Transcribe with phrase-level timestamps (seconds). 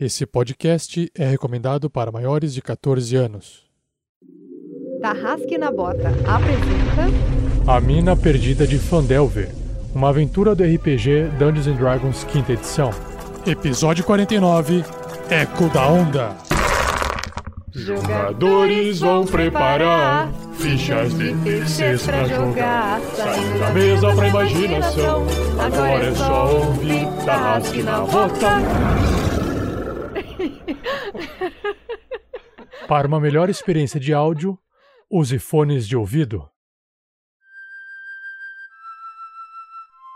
[0.00, 3.64] Esse podcast é recomendado para maiores de 14 anos.
[5.02, 7.08] Tarrasque na Bota apresenta
[7.66, 9.50] A Mina Perdida de Fandelver,
[9.92, 12.90] uma aventura do RPG Dungeons Dragons quinta edição.
[13.44, 14.84] Episódio 49,
[15.30, 16.36] Eco da Onda.
[17.72, 23.00] Jogadores vão preparar fichas de terceiros pra jogar.
[23.16, 25.26] Saindo da mesa pra imaginação.
[25.58, 29.27] Agora é só ouvir Tarrasque na Bota.
[32.86, 34.58] Para uma melhor experiência de áudio,
[35.10, 36.48] use fones de ouvido.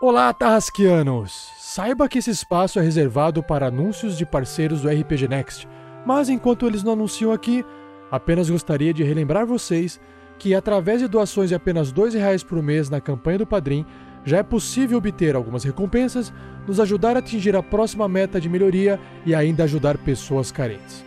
[0.01, 1.49] Olá, Tarrasquianos!
[1.59, 5.67] Saiba que esse espaço é reservado para anúncios de parceiros do RPG Next,
[6.05, 7.65] mas enquanto eles não anunciam aqui,
[8.11, 9.99] apenas gostaria de relembrar vocês
[10.37, 13.85] que através de doações de apenas R$ 2,00 por mês na campanha do Padrim,
[14.25, 16.33] já é possível obter algumas recompensas,
[16.67, 21.03] nos ajudar a atingir a próxima meta de melhoria e ainda ajudar pessoas carentes.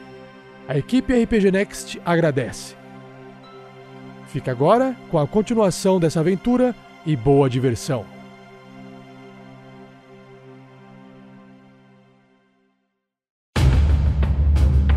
[0.69, 2.75] A equipe RPG Next agradece.
[4.28, 6.75] Fica agora com a continuação dessa aventura
[7.06, 8.05] e boa diversão.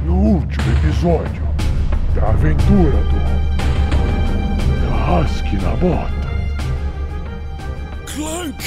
[0.06, 1.44] No último episódio
[2.16, 6.19] da aventura do Tarrasque na Bota.
[8.20, 8.62] Clank!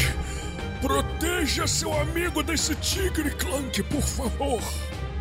[0.80, 4.62] Proteja seu amigo desse tigre, Clank, por favor!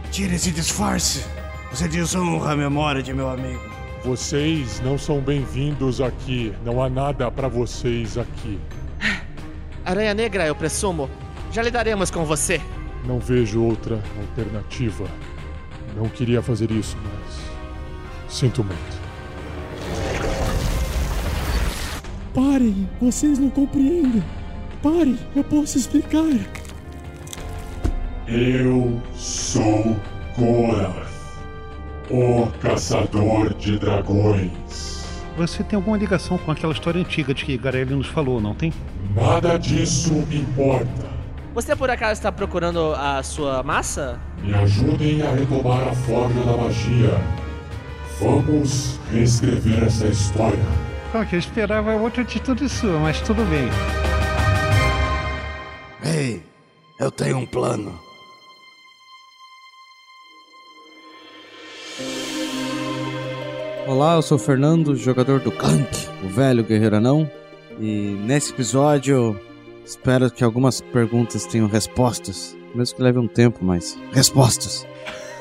[0.10, 1.26] Tire esse disfarce.
[1.70, 3.59] Você desonra a memória de meu amigo.
[4.06, 6.54] Vocês não são bem-vindos aqui.
[6.64, 8.58] Não há nada pra vocês aqui.
[9.84, 11.09] Aranha Negra, eu presumo.
[11.52, 12.62] Já lidaremos com você.
[13.04, 15.09] Não vejo outra alternativa.
[15.94, 18.34] Não queria fazer isso, mas.
[18.34, 19.01] Sinto muito.
[22.34, 24.24] Parem, vocês não compreendem.
[24.82, 26.24] Parem, eu posso explicar.
[28.26, 29.98] Eu sou
[30.38, 31.09] Gorath,
[32.09, 35.06] o caçador de dragões.
[35.38, 38.72] Você tem alguma ligação com aquela história antiga de que Garelli nos falou, não tem?
[39.13, 41.12] Nada disso importa.
[41.53, 44.18] Você por acaso está procurando a sua massa?
[44.42, 47.22] Me ajudem a retomar a forja da magia.
[48.22, 50.91] Vamos reescrever essa história.
[51.14, 53.68] Ah, que eu esperava outra atitude sua, mas tudo bem.
[56.04, 56.42] Ei,
[56.98, 58.00] eu tenho um plano.
[63.86, 67.30] Olá, eu sou o Fernando, jogador do Clank, o velho guerreiro anão.
[67.78, 69.38] E nesse episódio,
[69.84, 72.56] espero que algumas perguntas tenham respostas.
[72.74, 74.88] Mesmo que leve um tempo, mas respostas.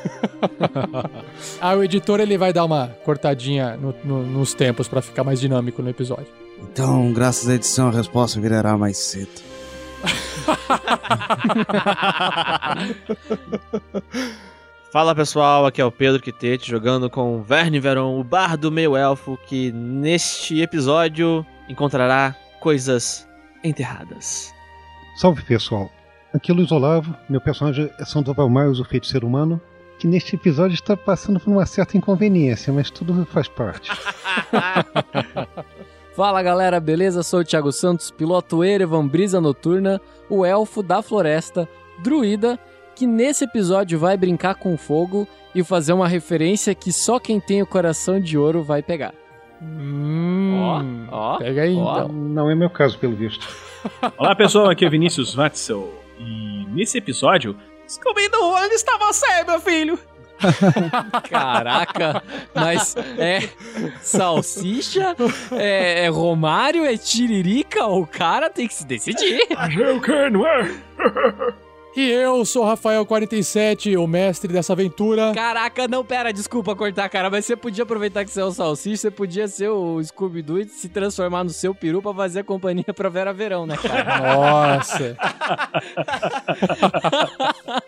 [1.60, 5.40] ah, o editor ele vai dar uma cortadinha no- no- nos tempos pra ficar mais
[5.40, 6.26] dinâmico no episódio.
[6.62, 9.30] Então, graças à edição, a resposta virará mais cedo.
[14.92, 19.38] Fala pessoal, aqui é o Pedro Quitete jogando com Verne Veron, o bardo meio elfo,
[19.46, 23.26] que neste episódio encontrará coisas
[23.62, 24.52] enterradas.
[25.16, 25.88] Salve pessoal.
[26.34, 29.60] Aqui é Luiz Olavo, meu personagem é Sandoval Miles, o feiticeiro humano,
[30.00, 33.90] que neste episódio está passando por uma certa inconveniência, mas tudo faz parte.
[36.16, 37.22] Fala galera, beleza?
[37.22, 40.00] Sou o Thiago Santos, piloto Erevan Brisa Noturna,
[40.30, 41.68] o elfo da floresta,
[42.02, 42.58] druida,
[42.96, 47.60] que nesse episódio vai brincar com fogo e fazer uma referência que só quem tem
[47.60, 49.12] o coração de ouro vai pegar.
[49.62, 52.04] Hum, Ó, ó, pega aí ó.
[52.04, 52.08] então.
[52.08, 53.46] Não é meu caso, pelo visto.
[54.16, 57.54] Olá pessoal, aqui é Vinícius Watzel e nesse episódio
[57.90, 59.98] Scooby-Doo, onde está você, meu filho?
[61.28, 62.22] Caraca,
[62.54, 63.40] mas é
[64.00, 65.14] salsicha,
[65.52, 69.40] é, é Romário, é tiririca, o cara tem que se decidir.
[69.76, 70.70] Eu quero, não é?
[71.96, 75.32] E eu sou o Rafael47, o mestre dessa aventura.
[75.34, 78.96] Caraca, não, pera, desculpa cortar, cara, mas você podia aproveitar que você é o Salsicha,
[78.96, 82.94] você podia ser o Scooby-Doo e se transformar no seu peru pra fazer a companhia
[82.94, 84.20] pra Vera Verão, né, cara?
[84.36, 85.16] Nossa!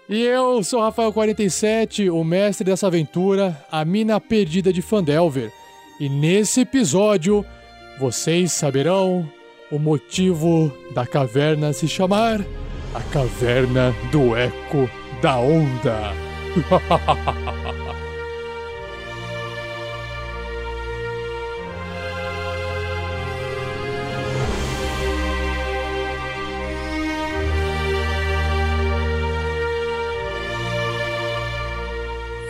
[0.08, 5.52] e eu sou o Rafael47, o mestre dessa aventura, a mina perdida de Fandelver.
[6.00, 7.46] E nesse episódio,
[8.00, 9.31] vocês saberão
[9.70, 12.44] o motivo da caverna se chamar
[12.94, 14.88] a Caverna do Eco
[15.22, 16.12] da Onda.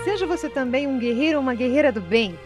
[0.04, 2.36] Seja você também um guerreiro ou uma guerreira do bem.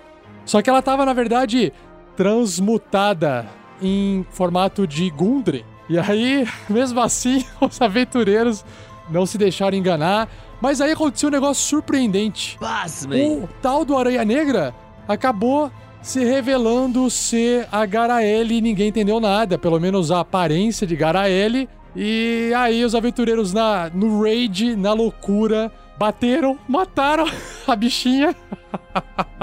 [0.45, 1.73] Só que ela tava, na verdade,
[2.17, 3.47] transmutada
[3.81, 5.65] em formato de Gundren.
[5.89, 8.65] E aí, mesmo assim, os aventureiros
[9.09, 10.29] não se deixaram enganar.
[10.61, 12.59] Mas aí aconteceu um negócio surpreendente.
[12.61, 13.39] Pasmem.
[13.45, 14.75] O tal do Aranha Negra
[15.09, 15.71] acabou
[16.03, 21.69] se revelando ser a Garaele e ninguém entendeu nada, pelo menos a aparência de Garaele.
[21.95, 27.27] E aí os aventureiros na, no raid, na loucura, bateram, mataram
[27.67, 28.35] a bichinha.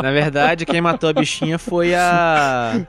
[0.01, 2.85] Na verdade, quem matou a bichinha foi a.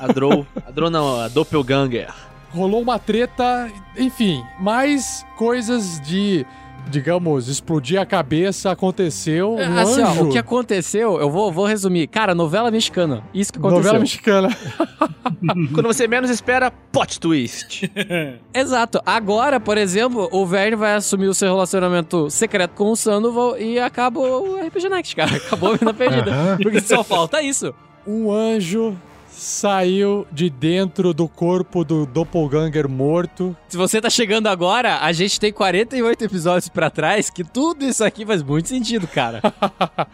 [0.00, 0.46] A Drow.
[0.66, 2.08] A Drow não, a Doppelganger.
[2.50, 6.44] Rolou uma treta, enfim, mais coisas de,
[6.88, 9.54] digamos, explodir a cabeça aconteceu.
[9.54, 12.06] Um assim, ó, anjo, o que aconteceu, eu vou, vou resumir.
[12.06, 13.22] Cara, novela mexicana.
[13.32, 13.82] Isso que aconteceu.
[13.82, 14.48] novela mexicana.
[15.74, 17.90] Quando você menos espera, plot twist.
[18.54, 19.00] Exato.
[19.04, 23.78] Agora, por exemplo, o Verne vai assumir o seu relacionamento secreto com o Sandoval e
[23.78, 25.36] acaba o RPG Next, cara.
[25.36, 26.58] Acabou a vida perdida.
[26.62, 27.74] Porque só falta isso.
[28.06, 28.96] Um anjo
[29.32, 33.56] saiu de dentro do corpo do doppelganger morto.
[33.68, 38.04] Se você tá chegando agora, a gente tem 48 episódios pra trás que tudo isso
[38.04, 39.40] aqui faz muito sentido, cara.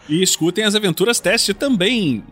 [0.07, 2.23] E escutem as aventuras teste também.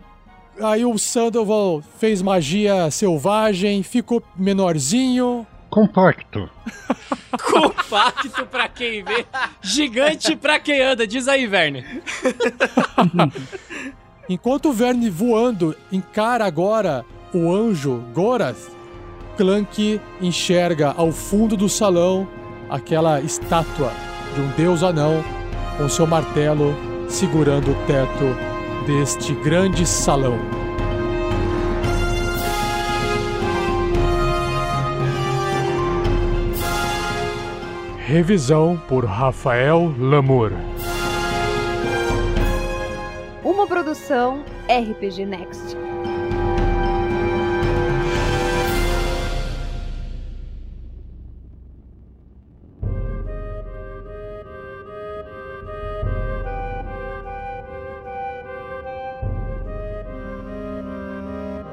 [0.60, 5.46] Aí o Sandoval fez magia selvagem, ficou menorzinho.
[5.70, 6.50] Compacto.
[7.52, 9.24] Compacto pra quem vê,
[9.62, 11.06] gigante pra quem anda.
[11.06, 11.84] Diz aí, Verne.
[14.28, 18.70] Enquanto o Verne voando encara agora o anjo Gorath,
[19.38, 22.28] Clank enxerga ao fundo do salão
[22.68, 23.90] aquela estátua
[24.34, 25.24] de um deus anão
[25.78, 26.74] com seu martelo
[27.08, 28.36] segurando o teto
[28.86, 30.38] deste grande salão.
[38.04, 40.52] Revisão por Rafael Lamour.
[43.48, 45.74] Uma produção RPG Next.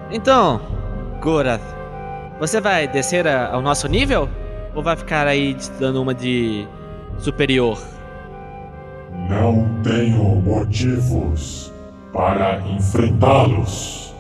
[0.09, 0.61] Então,
[1.19, 1.59] Gorath,
[2.39, 4.29] você vai descer ao nosso nível?
[4.73, 6.65] Ou vai ficar aí dando uma de
[7.17, 7.77] superior?
[9.29, 11.73] Não tenho motivos
[12.13, 14.13] para enfrentá-los.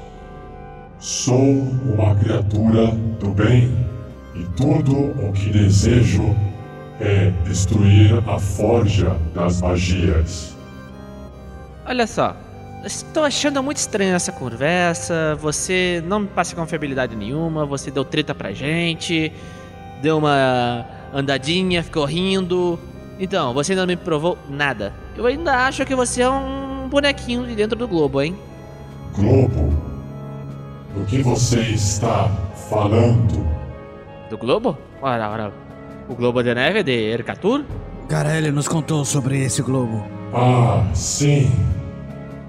[0.99, 2.87] Sou uma criatura
[3.19, 3.71] do bem
[4.33, 6.35] e tudo o que desejo
[6.99, 10.55] é destruir a forja das magias.
[11.85, 12.35] Olha só,
[12.83, 15.35] estou achando muito estranha essa conversa.
[15.35, 17.65] Você não me passa confiabilidade nenhuma.
[17.65, 19.31] Você deu treta pra gente,
[20.01, 22.79] deu uma andadinha, ficou rindo.
[23.19, 24.93] Então, você ainda não me provou nada.
[25.15, 28.35] Eu ainda acho que você é um bonequinho de dentro do globo, hein?
[29.15, 29.73] Globo,
[30.93, 32.29] do que você está
[32.69, 33.47] falando?
[34.29, 34.77] Do globo?
[35.01, 35.53] Ora, ora.
[36.09, 37.63] O globo de neve de Ercatur?
[38.07, 40.05] Garelli nos contou sobre esse globo.
[40.33, 41.49] Ah, sim.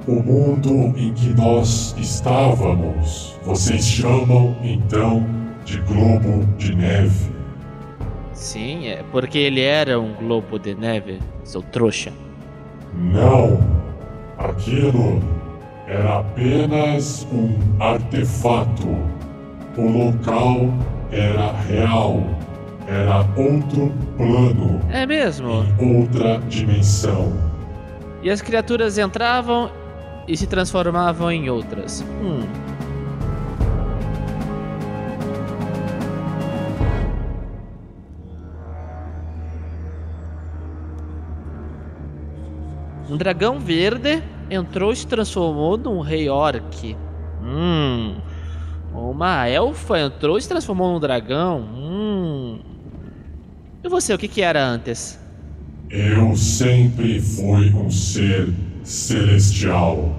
[0.06, 3.36] O mundo em que nós estávamos.
[3.44, 5.24] Vocês chamam então
[5.64, 7.35] de globo de neve.
[8.36, 12.12] Sim, é porque ele era um globo de neve, seu trouxa.
[12.94, 13.58] Não.
[14.38, 15.20] Aquilo
[15.88, 18.86] era apenas um artefato.
[19.76, 20.68] O local
[21.10, 22.22] era real.
[22.88, 25.64] Era outro plano, É mesmo?
[25.80, 27.32] outra dimensão.
[28.22, 29.70] E as criaturas entravam
[30.28, 32.04] e se transformavam em outras.
[32.22, 32.42] Hum.
[43.16, 46.94] Um dragão verde entrou e se transformou num rei orc.
[47.42, 48.16] Hum.
[48.92, 51.60] Uma elfa entrou e se transformou num dragão.
[51.60, 52.58] Hum.
[53.82, 55.18] E você, o que que era antes?
[55.88, 58.52] Eu sempre fui um ser
[58.84, 60.14] celestial.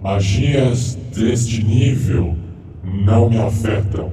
[0.00, 2.34] Magias deste nível
[2.82, 4.10] não me afetam.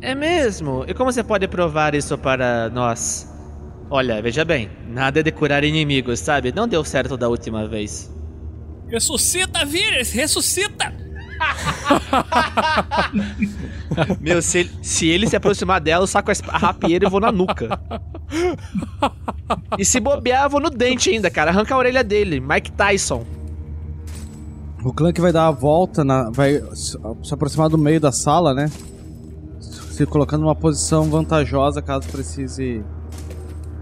[0.00, 0.86] É mesmo?
[0.88, 3.30] E como você pode provar isso para nós?
[3.94, 6.50] Olha, veja bem, nada de curar inimigos, sabe?
[6.50, 8.10] Não deu certo da última vez.
[8.88, 10.10] Ressuscita, Vires!
[10.12, 10.90] Ressuscita!
[14.18, 17.30] Meu, se ele, se ele se aproximar dela, eu saco a rapieira e vou na
[17.30, 17.78] nuca.
[19.76, 21.50] E se bobear, eu vou no dente ainda, cara.
[21.50, 22.40] Arranca a orelha dele.
[22.40, 23.26] Mike Tyson.
[24.82, 28.54] O Clank vai dar a volta, na, vai se se aproximar do meio da sala,
[28.54, 28.70] né?
[29.60, 32.82] Se colocando numa posição vantajosa caso precise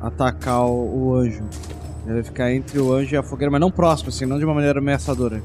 [0.00, 1.45] atacar o, o anjo.
[2.04, 4.45] Ele vai ficar entre o anjo e a fogueira, mas não próximo, assim, não de
[4.45, 5.42] uma maneira ameaçadora.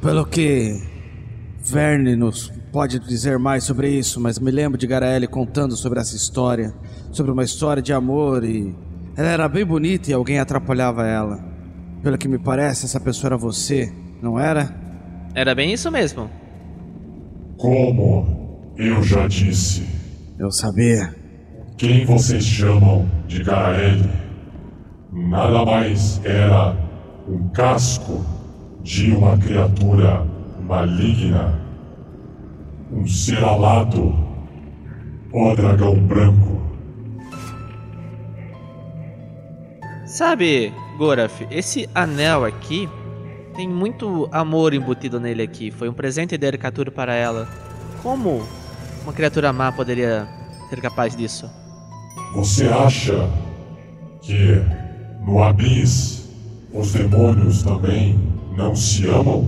[0.00, 0.80] Pelo que
[1.62, 6.16] Verne nos pode dizer mais sobre isso, mas me lembro de Garaele contando sobre essa
[6.16, 6.72] história,
[7.12, 8.74] sobre uma história de amor e
[9.16, 11.44] ela era bem bonita e alguém atrapalhava ela.
[12.02, 13.92] Pelo que me parece, essa pessoa era você,
[14.22, 14.74] não era?
[15.34, 16.30] Era bem isso mesmo.
[17.58, 19.86] Como eu já disse,
[20.38, 21.14] Eu sabia.
[21.80, 24.06] Quem vocês chamam de Garaele
[25.10, 26.76] nada mais era
[27.26, 28.22] um casco
[28.82, 30.26] de uma criatura
[30.62, 31.58] maligna,
[32.92, 34.14] um ser alado,
[35.32, 36.60] o dragão branco.
[40.04, 42.90] Sabe, Goraf, esse anel aqui
[43.56, 45.70] tem muito amor embutido nele aqui.
[45.70, 47.48] Foi um presente de Ercatur para ela.
[48.02, 48.46] Como
[49.02, 50.28] uma criatura má poderia
[50.68, 51.59] ser capaz disso?
[52.34, 53.28] Você acha
[54.22, 54.62] que
[55.26, 56.28] no Abis
[56.72, 58.18] os demônios também
[58.56, 59.44] não se amam?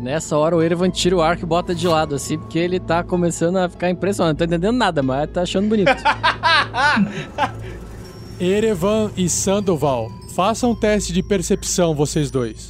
[0.00, 3.04] Nessa hora o Erevan tira o arco e bota de lado, assim, porque ele tá
[3.04, 4.32] começando a ficar impressionado.
[4.32, 5.92] Não tá entendendo nada, mas tá achando bonito.
[8.40, 12.66] Erevan e Sandoval, façam um teste de percepção, vocês dois.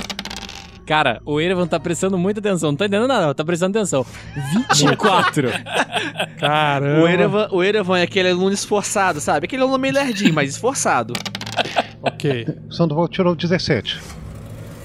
[0.91, 2.73] Cara, o Erevan tá prestando muita atenção.
[2.73, 4.05] Não tá entendendo nada, tá prestando atenção.
[4.75, 5.49] 24.
[6.37, 7.01] Caramba.
[7.01, 9.45] O Erevan, o Erevan é aquele aluno esforçado, sabe?
[9.45, 11.15] Aquele aluno meio lerdinho, mas esforçado.
[12.03, 12.47] Ok.
[12.71, 14.01] Sandoval tirou 17.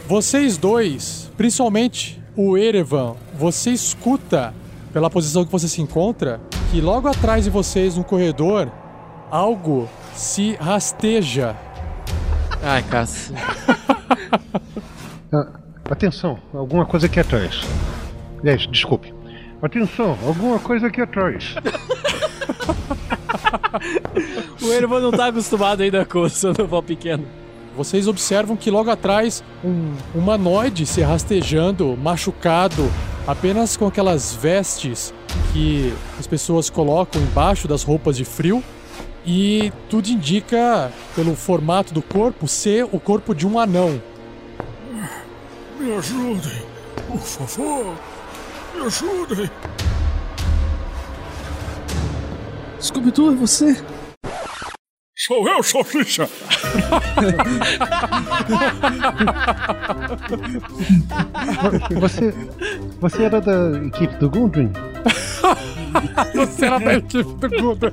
[0.05, 4.53] Vocês dois, principalmente o Erevan, você escuta,
[4.91, 8.69] pela posição que você se encontra, que logo atrás de vocês no corredor,
[9.31, 11.55] algo se rasteja.
[12.61, 13.33] Ai, caça.
[15.95, 17.61] Atenção, alguma coisa aqui atrás.
[18.41, 19.13] Aliás, desculpe.
[19.61, 21.55] Atenção, alguma coisa aqui atrás.
[24.61, 27.25] O Erevan não tá acostumado ainda com o Sandoval pequeno.
[27.77, 32.89] Vocês observam que logo atrás um humanoide se rastejando, machucado,
[33.27, 35.13] apenas com aquelas vestes
[35.53, 38.63] que as pessoas colocam embaixo das roupas de frio.
[39.25, 44.01] E tudo indica, pelo formato do corpo, ser o corpo de um anão.
[45.85, 46.63] Me ajudem,
[47.07, 47.95] por favor.
[48.73, 49.51] Me ajudem.
[52.81, 53.85] Scooby-Doo, é você?
[55.17, 56.27] Sou eu, Salsicha.
[61.99, 62.33] Você.
[62.99, 64.71] Você era da equipe do Gundren?
[66.35, 67.91] Você era da equipe do Gundren.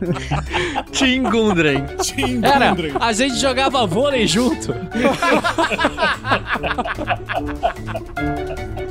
[0.91, 1.87] Tim Gundren.
[2.03, 2.93] Tim Era, Gundren.
[3.01, 4.75] a gente jogava vôlei junto.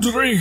[0.00, 0.40] Gundren.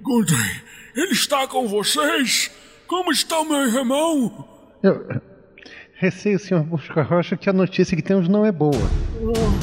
[0.00, 0.60] Gundren,
[0.96, 2.50] ele está com vocês?
[2.88, 4.48] Como está meu irmão?
[4.82, 5.06] Eu.
[5.94, 8.74] Receio, senhor Busca Rocha, que a notícia que temos não é boa.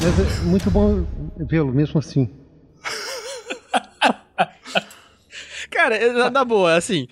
[0.02, 2.34] Mas é muito bom vê-lo mesmo assim.
[5.70, 7.06] Cara, é, na boa, assim.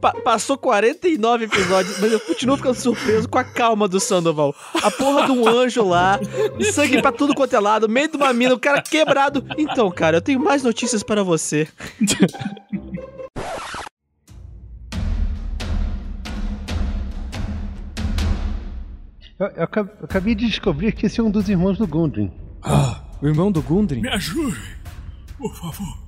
[0.00, 4.54] Pa- passou 49 episódios, mas eu continuo ficando surpreso com a calma do Sandoval.
[4.82, 6.18] A porra de um anjo lá,
[6.72, 9.44] sangue pra tudo quanto é lado, meio de uma mina, o cara quebrado.
[9.56, 11.68] Então, cara, eu tenho mais notícias para você.
[19.38, 22.32] Eu, eu acab- eu acabei de descobrir que esse é um dos irmãos do Gundren.
[22.62, 24.00] Ah, o irmão do Gundren?
[24.02, 24.60] Me ajude,
[25.36, 26.07] por favor.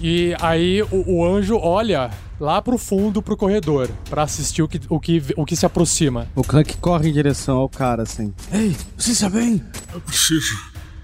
[0.00, 4.80] E aí o, o anjo olha lá pro fundo pro corredor pra assistir o que,
[4.88, 6.26] o que, o que se aproxima.
[6.34, 8.34] O Clank corre em direção ao cara, assim.
[8.52, 9.62] Ei, você está bem?
[9.94, 10.54] Eu preciso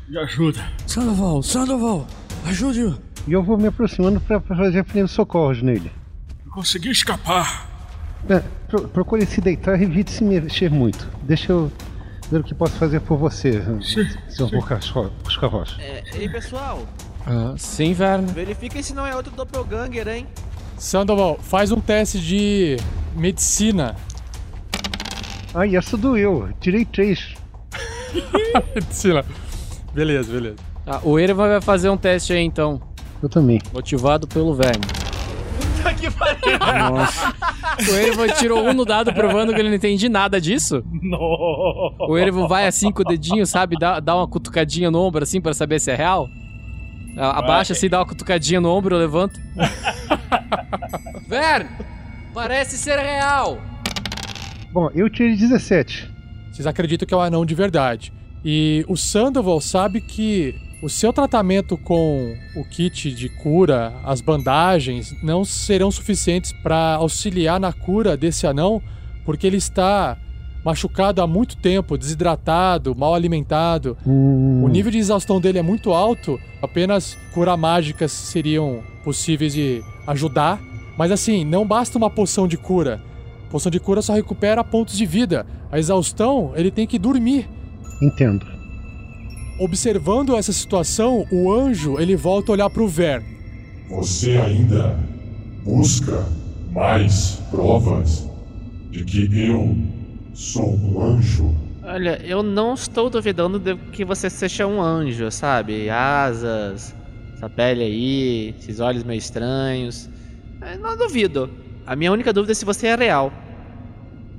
[0.08, 0.62] de ajuda.
[0.87, 2.06] Sandoval, Sandoval,
[2.44, 2.99] ajude-o.
[3.26, 5.90] E eu vou me aproximando pra pra fazer primeiros socorros nele.
[6.44, 7.70] Eu consegui escapar.
[8.28, 11.08] É, pro- procure se deitar e evite se mexer muito.
[11.22, 11.72] Deixa eu
[12.30, 13.62] ver o que posso fazer por você,
[14.28, 14.50] senhor
[15.25, 15.80] Busca Rocha.
[15.80, 16.87] É, ei, pessoal,
[17.26, 18.32] Ah, sim, Verne.
[18.32, 20.26] verifiquem se não é outro doppelganger, hein?
[20.76, 22.76] Sandoval, faz um teste de
[23.14, 23.94] medicina.
[25.54, 26.48] Ai, essa doeu.
[26.60, 27.34] Tirei três.
[28.74, 29.24] medicina.
[29.94, 30.56] Beleza, beleza.
[30.86, 32.80] Ah, o Erevan vai fazer um teste aí então,
[33.22, 33.60] Eu também.
[33.72, 34.82] motivado pelo Verne.
[35.76, 36.58] Puta que pariu.
[36.58, 37.32] Nossa.
[37.90, 40.84] O Erevan tirou um no dado provando que ele não entende nada disso?
[41.02, 42.04] Nossa.
[42.06, 43.76] O Erevan vai assim com o dedinho, sabe?
[43.78, 46.28] Dá, dá uma cutucadinha no ombro assim pra saber se é real?
[47.16, 49.40] Abaixa assim, dá uma cutucadinha no ombro, levanta.
[51.28, 51.69] Vern!
[52.33, 53.61] Parece ser real!
[54.73, 56.11] Bom, eu tirei 17.
[56.50, 58.12] Vocês acreditam que é um anão de verdade.
[58.45, 65.14] E o Sandoval sabe que o seu tratamento com o kit de cura, as bandagens,
[65.23, 68.83] não serão suficientes para auxiliar na cura desse anão,
[69.25, 70.19] porque ele está
[70.64, 73.97] machucado há muito tempo, desidratado, mal alimentado.
[74.07, 80.61] O nível de exaustão dele é muito alto, apenas curar mágicas seriam possíveis de ajudar.
[80.97, 83.00] Mas assim, não basta uma poção de cura.
[83.50, 85.47] Poção de cura só recupera pontos de vida.
[85.71, 87.49] A exaustão, ele tem que dormir.
[88.00, 88.47] Entendo.
[89.59, 93.25] Observando essa situação, o anjo ele volta a olhar pro Vern.
[93.90, 94.99] Você ainda
[95.64, 96.26] busca
[96.73, 98.28] mais provas
[98.90, 99.76] de que eu
[100.34, 101.54] sou um anjo?
[101.84, 105.90] Olha, eu não estou duvidando de que você seja um anjo, sabe?
[105.90, 106.94] Asas,
[107.34, 110.08] essa pele aí, esses olhos meio estranhos.
[110.60, 111.50] Eu não duvido.
[111.84, 113.32] A minha única dúvida é se você é real.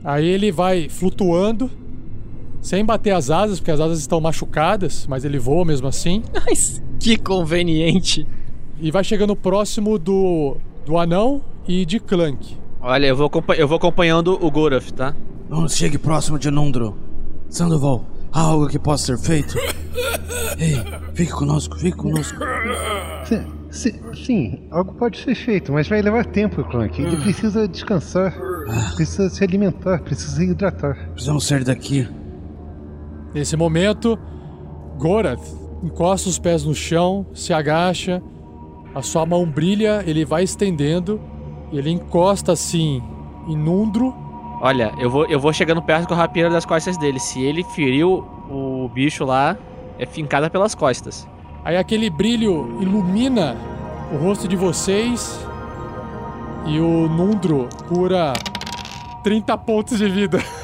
[0.03, 1.69] Aí ele vai flutuando,
[2.61, 6.23] sem bater as asas, porque as asas estão machucadas, mas ele voa mesmo assim.
[6.45, 8.25] Mas que conveniente.
[8.79, 12.55] E vai chegando próximo do, do anão e de Clank.
[12.81, 15.13] Olha, eu vou, eu vou acompanhando o Goroth, tá?
[15.49, 16.97] Não chegue próximo de Nundro.
[17.49, 19.57] Sandoval, há algo que possa ser feito?
[20.57, 20.75] Ei,
[21.13, 22.37] fique conosco, fique conosco.
[23.25, 27.01] Sim, sim, sim, algo pode ser feito, mas vai levar tempo, Clank.
[27.01, 28.35] Ele precisa descansar,
[28.95, 31.09] precisa se alimentar, precisa se hidratar.
[31.11, 32.07] Precisamos sair daqui.
[33.33, 34.17] Nesse momento,
[34.97, 35.45] Gorath
[35.83, 38.21] encosta os pés no chão, se agacha,
[38.95, 41.19] a sua mão brilha, ele vai estendendo,
[41.71, 43.01] ele encosta assim
[43.47, 44.22] em Nundro.
[44.65, 47.19] Olha, eu vou, eu vou chegando perto com a rapieira das costas dele.
[47.19, 49.57] Se ele feriu o bicho lá,
[49.99, 51.27] é fincada pelas costas.
[51.65, 53.57] Aí aquele brilho ilumina
[54.09, 55.45] o rosto de vocês
[56.65, 58.31] e o Nundro cura
[59.21, 60.41] 30 pontos de vida.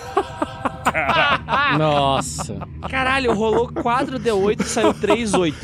[1.77, 2.57] Nossa.
[2.89, 5.57] Caralho, rolou 4D8 e saiu 3 8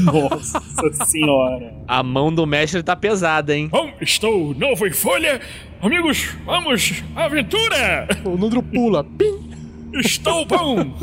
[0.00, 1.74] Nossa senhora.
[1.86, 3.68] A mão do mestre tá pesada, hein?
[3.70, 5.40] Bom, estou novo em folha.
[5.80, 8.08] Amigos, vamos à aventura!
[8.24, 9.04] O Nundro pula.
[9.04, 9.50] Pim!
[9.94, 10.94] Estou bom!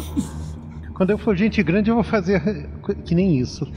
[0.94, 2.70] Quando eu for gente grande, eu vou fazer
[3.06, 3.68] que nem isso.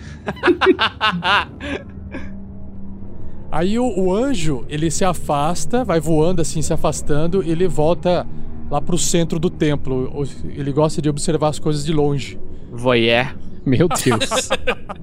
[3.51, 8.27] Aí o, o anjo, ele se afasta, vai voando assim, se afastando, e ele volta
[8.71, 10.11] lá pro centro do templo.
[10.45, 12.39] Ele gosta de observar as coisas de longe.
[12.71, 13.37] Voyeur.
[13.65, 14.49] Meu Deus.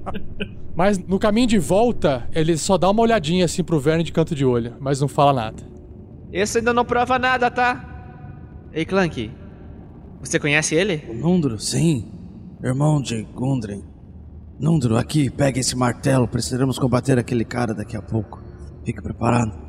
[0.74, 4.34] Mas no caminho de volta, ele só dá uma olhadinha assim pro Verne de canto
[4.34, 5.62] de olho, mas não fala nada.
[6.32, 8.66] Esse ainda não prova nada, tá?
[8.72, 9.30] Ei, Clank.
[10.20, 11.00] Você conhece ele?
[11.14, 12.10] Nundro, sim.
[12.60, 13.84] Irmão de Gundren.
[14.58, 16.26] Nundro, aqui, pegue esse martelo.
[16.26, 18.42] Precisaremos combater aquele cara daqui a pouco.
[18.84, 19.63] Fique preparado.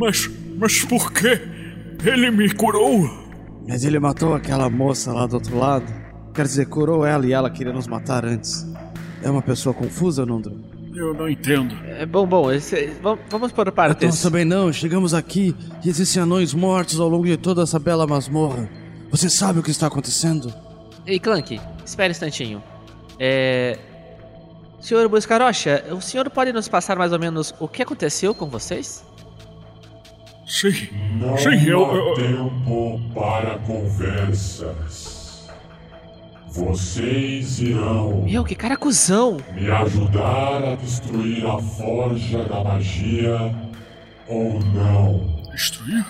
[0.00, 1.38] Mas, mas por que
[2.06, 3.08] ele me curou?
[3.68, 5.92] Mas ele matou aquela moça lá do outro lado.
[6.34, 8.66] Quer dizer, curou ela e ela queria nos matar antes.
[9.22, 10.69] É uma pessoa confusa, Nundro?
[11.00, 11.74] Eu não entendo.
[11.86, 12.52] É bom, bom.
[12.52, 14.20] esse- vamos, vamos por Então partes.
[14.20, 18.68] também não, chegamos aqui e existem anões mortos ao longo de toda essa bela masmorra.
[19.10, 20.52] Você sabe o que está acontecendo?
[21.06, 22.62] Ei, Clank, espere um instantinho.
[23.18, 23.78] É.
[24.78, 29.02] Senhor Buscarocha, o senhor pode nos passar mais ou menos o que aconteceu com vocês?
[30.46, 31.84] Sim, Não sim, eu.
[31.90, 35.19] há eu- tempo para conversas.
[36.52, 39.36] Vocês irão Meu, que cara cuzão!
[39.54, 43.54] me ajudar a destruir a forja da magia
[44.26, 45.38] ou não?
[45.52, 46.04] Destruir?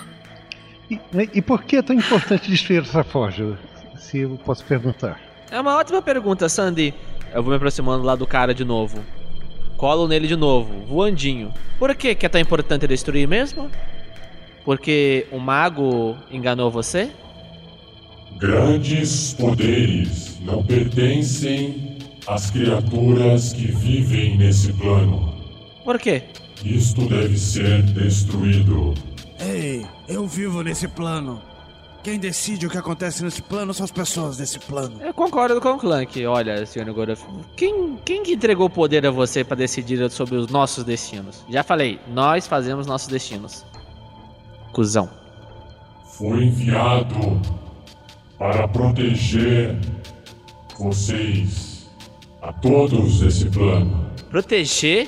[0.89, 0.99] E,
[1.35, 3.57] e por que é tão importante destruir essa forja?
[3.97, 5.19] Se eu posso perguntar.
[5.51, 6.93] É uma ótima pergunta, Sandy.
[7.31, 8.99] Eu vou me aproximando lá do cara de novo.
[9.77, 11.53] Colo nele de novo, voandinho.
[11.77, 13.69] Por que, que é tão importante destruir mesmo?
[14.65, 17.11] Porque o mago enganou você?
[18.41, 25.31] Grandes poderes não pertencem às criaturas que vivem nesse plano.
[25.85, 26.23] Por quê?
[26.65, 28.95] Isto deve ser destruído.
[29.39, 31.39] Ei, eu vivo nesse plano.
[32.03, 34.99] Quem decide o que acontece nesse plano são as pessoas desse plano.
[35.03, 36.25] Eu concordo com o Clank.
[36.25, 37.23] Olha, senhor Gorof,
[37.55, 41.45] quem, quem que entregou o poder a você pra decidir sobre os nossos destinos?
[41.47, 43.63] Já falei, nós fazemos nossos destinos.
[44.73, 45.07] cuzão.
[46.17, 47.39] Foi enviado
[48.41, 49.77] para proteger
[50.79, 51.87] vocês
[52.41, 54.09] a todos esse plano.
[54.31, 55.07] Proteger?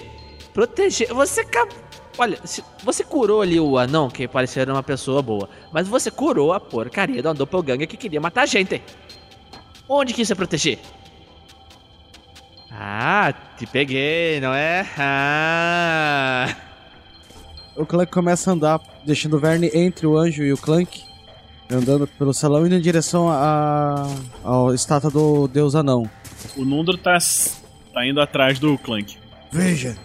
[0.54, 1.12] Proteger?
[1.12, 1.76] Você acabou.
[2.20, 5.50] Olha, se- você curou ali o anão, que parecia uma pessoa boa.
[5.72, 8.80] Mas você curou a porcaria do doppelganger que queria matar a gente.
[9.90, 10.78] Onde que isso é proteger?
[12.72, 14.86] Ah, te peguei, não é?
[14.96, 16.56] Ah.
[17.76, 21.04] O Clank começa a andar, deixando o Verne entre o anjo e o Clank,
[21.74, 24.08] andando pelo salão indo em direção à
[24.44, 26.10] à estátua do deus anão.
[26.56, 27.18] O Nundro tá,
[27.94, 29.18] tá indo atrás do Clank.
[29.52, 29.96] Veja,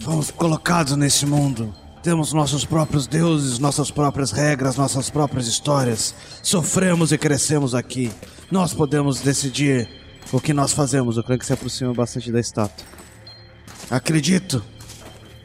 [0.00, 1.74] fomos colocados nesse mundo.
[2.02, 6.14] Temos nossos próprios deuses, nossas próprias regras, nossas próprias histórias.
[6.42, 8.10] Sofremos e crescemos aqui.
[8.50, 9.88] Nós podemos decidir
[10.32, 11.16] o que nós fazemos.
[11.16, 12.84] O Clank se aproxima bastante da estátua.
[13.88, 14.64] Acredito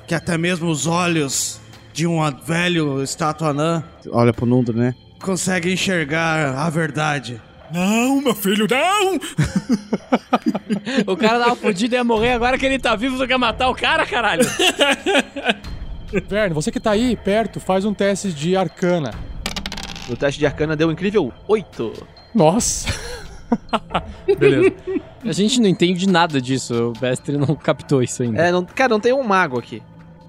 [0.07, 1.59] que até mesmo os olhos
[1.93, 4.95] de um velho estátua anã Olha pro Nundro, né?
[5.21, 7.41] Conseguem enxergar a verdade.
[7.71, 9.19] Não, meu filho, não!
[11.05, 13.69] O cara tava fudido e ia morrer, agora que ele tá vivo, você quer matar
[13.69, 14.43] o cara, caralho?
[16.27, 19.11] Verne, você que tá aí perto, faz um teste de arcana.
[20.09, 22.07] O teste de arcana deu um incrível 8.
[22.33, 22.93] Nossa!
[24.37, 24.73] Beleza.
[25.23, 28.41] A gente não entende nada disso, o Bestre não captou isso ainda.
[28.41, 29.81] É, não, cara, não tem um mago aqui.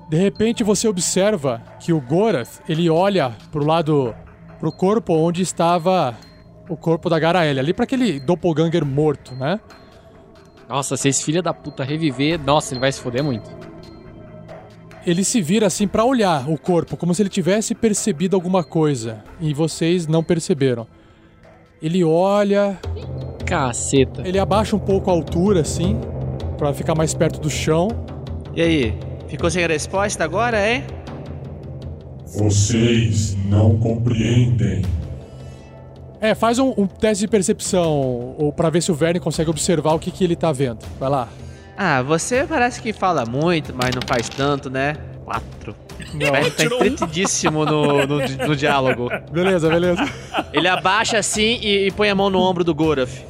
[0.09, 4.15] De repente você observa que o Gorath, ele olha pro lado,
[4.59, 6.17] pro corpo onde estava
[6.69, 9.59] o corpo da Garaele, ali pra aquele doppelganger morto, né?
[10.69, 13.51] Nossa, se esse filho da puta reviver, nossa, ele vai se foder muito.
[15.07, 19.25] Ele se vira assim pra olhar o corpo, como se ele tivesse percebido alguma coisa,
[19.41, 20.87] e vocês não perceberam.
[21.81, 22.79] Ele olha,
[23.47, 24.23] Caceta.
[24.27, 25.99] ele abaixa um pouco a altura assim,
[26.59, 27.89] pra ficar mais perto do chão.
[28.55, 28.99] E aí?
[29.29, 30.85] Ficou sem resposta agora, hein?
[32.37, 34.83] Vocês não compreendem.
[36.21, 39.95] É, faz um, um teste de percepção, ou pra ver se o Verne consegue observar
[39.95, 40.81] o que, que ele tá vendo.
[40.99, 41.29] Vai lá.
[41.77, 44.97] Ah, você parece que fala muito, mas não faz tanto, né?
[45.25, 45.77] 4.
[46.15, 46.33] Não.
[46.33, 46.85] Tá Tirou um.
[46.85, 49.09] entretidíssimo no, no, no diálogo.
[49.31, 50.09] Beleza, beleza.
[50.53, 53.25] Ele abaixa assim e, e põe a mão no ombro do Goroth.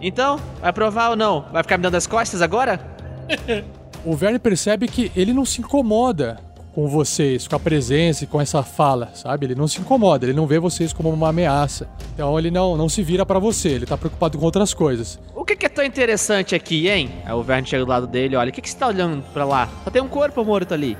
[0.00, 1.46] Então, vai provar ou não?
[1.52, 2.80] Vai ficar me dando as costas agora?
[4.04, 6.36] O Verne percebe que ele não se incomoda
[6.74, 9.46] com vocês, com a presença e com essa fala, sabe?
[9.46, 11.88] Ele não se incomoda, ele não vê vocês como uma ameaça.
[12.14, 15.18] Então ele não, não se vira pra você, ele tá preocupado com outras coisas.
[15.34, 17.10] O que, que é tão interessante aqui, hein?
[17.24, 19.44] Aí o Verne chega do lado dele olha, o que, que você tá olhando pra
[19.44, 19.68] lá?
[19.84, 20.96] Só tem um corpo morto ali.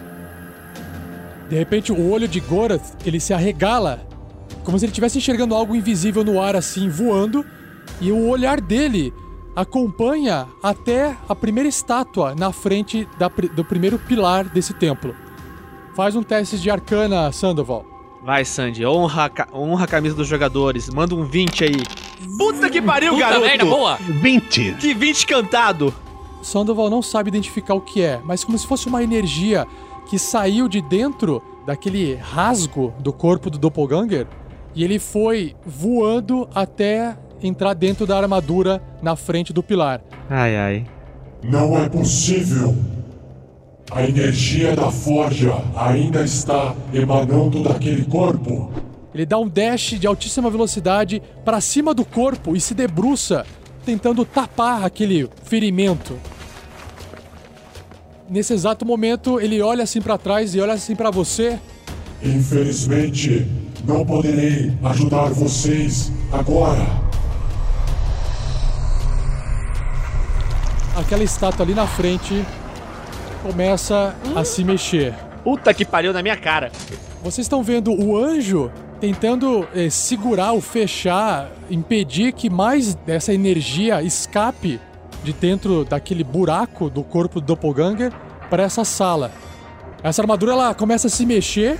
[1.49, 4.01] De repente, o olho de Gorath, ele se arregala,
[4.65, 7.45] como se ele estivesse enxergando algo invisível no ar assim, voando,
[8.01, 9.13] e o olhar dele
[9.55, 15.15] acompanha até a primeira estátua na frente da do primeiro pilar desse templo.
[15.95, 17.85] Faz um teste de arcana, Sandoval.
[18.25, 20.89] Vai, Sandy, honra, honra a camisa dos jogadores.
[20.89, 21.83] Manda um 20 aí.
[22.39, 23.47] Puta que pariu, Puta garoto!
[23.47, 23.97] merda, boa!
[23.97, 24.77] 20!
[24.81, 25.93] Que 20 cantado!
[26.41, 29.67] Sandoval não sabe identificar o que é, mas como se fosse uma energia
[30.09, 34.27] que saiu de dentro daquele rasgo do corpo do Doppelganger
[34.75, 40.01] e ele foi voando até entrar dentro da armadura na frente do pilar.
[40.31, 40.87] Ai, ai.
[41.43, 42.75] Não é possível.
[43.95, 48.73] A energia da forja ainda está emanando daquele corpo.
[49.15, 53.45] Ele dá um dash de altíssima velocidade para cima do corpo e se debruça,
[53.85, 56.19] tentando tapar aquele ferimento.
[58.31, 61.59] Nesse exato momento, ele olha assim para trás e olha assim para você.
[62.23, 63.47] Infelizmente,
[63.85, 66.87] não poderei ajudar vocês agora.
[70.97, 72.43] Aquela estátua ali na frente
[73.43, 75.15] começa a se mexer.
[75.43, 76.71] Puta que pariu na minha cara.
[77.23, 84.01] Vocês estão vendo o anjo tentando eh, segurar ou fechar, impedir que mais dessa energia
[84.03, 84.81] escape
[85.25, 88.13] de dentro daquele buraco do corpo do Doppelganger
[88.49, 89.33] para essa sala.
[90.03, 91.79] Essa armadura ela começa a se mexer.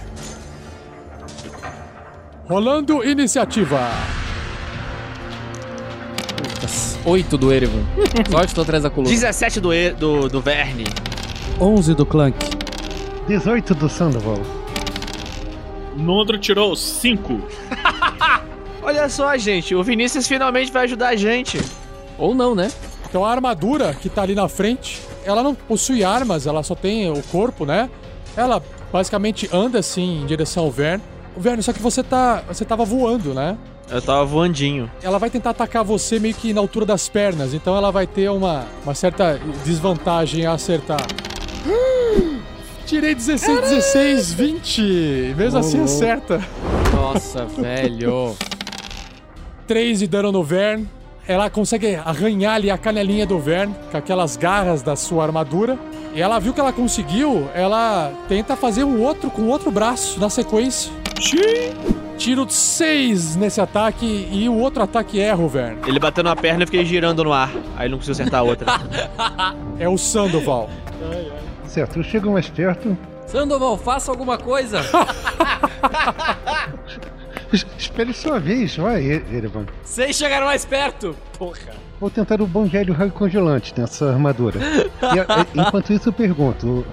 [2.49, 3.89] Rolando iniciativa.
[7.05, 7.83] Oito do Erevan.
[8.31, 9.11] Sorte, tô atrás da coluna.
[9.11, 10.85] 17 do, E- do, do Verne.
[11.61, 12.37] 11 do Clank.
[13.29, 14.39] 18 do Sandoval.
[15.97, 17.41] Nundro tirou 5.
[18.83, 21.61] Olha só, gente, o Vinícius finalmente vai ajudar a gente.
[22.19, 22.71] Ou não, né?
[23.09, 27.11] Então a armadura que tá ali na frente, ela não possui armas, ela só tem
[27.11, 27.89] o corpo, né?
[28.37, 28.63] Ela
[28.93, 31.05] basicamente anda assim em direção ao Verne.
[31.37, 32.43] O Verne, só que você tá.
[32.49, 33.57] Você tava voando, né?
[33.91, 34.91] Eu tava voandinho.
[35.03, 38.31] Ela vai tentar atacar você meio que na altura das pernas, então ela vai ter
[38.31, 41.07] uma, uma certa desvantagem a acertar.
[42.87, 45.35] Tirei 16, 16, 20.
[45.37, 46.41] Mesmo assim Ô, acerta.
[46.93, 48.37] Nossa, velho.
[49.67, 50.87] 3 de dano no Vern.
[51.27, 55.79] Ela consegue arranhar ali a canelinha do Vern com aquelas garras da sua armadura.
[56.15, 60.29] E ela viu que ela conseguiu, ela tenta fazer um outro com outro braço na
[60.29, 60.93] sequência.
[62.19, 65.79] Tiro 6 nesse ataque e o outro ataque erra o Vern.
[65.87, 67.51] Ele bateu na perna e fiquei girando no ar.
[67.77, 68.67] Aí não conseguiu acertar a outra.
[69.79, 70.71] É o Sandoval.
[71.73, 72.95] Certo, eu chego mais perto.
[73.27, 74.81] Sandoval, faça alguma coisa.
[77.51, 79.65] Es- Espere sua vez, vai, Erevan.
[79.83, 81.17] Vocês chegaram mais perto.
[81.39, 81.73] Porra.
[81.99, 84.59] Vou tentar o bom velho raio congelante nessa armadura.
[84.61, 86.85] E, a- e- enquanto isso, eu pergunto: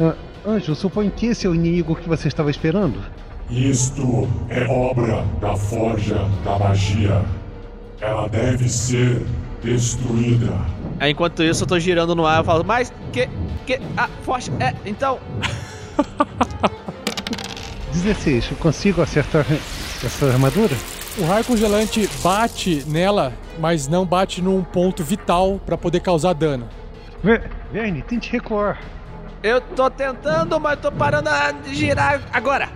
[0.00, 0.14] ah,
[0.46, 3.00] Anjo, supõe que esse é o inimigo que você estava esperando?
[3.50, 7.22] Isto é obra da forja da magia.
[8.00, 9.20] Ela deve ser
[9.62, 10.52] destruída.
[11.00, 13.28] Enquanto isso eu tô girando no ar, eu falo, mas que.
[13.66, 13.80] que.
[13.96, 14.50] Ah, forte.
[14.60, 15.18] É, então.
[17.92, 19.44] 16, eu consigo acertar
[20.04, 20.74] essa armadura?
[21.16, 26.68] O raio congelante bate nela, mas não bate num ponto vital pra poder causar dano.
[27.22, 28.78] Ver- Verne, tente recuar.
[29.42, 32.68] Eu tô tentando, mas tô parando a girar agora.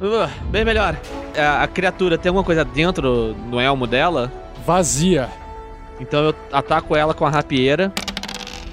[0.00, 0.96] Uh, bem melhor.
[1.38, 4.32] A, a criatura tem alguma coisa dentro no elmo dela?
[4.66, 5.28] Vazia.
[6.00, 7.92] Então eu ataco ela com a rapieira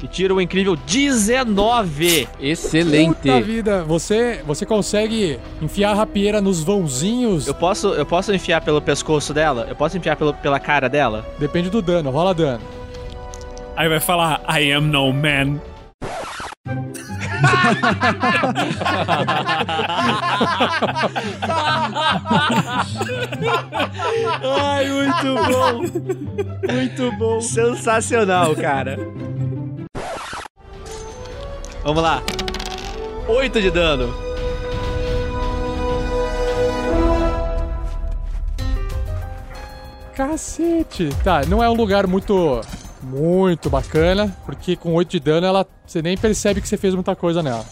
[0.03, 2.27] e tiro o incrível 19.
[2.39, 3.15] Excelente.
[3.15, 7.47] Puta vida, você, você consegue enfiar a rapieira nos vãozinhos?
[7.47, 9.67] Eu posso, eu posso enfiar pelo pescoço dela?
[9.69, 11.25] Eu posso enfiar pelo, pela cara dela?
[11.37, 12.61] Depende do dano, rola dano.
[13.75, 15.59] Aí vai falar, I am no man.
[24.43, 25.81] Ai, muito bom.
[26.73, 27.41] Muito bom.
[27.41, 28.97] Sensacional, cara.
[31.83, 32.21] Vamos lá.
[33.27, 34.13] 8 de dano.
[40.15, 41.09] Cacete.
[41.23, 42.61] Tá, não é um lugar muito
[43.03, 47.15] muito bacana, porque com 8 de dano ela você nem percebe que você fez muita
[47.15, 47.65] coisa nela.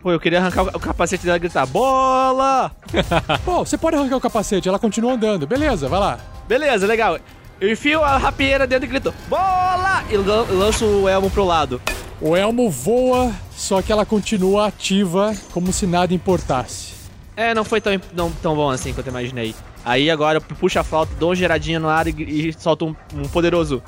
[0.00, 2.72] Pô, eu queria arrancar o capacete dela e gritar: Bola!
[3.44, 5.46] Pô, você pode arrancar o capacete, ela continua andando.
[5.46, 6.18] Beleza, vai lá.
[6.48, 7.18] Beleza, legal.
[7.60, 10.02] Eu enfio a rapieira dentro e grito: Bola!
[10.10, 11.80] E lan- lanço o elmo pro lado.
[12.20, 16.92] O elmo voa, só que ela continua ativa como se nada importasse.
[17.36, 19.54] É, não foi tão, não, tão bom assim quanto eu imaginei.
[19.84, 23.22] Aí agora puxa a flauta, dou uma geradinha no ar e, e solta um, um
[23.28, 23.82] poderoso.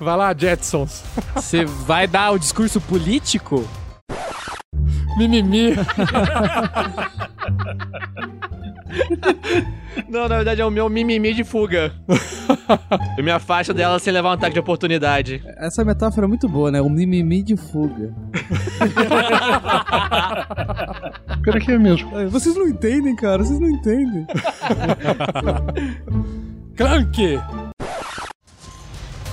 [0.00, 1.04] vai lá, Jetsons.
[1.34, 3.68] Você vai dar o discurso político?
[5.16, 5.74] Mimimi.
[10.08, 11.92] Não, na verdade é o meu mimimi de fuga.
[13.16, 15.42] eu me afasto dela sem levar um ataque de oportunidade.
[15.58, 16.80] Essa metáfora é muito boa, né?
[16.80, 18.12] O mimimi de fuga.
[21.42, 22.10] Pior que é mesmo.
[22.30, 23.44] Vocês não entendem, cara.
[23.44, 24.26] Vocês não entendem.
[26.76, 27.40] Clank!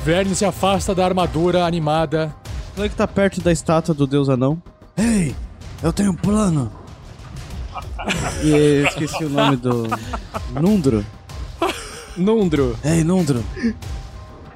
[0.04, 2.34] Verne se afasta da armadura animada.
[2.74, 4.62] Como é que tá perto da estátua do deus anão?
[4.97, 5.36] Ei,
[5.84, 6.71] eu tenho um plano.
[8.44, 9.88] E eu esqueci o nome do...
[10.60, 11.06] Nundro.
[12.18, 12.78] Nundro.
[12.84, 13.44] Ei, Nundro.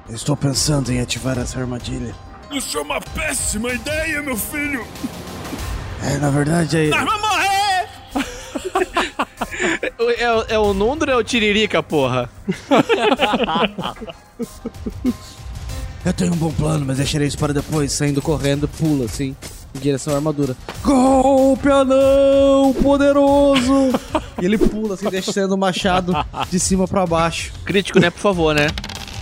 [0.08, 2.14] Eu estou pensando em ativar essa armadilha.
[2.50, 4.86] Isso é uma péssima ideia, meu filho!
[6.02, 6.88] É, na verdade, é...
[6.90, 7.88] Nós vamos morrer!
[10.18, 12.28] É, o- é o Nundro ou é o Tiririca, porra?
[16.04, 17.90] eu tenho um bom plano, mas deixarei isso para depois.
[17.92, 19.34] Saindo correndo, pula assim,
[19.76, 20.56] em direção à armadura.
[20.82, 23.90] Golpe anão poderoso!
[24.40, 26.12] e ele pula assim, descendo o machado
[26.50, 27.52] de cima pra baixo.
[27.64, 28.10] Crítico, né?
[28.10, 28.68] Por favor, né?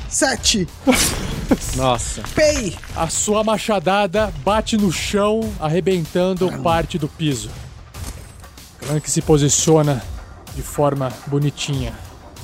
[0.08, 0.68] Sete!
[1.76, 2.22] Nossa.
[2.34, 2.76] Pei!
[2.96, 7.50] A sua machadada bate no chão, arrebentando parte do piso.
[8.78, 10.02] Clank se posiciona
[10.54, 11.92] de forma bonitinha.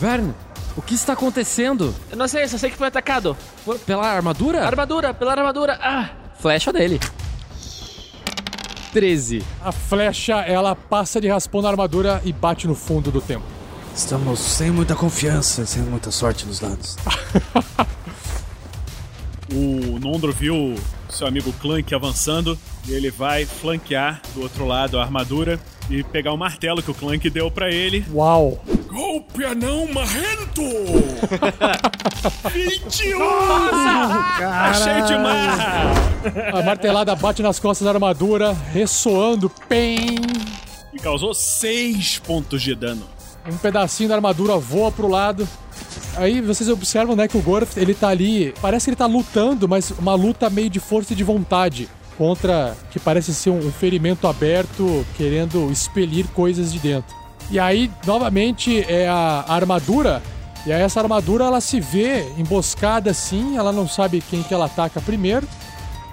[0.00, 0.34] Vern,
[0.76, 1.94] o que está acontecendo?
[2.10, 3.36] Eu não sei, só sei que foi atacado.
[3.64, 4.64] Foi Pela armadura?
[4.64, 5.78] Armadura, pela armadura.
[5.82, 6.10] Ah!
[6.38, 6.98] Flecha dele.
[8.92, 9.42] 13.
[9.62, 13.46] A flecha, ela passa de raspão na armadura e bate no fundo do templo.
[13.94, 16.96] Estamos sem muita confiança, sem muita sorte nos dados.
[19.52, 20.76] O Nondro viu
[21.08, 25.58] seu amigo Clank avançando e ele vai flanquear do outro lado a armadura
[25.88, 28.04] e pegar o martelo que o Clank deu pra ele.
[28.12, 28.62] Uau!
[28.86, 30.62] Golpe anão marrento!
[32.52, 33.18] 21!
[34.38, 35.94] Tá cheio de marra!
[36.52, 40.18] A martelada bate nas costas da armadura, ressoando, PEM!
[40.92, 43.04] E causou 6 pontos de dano.
[43.48, 45.48] Um pedacinho da armadura voa pro lado.
[46.16, 49.68] Aí vocês observam, né, que o Gorf, ele tá ali, parece que ele tá lutando,
[49.68, 54.26] mas uma luta meio de força e de vontade contra que parece ser um, ferimento
[54.26, 57.16] aberto, querendo expelir coisas de dentro.
[57.50, 60.22] E aí, novamente, é a, armadura.
[60.66, 64.66] E aí essa armadura, ela se vê emboscada assim, ela não sabe quem que ela
[64.66, 65.48] ataca primeiro.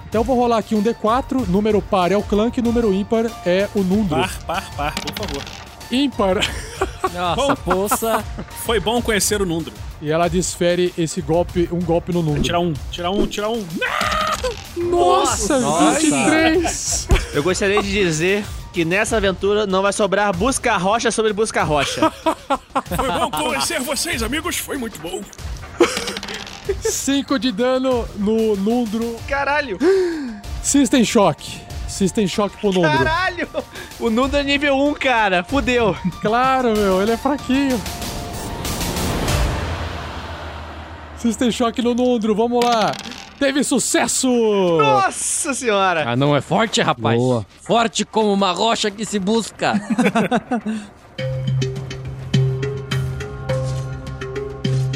[0.08, 3.82] Então vou rolar aqui um D4, número par é o Clank, número ímpar é o
[3.82, 4.16] Nundro.
[4.16, 5.67] Par, par, par, por favor.
[5.90, 6.38] Ímpar.
[7.12, 8.24] Nossa, poça.
[8.64, 9.72] Foi bom conhecer o Nundro.
[10.00, 12.42] E ela desfere esse golpe, um golpe no Nundro.
[12.42, 13.66] Tirar um, tirar um, tirar um.
[14.76, 15.98] Nossa, Nossa.
[16.00, 17.08] 23!
[17.34, 22.10] Eu gostaria de dizer que nessa aventura não vai sobrar busca rocha sobre busca rocha.
[22.94, 24.56] Foi bom conhecer vocês, amigos.
[24.56, 25.20] Foi muito bom.
[26.80, 29.16] 5 de dano no Nundro.
[29.26, 29.78] Caralho!
[30.62, 31.60] System Shock.
[31.88, 32.90] System Shock pro Nundro.
[32.90, 33.48] Caralho!
[34.00, 35.42] O Nundro é nível 1, cara.
[35.42, 35.96] Fudeu.
[36.20, 37.80] Claro, meu, ele é fraquinho.
[41.16, 42.92] System Shock no Nundro, vamos lá.
[43.40, 44.28] Teve sucesso!
[44.78, 46.04] Nossa senhora!
[46.08, 47.18] Ah, não é forte, rapaz?
[47.18, 47.46] Boa.
[47.60, 49.74] Forte como uma rocha que se busca.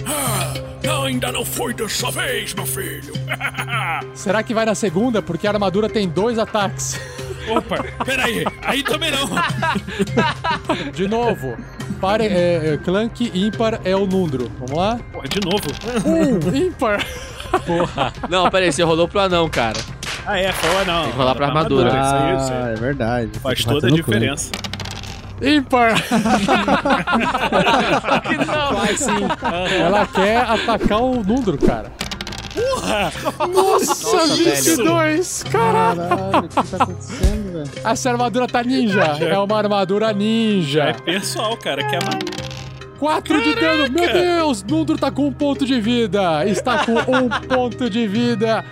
[0.06, 3.12] Ah, ainda não foi dessa vez, meu filho.
[4.14, 5.22] Será que vai na segunda?
[5.22, 6.98] Porque a armadura tem dois ataques.
[7.48, 8.44] Opa, peraí.
[8.62, 9.28] Aí também não.
[10.92, 11.56] De novo.
[12.00, 14.50] Pare, é, é, Clank ímpar é o Nundro.
[14.58, 14.98] Vamos lá?
[15.28, 15.64] De novo.
[16.04, 17.04] Um ímpar.
[18.28, 19.78] Não, peraí, você rolou pro anão, cara.
[20.26, 21.02] Ah, é, foi o anão.
[21.02, 21.88] Tem que rolar pra armadura.
[21.88, 22.72] Isso aí, isso Ah, aí.
[22.72, 23.30] é verdade.
[23.40, 24.50] Faz toda a diferença.
[25.40, 25.94] Ímpar.
[28.74, 29.26] Vai sim.
[29.80, 31.90] Ela quer atacar o Nundro, cara.
[32.54, 35.42] Nossa, Nossa, 22!
[35.44, 36.08] Caraca!
[36.08, 37.70] Caralho, o que tá acontecendo, velho?
[37.84, 39.00] Essa armadura tá ninja.
[39.02, 40.94] É uma armadura É ninja.
[41.04, 42.18] pessoal, cara, que é uma...
[42.98, 43.92] 4 de dano.
[43.92, 44.62] Meu Deus!
[44.62, 46.46] Nundro tá com um ponto de vida.
[46.46, 48.64] Está com um ponto de vida.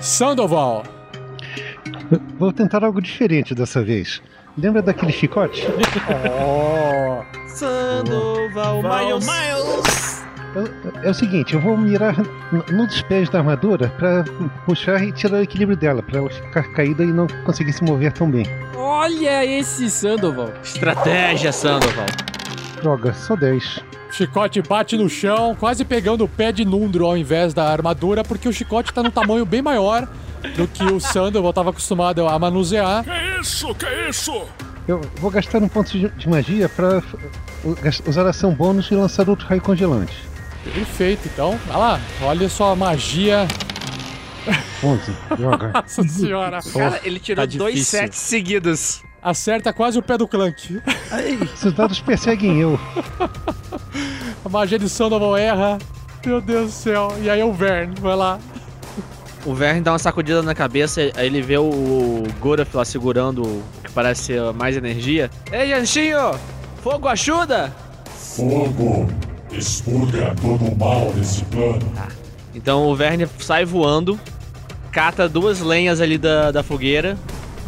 [0.00, 0.82] Sandoval.
[2.38, 4.20] Vou tentar algo diferente dessa vez.
[4.58, 5.64] Lembra daquele chicote?
[6.42, 7.22] Oh.
[7.48, 9.26] Sandoval Miles.
[9.26, 9.99] Miles!
[10.56, 14.24] É, é o seguinte, eu vou mirar n- num dos pés da armadura pra
[14.66, 18.12] puxar e tirar o equilíbrio dela, pra ela ficar caída e não conseguir se mover
[18.12, 18.46] tão bem.
[18.76, 20.50] Olha esse Sandoval.
[20.62, 22.06] Estratégia, Sandoval.
[22.82, 23.80] Droga, só 10.
[24.10, 28.48] Chicote bate no chão, quase pegando o pé de Nundro ao invés da armadura, porque
[28.48, 30.08] o chicote tá num tamanho bem maior
[30.56, 33.04] do que o Sandoval tava acostumado a manusear.
[33.04, 33.72] Que isso?
[33.76, 34.42] Que isso?
[34.88, 36.68] Eu vou gastar um ponto de, magia
[37.80, 40.12] gas- usar ação bônus e lançar outro raio congelante.
[40.64, 41.58] Perfeito, então.
[41.66, 43.46] Vai lá, olha só a magia.
[44.82, 45.12] 11.
[45.36, 45.72] Droga.
[45.74, 46.60] Nossa senhora.
[46.72, 49.02] Cara, ele tirou Tá dois sets seguidos.
[49.22, 50.80] Acerta quase o pé do Clank.
[51.54, 52.80] Esses dados perseguem eu.
[54.44, 55.78] A magia de Sandoval erra.
[56.24, 57.14] Meu Deus do céu.
[57.22, 58.38] E aí é o Vern, vai lá.
[59.44, 63.62] O Verne dá uma sacudida na cabeça, aí ele vê o Goraf lá segurando o
[63.82, 65.30] que parece ser mais energia.
[65.50, 66.38] Ei, Anchinho!
[66.82, 67.74] Fogo ajuda!
[68.14, 69.08] Fogo
[69.52, 71.80] expurga todo o mal desse plano.
[72.54, 74.18] Então o Verne sai voando,
[74.90, 77.16] cata duas lenhas ali da, da fogueira.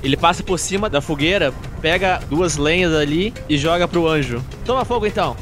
[0.02, 4.42] Ele passa por cima da fogueira, pega duas lenhas ali e joga pro anjo.
[4.64, 5.36] Toma fogo então!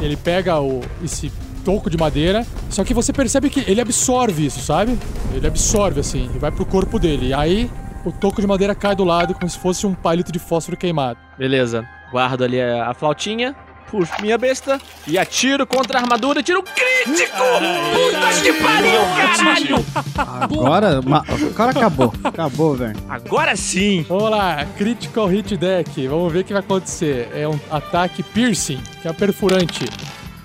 [0.00, 1.32] Ele pega o, esse
[1.64, 4.98] toco de madeira, só que você percebe que ele absorve isso, sabe?
[5.32, 7.28] Ele absorve assim, e vai pro corpo dele.
[7.28, 7.70] E aí
[8.04, 11.18] o toco de madeira cai do lado como se fosse um palito de fósforo queimado.
[11.38, 13.56] Beleza, guardo ali a, a flautinha,
[13.90, 17.36] puxo minha besta e atiro contra a armadura, tiro um crítico!
[17.36, 19.86] Puta que pariu, caralho!
[20.42, 22.12] Agora, ma- agora acabou.
[22.24, 22.96] Acabou, velho.
[23.08, 24.04] Agora sim!
[24.08, 26.06] Vamos lá, Critical Hit Deck.
[26.08, 27.28] Vamos ver o que vai acontecer.
[27.34, 29.84] É um ataque piercing, que é perfurante.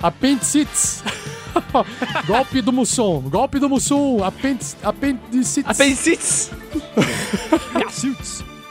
[0.01, 1.03] Apendicites.
[2.27, 3.21] golpe do Mussum.
[3.21, 4.23] Golpe do Mussum.
[4.23, 5.69] Apendic- Apendicites.
[5.69, 6.51] Apendicites!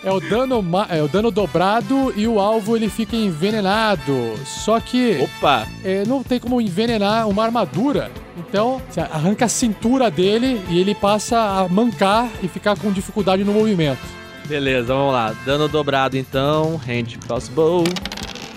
[0.04, 4.34] É o dano, ma- é o dano dobrado e o alvo ele fica envenenado.
[4.46, 5.66] Só que Opa!
[5.84, 8.10] é, não tem como envenenar uma armadura.
[8.36, 13.42] Então, você arranca a cintura dele e ele passa a mancar e ficar com dificuldade
[13.42, 13.98] no movimento.
[14.46, 15.34] Beleza, vamos lá.
[15.44, 17.82] Dano dobrado então, hand crossbow.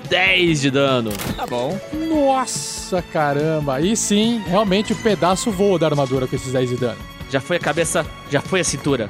[0.08, 1.12] 10 de dano.
[1.36, 1.78] Tá bom.
[2.08, 3.76] Nossa, caramba.
[3.76, 6.98] Aí sim, realmente o pedaço voa da armadura com esses 10 de dano.
[7.32, 9.10] Já foi a cabeça, já foi a cintura.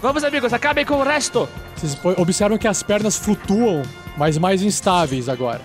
[0.00, 1.48] Vamos, amigos, acabem com o resto!
[1.74, 3.82] Vocês observam que as pernas flutuam,
[4.16, 5.60] mas mais instáveis agora.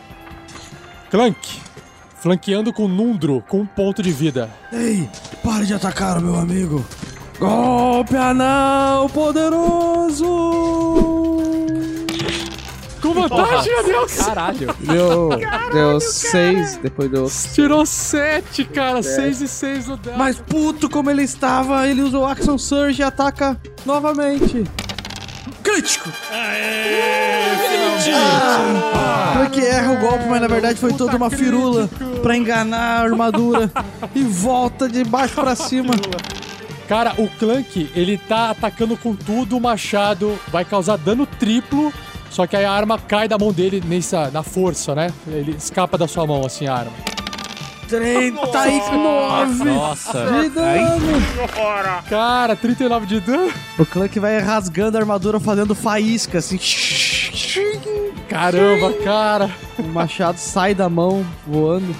[1.11, 1.61] Clank,
[2.19, 4.49] flanqueando com Nundro, com um ponto de vida.
[4.71, 5.07] Ei,
[5.43, 6.83] pare de atacar o meu amigo.
[7.39, 10.25] Golpe anão poderoso!
[13.03, 14.15] Com vantagem, Adeus!
[14.15, 14.73] Caralho.
[14.79, 15.29] Deu,
[15.73, 17.29] deu seis, depois deu.
[17.53, 19.03] Tirou 7, cara.
[19.03, 20.17] 6 e 6 no dado.
[20.17, 24.63] Mas puto como ele estava, ele usa o Action Surge e ataca novamente.
[25.61, 26.09] Crítico!
[28.95, 31.89] Ah, que erra o golpe, mas na verdade foi toda uma firula
[32.21, 33.69] pra enganar a armadura
[34.15, 35.93] e volta de baixo pra cima.
[36.87, 41.91] Cara, o Clank, ele tá atacando com tudo, o machado vai causar dano triplo,
[42.33, 45.13] só que aí a arma cai da mão dele nessa, na força, né?
[45.27, 46.91] Ele escapa da sua mão, assim, a arma.
[47.87, 50.25] 39 Nossa.
[50.41, 51.21] de dano.
[52.09, 53.53] Cara, 39 de dano?
[53.77, 56.57] O Clank vai rasgando a armadura, fazendo faísca, assim.
[58.27, 59.51] Caramba, cara.
[59.77, 61.95] O machado sai da mão, voando.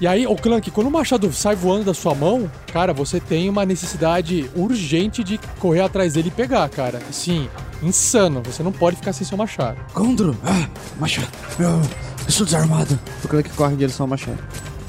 [0.00, 3.48] E aí, o Clank, quando o machado sai voando da sua mão, cara, você tem
[3.48, 7.00] uma necessidade urgente de correr atrás dele e pegar, cara.
[7.12, 7.48] Sim,
[7.82, 8.42] insano.
[8.44, 9.78] Você não pode ficar sem seu machado.
[9.94, 10.68] Gondro, ah,
[10.98, 11.28] machado,
[11.58, 11.80] eu
[12.28, 12.98] estou desarmado.
[13.24, 14.38] O Clank corre em direção ao machado.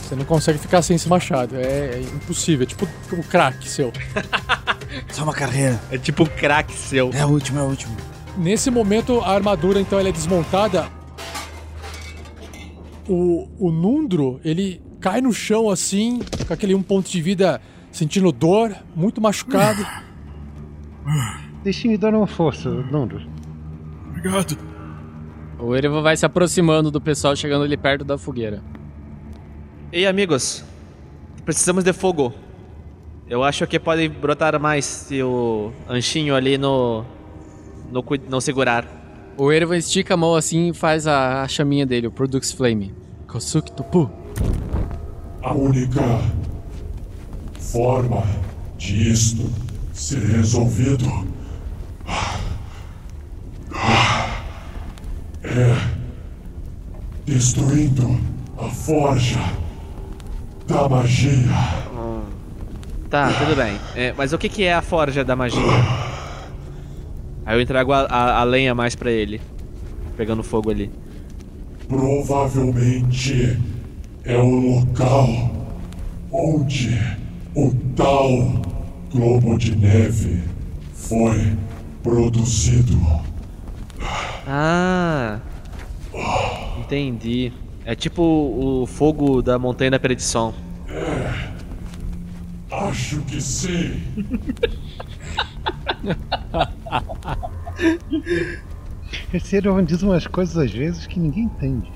[0.05, 1.55] Você não consegue ficar sem esse machado.
[1.55, 2.63] É, é impossível.
[2.63, 3.91] É tipo o crack seu.
[5.11, 5.79] Só uma carreira.
[5.91, 7.09] É tipo um crack seu.
[7.11, 7.95] É a última, é a última.
[8.37, 10.87] Nesse momento, a armadura, então, ela é desmontada.
[13.07, 18.31] O, o Nundro, ele cai no chão assim, com aquele um ponto de vida, sentindo
[18.31, 19.85] dor, muito machucado.
[21.63, 23.21] Deixa me dar uma força, Nando.
[24.09, 24.57] Obrigado.
[25.59, 28.63] O Erevan vai se aproximando do pessoal, chegando ali perto da fogueira.
[29.91, 30.65] Ei, amigos.
[31.45, 32.33] Precisamos de fogo.
[33.29, 37.05] Eu acho que pode brotar mais se o anchinho ali no.
[37.91, 38.87] no, não segurar.
[39.37, 42.91] O Erevan estica a mão assim e faz a, a chaminha dele, o Produx Flame.
[43.27, 44.09] Kosuki Topu.
[45.45, 46.01] A única
[47.59, 48.23] forma
[48.79, 49.47] de isto
[49.93, 51.05] ser resolvido
[55.43, 55.75] é
[57.27, 58.19] destruindo
[58.57, 59.39] a forja
[60.67, 61.45] da magia.
[63.07, 63.79] Tá, tudo bem.
[63.95, 65.61] É, mas o que, que é a forja da magia?
[67.45, 69.39] Aí eu entrego a, a- a lenha mais pra ele.
[70.17, 70.91] Pegando fogo ali.
[71.87, 73.59] Provavelmente
[74.25, 75.27] é o local
[76.31, 76.99] onde
[77.55, 78.27] o tal
[79.11, 80.43] globo de neve
[80.93, 81.55] foi
[82.01, 82.99] produzido.
[84.47, 85.39] Ah!
[86.79, 87.53] Entendi.
[87.85, 90.53] É tipo o fogo da Montanha da Perdição.
[92.71, 94.01] Acho que sim.
[99.33, 101.91] Esse Erevan diz umas coisas às vezes que ninguém entende.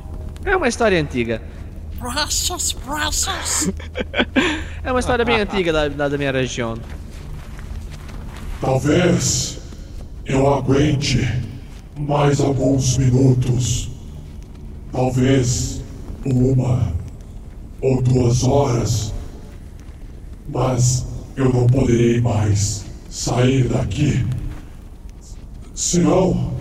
[0.46, 1.42] É uma história antiga.
[2.00, 3.70] Precious, precious.
[4.82, 6.78] É uma história bem antiga da, da da minha região.
[8.62, 9.60] Talvez
[10.26, 11.20] eu aguente
[12.00, 13.90] mais alguns minutos.
[14.92, 15.82] Talvez
[16.26, 16.94] uma
[17.82, 19.14] ou duas horas.
[20.48, 24.26] Mas eu não poderei mais sair daqui.
[25.76, 26.54] Senão,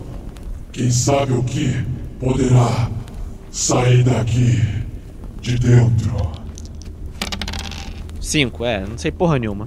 [0.73, 1.85] quem sabe o que
[2.19, 2.91] poderá
[3.53, 4.88] sair daqui
[5.49, 6.31] de dentro.
[8.21, 9.67] Cinco, é, não sei porra nenhuma.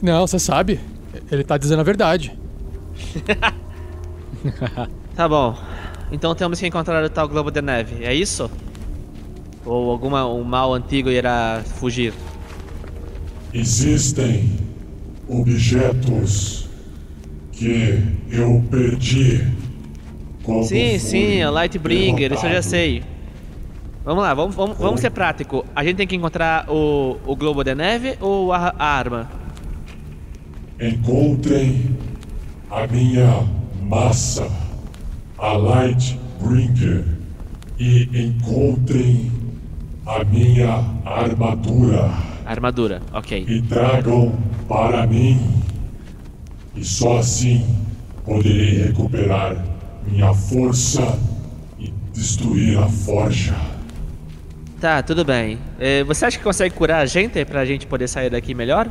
[0.00, 0.80] Não, você sabe.
[1.30, 2.32] Ele tá dizendo a verdade.
[5.16, 5.58] Tá bom.
[6.12, 8.48] Então temos que encontrar o tal Globo de Neve, é isso?
[9.66, 12.14] Ou alguma um mal antigo irá fugir?
[13.52, 14.48] Existem
[15.28, 16.68] objetos
[17.50, 18.00] que
[18.30, 19.44] eu perdi.
[20.62, 23.02] Sim, sim, a Lightbringer, isso eu já sei.
[24.08, 25.66] Vamos lá, vamos, vamos, vamos ser prático.
[25.76, 29.28] A gente tem que encontrar o, o Globo de Neve ou a, a arma?
[30.80, 31.94] Encontrem
[32.70, 33.46] a minha
[33.82, 34.48] massa,
[35.36, 37.04] a Lightbringer,
[37.78, 39.30] e encontrem
[40.06, 42.10] a minha armadura
[42.46, 43.44] armadura, ok.
[43.46, 44.32] e tragam
[44.66, 45.38] para mim.
[46.74, 47.62] E só assim
[48.24, 49.62] poderei recuperar
[50.10, 51.02] minha força
[51.78, 53.77] e destruir a forja.
[54.80, 55.58] Tá, tudo bem.
[55.80, 58.88] Eh, você acha que consegue curar a gente pra gente poder sair daqui melhor?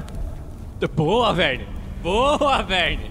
[0.96, 1.66] Boa, Verne!
[2.04, 3.10] Boa, Verne!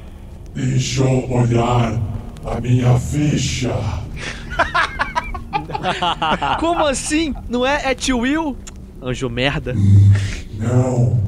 [0.54, 1.98] Deixa eu olhar
[2.44, 3.74] a minha ficha.
[6.60, 7.34] Como assim?
[7.48, 8.56] Não é, é tio Will?
[9.02, 9.74] Anjo merda.
[10.58, 11.18] Não.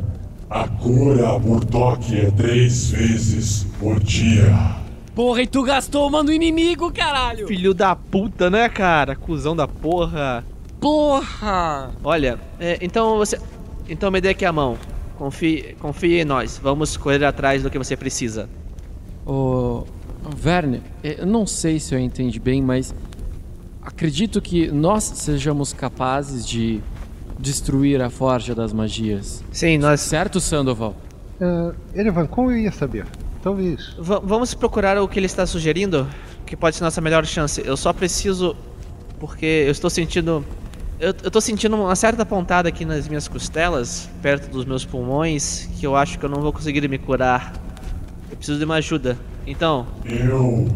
[0.51, 4.77] A cura por toque é três vezes por dia.
[5.15, 7.49] Porra, e tu gastou uma inimigo, caralho!
[7.49, 9.17] Filho da puta, né, cara?
[9.17, 10.45] Cusão da porra.
[10.81, 11.91] Porra!
[12.05, 13.39] Olha, é, então você.
[13.89, 14.79] Então me dê aqui a mão.
[15.17, 16.59] Confie, confie em nós.
[16.63, 18.49] Vamos correr atrás do que você precisa.
[19.27, 19.85] Ô.
[20.37, 22.95] Verne, eu não sei se eu entendi bem, mas.
[23.83, 26.81] Acredito que nós sejamos capazes de
[27.39, 29.43] destruir a Forja das Magias.
[29.51, 30.01] Sim, nós.
[30.01, 30.95] Certo, Sandoval?
[31.41, 33.07] Uh, Erevan, como eu ia saber?
[33.43, 33.95] Talvez.
[33.99, 36.07] V vamos procurar o que ele está sugerindo?
[36.45, 37.63] Que pode ser nossa melhor chance.
[37.65, 38.57] Eu só preciso.
[39.19, 40.45] Porque eu estou sentindo.
[41.01, 45.69] Eu, eu tô sentindo uma certa pontada aqui nas minhas costelas, perto dos meus pulmões,
[45.79, 47.53] que eu acho que eu não vou conseguir me curar.
[48.29, 49.17] Eu preciso de uma ajuda.
[49.47, 49.87] Então.
[50.05, 50.67] Eu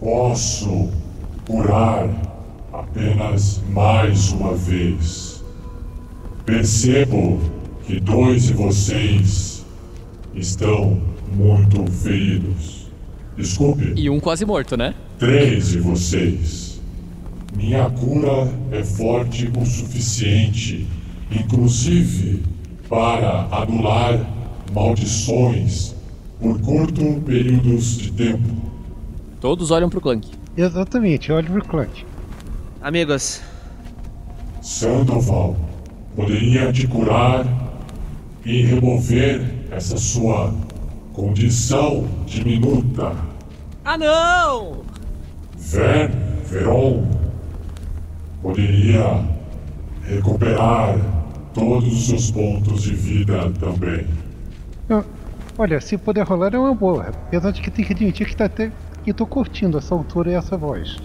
[0.00, 0.90] posso
[1.46, 2.08] curar
[2.72, 5.44] apenas mais uma vez.
[6.44, 7.40] Percebo
[7.86, 9.64] que dois de vocês
[10.34, 11.00] estão
[11.32, 12.88] muito feridos.
[13.36, 13.94] Desculpe.
[13.96, 14.94] E um quase morto, né?
[15.16, 16.63] Três de vocês.
[17.56, 20.86] Minha cura é forte o suficiente,
[21.30, 22.42] inclusive
[22.88, 24.20] para anular
[24.72, 25.94] maldições
[26.40, 28.48] por curto períodos de tempo.
[29.40, 30.28] Todos olham pro Clank.
[30.56, 32.04] Exatamente, olho pro Clank.
[32.82, 33.40] Amigos.
[34.60, 35.56] Sandoval
[36.16, 37.46] poderia te curar
[38.44, 40.52] e remover essa sua
[41.12, 43.14] condição diminuta.
[43.84, 44.82] Ah, não!
[45.56, 46.10] Ver,
[46.46, 47.13] Veron
[48.44, 49.24] poderia
[50.06, 50.94] recuperar
[51.54, 54.06] todos os seus pontos de vida também.
[54.86, 55.02] Eu,
[55.56, 57.04] olha, se puder rolar é uma boa.
[57.08, 58.70] Apesar de que tem que admitir que tá até
[59.02, 60.98] que tô curtindo essa altura e essa voz.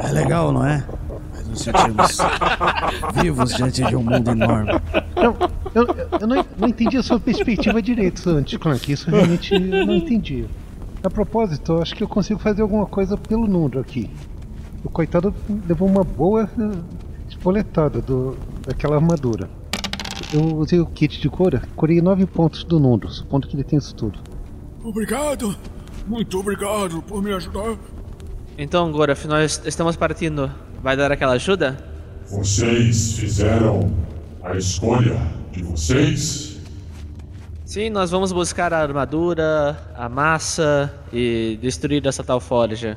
[0.00, 0.84] É legal, não é?
[1.32, 2.18] Nós nos sentimos
[3.22, 4.72] vivos diante de um mundo enorme.
[5.14, 5.36] Eu,
[5.74, 5.86] eu,
[6.20, 8.90] eu não, não, entendi a sua perspectiva direito antes, Clank.
[8.90, 10.44] Isso realmente eu não entendi.
[11.04, 14.10] A propósito, eu acho que eu consigo fazer alguma coisa pelo número aqui.
[14.86, 15.34] O coitado
[15.68, 16.48] levou uma boa
[17.28, 19.50] espoletada do, daquela armadura.
[20.32, 23.80] Eu usei o kit de cura, curei 9 pontos do Nundo, supondo que ele tem
[23.80, 24.20] isso tudo.
[24.84, 25.56] Obrigado!
[26.06, 27.76] Muito obrigado por me ajudar.
[28.56, 30.48] Então, Goraf, nós estamos partindo.
[30.80, 31.76] Vai dar aquela ajuda?
[32.30, 33.92] Vocês fizeram
[34.40, 35.20] a escolha
[35.50, 36.60] de vocês?
[37.64, 42.96] Sim, nós vamos buscar a armadura, a massa e destruir essa tal forja.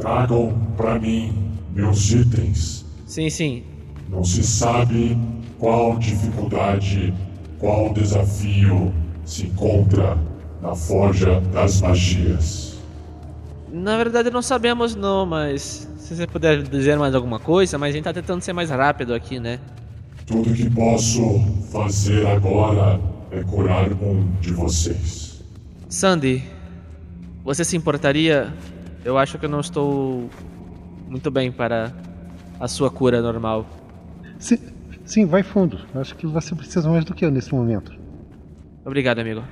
[0.00, 1.32] Tragam para mim
[1.74, 2.84] meus itens.
[3.06, 3.62] Sim, sim.
[4.08, 5.16] Não se sabe
[5.58, 7.12] qual dificuldade,
[7.58, 8.92] qual desafio
[9.24, 10.16] se encontra
[10.62, 12.78] na Forja das Magias.
[13.72, 17.96] Na verdade não sabemos não, mas se você puder dizer mais alguma coisa, mas a
[17.96, 19.60] gente tá tentando ser mais rápido aqui, né?
[20.26, 21.40] Tudo que posso
[21.70, 25.40] fazer agora é curar um de vocês.
[25.88, 26.42] Sandy,
[27.44, 28.52] você se importaria?
[29.04, 30.28] Eu acho que eu não estou
[31.08, 31.92] muito bem para
[32.58, 33.66] a sua cura normal.
[34.38, 34.58] Sim,
[35.04, 35.80] sim vai fundo.
[35.94, 37.92] Acho que você precisa mais do que eu nesse momento.
[38.84, 39.42] Obrigado, amigo.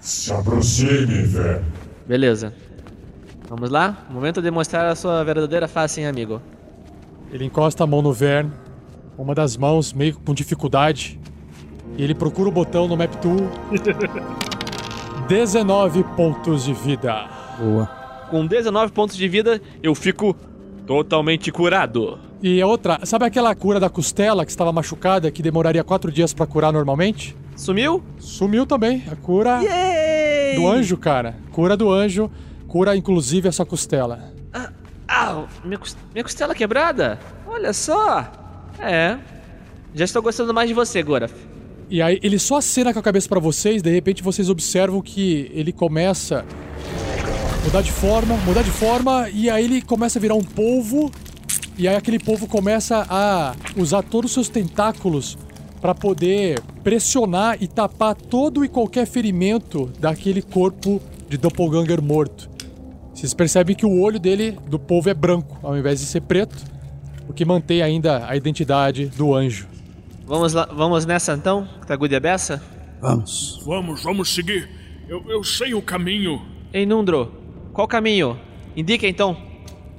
[0.00, 1.64] Se aproxime, velho.
[2.06, 2.52] Beleza.
[3.48, 4.06] Vamos lá?
[4.10, 6.42] Momento de mostrar a sua verdadeira face, hein, amigo?
[7.30, 8.50] Ele encosta a mão no Vern,
[9.16, 11.20] uma das mãos meio com dificuldade,
[11.96, 13.48] e ele procura o botão no Map Tool.
[15.28, 17.28] 19 pontos de vida.
[17.58, 17.95] Boa.
[18.30, 20.36] Com 19 pontos de vida, eu fico
[20.86, 22.18] totalmente curado.
[22.42, 26.46] E outra, sabe aquela cura da costela que estava machucada que demoraria 4 dias para
[26.46, 27.36] curar normalmente?
[27.56, 28.02] Sumiu?
[28.18, 29.02] Sumiu também.
[29.10, 30.56] A cura Yay!
[30.56, 31.36] do anjo, cara.
[31.52, 32.30] Cura do anjo.
[32.68, 34.32] Cura inclusive essa costela.
[34.52, 34.70] Ah,
[35.08, 35.80] ah minha,
[36.12, 37.18] minha costela quebrada?
[37.46, 38.30] Olha só.
[38.78, 39.16] É.
[39.94, 41.32] Já estou gostando mais de você, Goraf.
[41.88, 45.50] E aí ele só acena com a cabeça para vocês, de repente vocês observam que
[45.54, 46.44] ele começa
[47.32, 47.35] a
[47.66, 51.10] mudar de forma, mudar de forma, e aí ele começa a virar um polvo,
[51.76, 55.36] e aí aquele polvo começa a usar todos os seus tentáculos
[55.80, 62.48] para poder pressionar e tapar todo e qualquer ferimento daquele corpo de doppelganger morto.
[63.12, 66.56] Vocês percebem que o olho dele, do polvo, é branco, ao invés de ser preto,
[67.28, 69.66] o que mantém ainda a identidade do anjo.
[70.24, 72.62] Vamos lá, vamos nessa então, Tagude beça?
[73.00, 73.60] Vamos.
[73.66, 74.68] Vamos, vamos seguir.
[75.08, 76.40] Eu, eu sei o caminho.
[76.72, 77.45] Ei, Nundro,
[77.76, 78.40] qual caminho?
[78.74, 79.36] Indica então.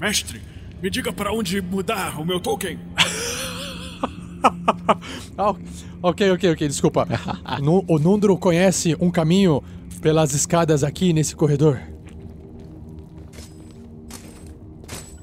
[0.01, 0.41] Mestre,
[0.82, 2.80] me diga para onde mudar o meu token.
[5.38, 5.53] ah,
[6.01, 7.07] ok, ok, ok, desculpa.
[7.88, 9.61] o Nundro conhece um caminho
[10.01, 11.80] pelas escadas aqui nesse corredor.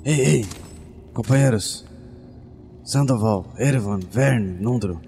[0.05, 0.47] Ei, ei,
[1.13, 1.85] companheiros.
[2.85, 5.01] Sandoval, Erevan, Vern, Nundro.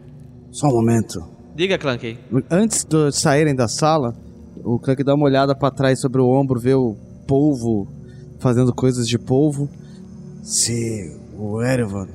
[0.51, 1.25] Só um momento.
[1.55, 2.19] Diga, Clanky.
[2.51, 4.17] Antes de saírem da sala,
[4.65, 7.89] o Clank dá uma olhada para trás sobre o ombro, vê o polvo
[8.39, 9.69] fazendo coisas de polvo.
[10.43, 12.09] Se o Erevan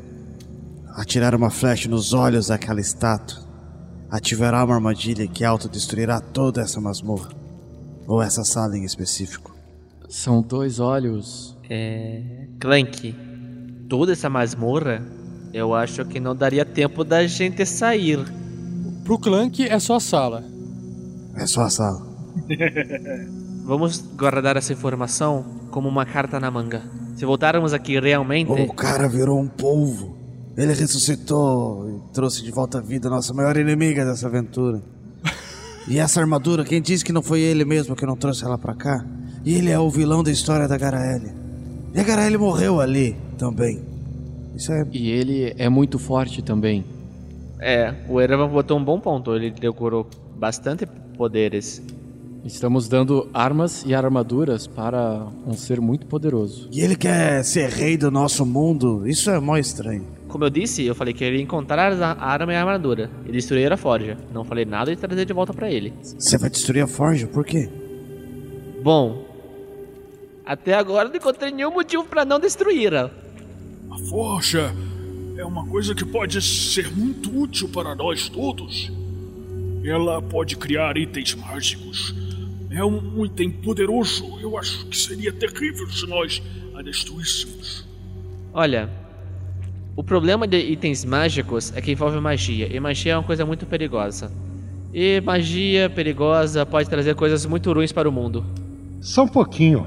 [0.96, 3.40] atirar uma flecha nos olhos daquela estátua,
[4.10, 7.30] ativará uma armadilha que autodestruirá toda essa masmorra.
[8.08, 9.56] Ou essa sala em específico?
[10.10, 11.58] São dois olhos.
[11.70, 12.48] É.
[12.60, 13.16] Clank,
[13.88, 15.06] toda essa masmorra,
[15.54, 18.20] eu acho que não daria tempo da gente sair.
[19.04, 20.44] Pro Clank é só a sala.
[21.36, 22.12] É só a sala.
[23.72, 26.82] Vamos guardar essa informação como uma carta na manga.
[27.16, 28.52] Se voltarmos aqui realmente.
[28.52, 30.14] O cara virou um polvo.
[30.58, 34.84] Ele ressuscitou e trouxe de volta à vida a nossa maior inimiga dessa aventura.
[35.88, 38.76] E essa armadura, quem disse que não foi ele mesmo que não trouxe ela pra
[38.76, 39.06] cá?
[39.46, 41.32] E ele é o vilão da história da Garaele.
[41.94, 43.82] E a Garaele morreu ali também.
[44.54, 44.86] Isso é.
[44.92, 46.84] E ele é muito forte também.
[47.58, 49.34] É, o Erevan botou um bom ponto.
[49.34, 51.82] Ele decorou bastante poderes.
[52.44, 56.68] Estamos dando armas e armaduras para um ser muito poderoso.
[56.72, 59.08] E ele quer ser rei do nosso mundo.
[59.08, 60.08] Isso é mó estranho.
[60.28, 63.32] Como eu disse, eu falei que ele ia encontrar a arma e a armadura e
[63.32, 64.18] destruir a forja.
[64.34, 65.94] Não falei nada de trazer de volta para ele.
[66.02, 67.28] Você vai destruir a forja?
[67.28, 67.70] Por quê?
[68.82, 69.24] Bom,
[70.44, 73.12] até agora não encontrei nenhum motivo para não destruí-la.
[73.92, 74.74] A forja
[75.38, 78.92] é uma coisa que pode ser muito útil para nós todos.
[79.84, 82.16] Ela pode criar itens mágicos.
[82.72, 84.40] É um item poderoso.
[84.40, 86.42] Eu acho que seria terrível se nós
[86.74, 87.86] a destruíssemos.
[88.54, 88.90] Olha,
[89.96, 93.66] o problema de itens mágicos é que envolve magia, e magia é uma coisa muito
[93.66, 94.32] perigosa.
[94.94, 98.46] E magia perigosa pode trazer coisas muito ruins para o mundo.
[99.02, 99.86] Só um pouquinho.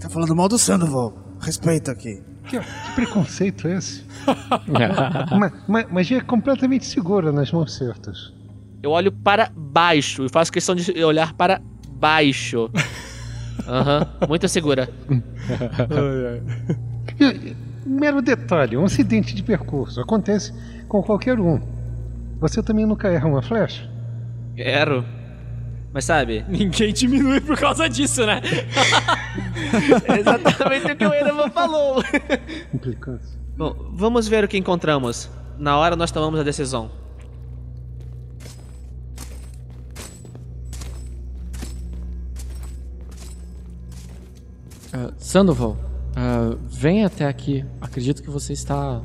[0.00, 1.14] Tá falando mal do Sandoval.
[1.40, 2.22] Respeita aqui.
[2.48, 4.04] Que, que preconceito é esse?
[5.38, 8.32] ma, ma, magia é completamente segura nas mãos certas.
[8.82, 11.60] Eu olho para baixo e faço questão de olhar para
[11.98, 12.70] baixo.
[13.66, 14.88] Aham, uhum, muito segura.
[17.84, 20.00] Mero detalhe, um acidente de percurso.
[20.00, 20.52] Acontece
[20.88, 21.60] com qualquer um.
[22.40, 23.88] Você também nunca erra uma flecha?
[24.56, 25.04] Erro.
[25.92, 26.44] Mas sabe?
[26.48, 28.40] Ninguém diminui por causa disso, né?
[30.06, 32.02] é exatamente o que o Erevan falou.
[32.74, 33.38] Implicância.
[33.56, 35.30] Bom, vamos ver o que encontramos.
[35.58, 36.90] Na hora nós tomamos a decisão.
[44.96, 45.76] Uh, Sandoval,
[46.16, 47.62] uh, vem até aqui.
[47.80, 49.02] Acredito que você está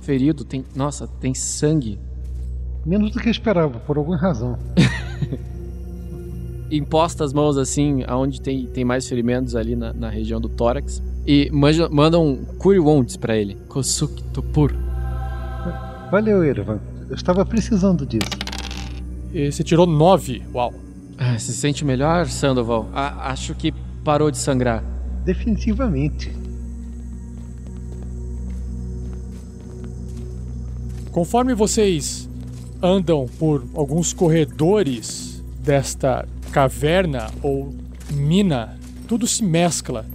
[0.00, 0.44] ferido.
[0.44, 2.00] Tem, nossa, tem sangue.
[2.84, 4.58] Menos do que eu esperava, por alguma razão.
[6.70, 11.00] Imposta as mãos assim, aonde tem, tem mais ferimentos ali na, na região do tórax.
[11.24, 13.54] E manda, manda um Cure Wounds pra ele.
[13.68, 14.74] Kosuki Topur.
[16.10, 16.80] Valeu, Ervan.
[17.08, 18.30] Eu estava precisando disso.
[19.32, 20.42] E você tirou nove.
[20.52, 20.74] Uau.
[21.16, 22.88] Ah, se sente melhor, Sandoval?
[22.92, 23.72] Ah, acho que
[24.02, 24.97] parou de sangrar.
[25.24, 26.32] Definitivamente.
[31.10, 32.28] Conforme vocês
[32.82, 37.74] andam por alguns corredores desta caverna ou
[38.12, 40.06] mina, tudo se mescla.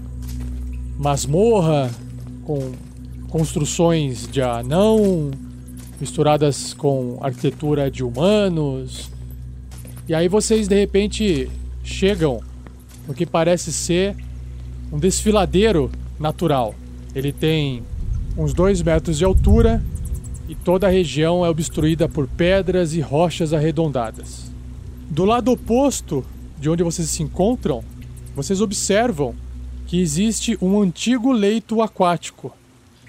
[0.97, 1.91] Masmorra
[2.43, 2.71] com
[3.29, 5.31] construções de anão,
[5.99, 9.11] misturadas com arquitetura de humanos.
[10.07, 11.49] E aí vocês de repente
[11.83, 12.41] chegam
[13.07, 14.15] no que parece ser
[14.93, 15.89] um desfiladeiro
[16.19, 16.75] natural.
[17.15, 17.81] Ele tem
[18.37, 19.83] uns dois metros de altura
[20.47, 24.51] e toda a região é obstruída por pedras e rochas arredondadas.
[25.09, 26.23] Do lado oposto
[26.59, 27.83] de onde vocês se encontram,
[28.35, 29.33] vocês observam
[29.87, 32.53] que existe um antigo leito aquático.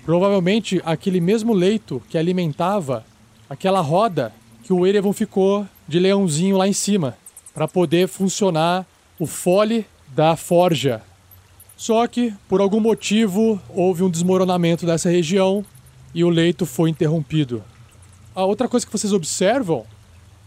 [0.06, 3.04] Provavelmente aquele mesmo leito que alimentava
[3.48, 4.32] aquela roda
[4.62, 7.14] que o Erevan ficou de leãozinho lá em cima,
[7.52, 8.86] para poder funcionar
[9.18, 11.02] o fole da forja.
[11.76, 15.64] Só que, por algum motivo, houve um desmoronamento dessa região
[16.14, 17.62] e o leito foi interrompido.
[18.34, 19.84] A outra coisa que vocês observam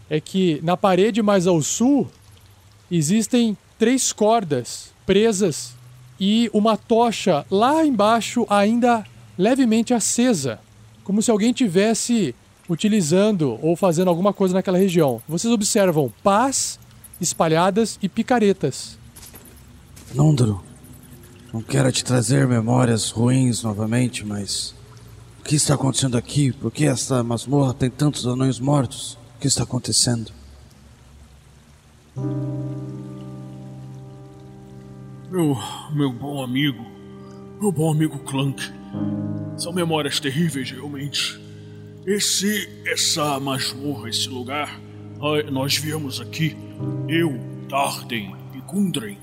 [0.08, 2.10] é que na parede mais ao sul
[2.90, 5.74] existem três cordas presas
[6.18, 9.04] e uma tocha lá embaixo ainda
[9.38, 10.58] levemente acesa,
[11.04, 12.34] como se alguém tivesse
[12.68, 15.22] utilizando ou fazendo alguma coisa naquela região.
[15.26, 16.78] Vocês observam pás
[17.20, 18.98] espalhadas e picaretas.
[20.14, 20.62] Nondro,
[21.52, 24.74] não quero te trazer memórias ruins novamente, mas
[25.40, 26.52] o que está acontecendo aqui?
[26.52, 29.18] Por que esta masmorra tem tantos anões mortos?
[29.36, 30.30] O que está acontecendo?
[35.30, 35.56] Meu,
[35.92, 36.84] meu bom amigo,
[37.60, 38.62] meu bom amigo Clank.
[39.56, 41.40] São memórias terríveis, realmente.
[42.06, 44.80] Esse, essa masmorra, esse lugar,
[45.50, 46.56] nós viemos aqui,
[47.08, 47.38] eu,
[47.68, 49.18] Darden e Gundren,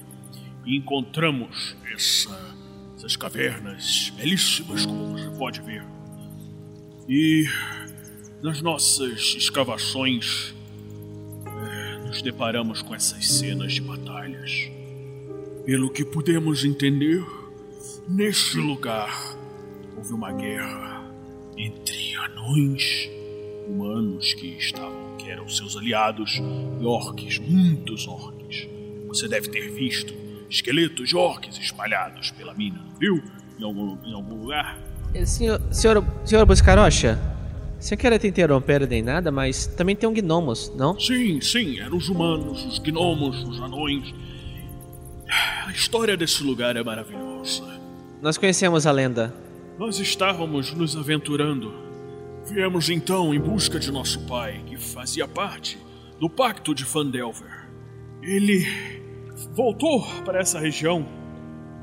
[0.66, 2.56] e encontramos essa,
[2.98, 5.84] essas cavernas belíssimas, como você pode ver.
[7.08, 7.46] E
[8.42, 10.56] nas nossas escavações,
[11.46, 14.70] é, nos deparamos com essas cenas de batalhas.
[15.66, 17.24] Pelo que pudemos entender,
[18.08, 19.36] neste lugar
[19.96, 21.04] houve uma guerra
[21.58, 23.10] entre anões,
[23.68, 26.42] humanos que estavam, que eram seus aliados,
[26.80, 28.68] e orques, muitos orques.
[29.08, 33.24] Você deve ter visto esqueletos de orques espalhados pela mina, viu?
[33.60, 34.78] Em algum, em algum lugar.
[35.14, 37.20] Eh, Senhor, senhor, senhor Buscarocha,
[37.80, 41.00] sem querer te interromper nem nada, mas também tem um gnomos, não?
[41.00, 44.14] Sim, sim, eram os humanos, os gnomos, os anões.
[45.66, 47.64] A história desse lugar é maravilhosa.
[48.22, 49.34] Nós conhecemos a lenda.
[49.78, 51.74] Nós estávamos nos aventurando.
[52.46, 55.78] Viemos então em busca de nosso pai, que fazia parte
[56.20, 57.68] do Pacto de Fandelver.
[58.22, 58.66] Ele
[59.54, 61.06] voltou para essa região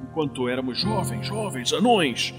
[0.03, 2.34] enquanto éramos jovens, jovens, anões.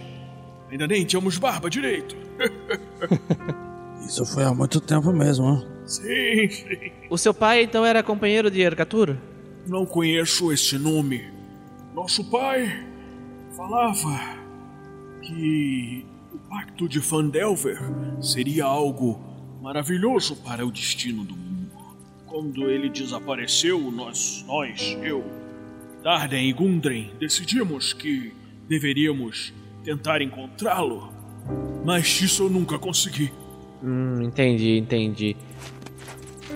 [0.69, 2.15] Ainda nem tínhamos barba direito.
[4.05, 5.67] Isso foi há muito tempo mesmo, né?
[5.85, 6.91] sim, sim.
[7.09, 9.15] O seu pai então era companheiro de Ergatur?
[9.67, 11.31] Não conheço esse nome.
[11.93, 12.85] Nosso pai
[13.55, 14.19] falava
[15.21, 17.79] que o Pacto de Fandelver
[18.19, 19.21] seria algo
[19.61, 21.42] maravilhoso para o destino do mundo.
[22.33, 25.23] Quando ele desapareceu, nós, nós, eu,
[26.01, 28.33] Darden e Gundren decidimos que
[28.67, 29.53] deveríamos
[29.83, 31.13] tentar encontrá-lo.
[31.85, 33.31] Mas isso eu nunca consegui.
[33.83, 35.37] Hum, entendi, entendi.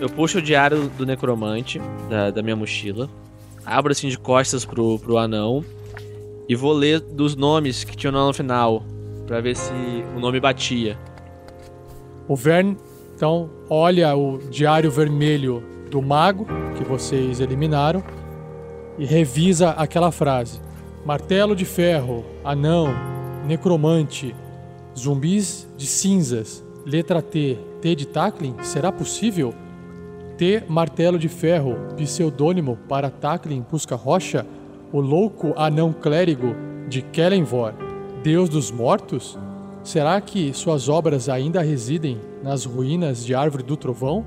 [0.01, 3.07] Eu puxo o diário do necromante da, da minha mochila,
[3.63, 5.63] abro assim de costas pro, pro anão
[6.49, 8.83] e vou ler dos nomes que tinham lá no final,
[9.27, 9.71] pra ver se
[10.15, 10.97] o nome batia.
[12.27, 12.75] O Vern,
[13.17, 16.45] então, olha o diário vermelho do mago
[16.77, 18.03] que vocês eliminaram
[18.95, 20.61] e revisa aquela frase:
[21.03, 22.89] Martelo de ferro, anão,
[23.47, 24.35] necromante,
[24.95, 29.51] zumbis de cinzas, letra T, T de Tackling, será possível?
[30.37, 34.45] T, martelo de ferro, pseudônimo para Tackling Pusca Rocha,
[34.93, 36.55] o louco anão clérigo
[36.87, 37.73] de Kellenvor,
[38.21, 39.39] deus dos mortos?
[39.87, 44.25] Será que suas obras ainda residem nas ruínas de Árvore do Trovão?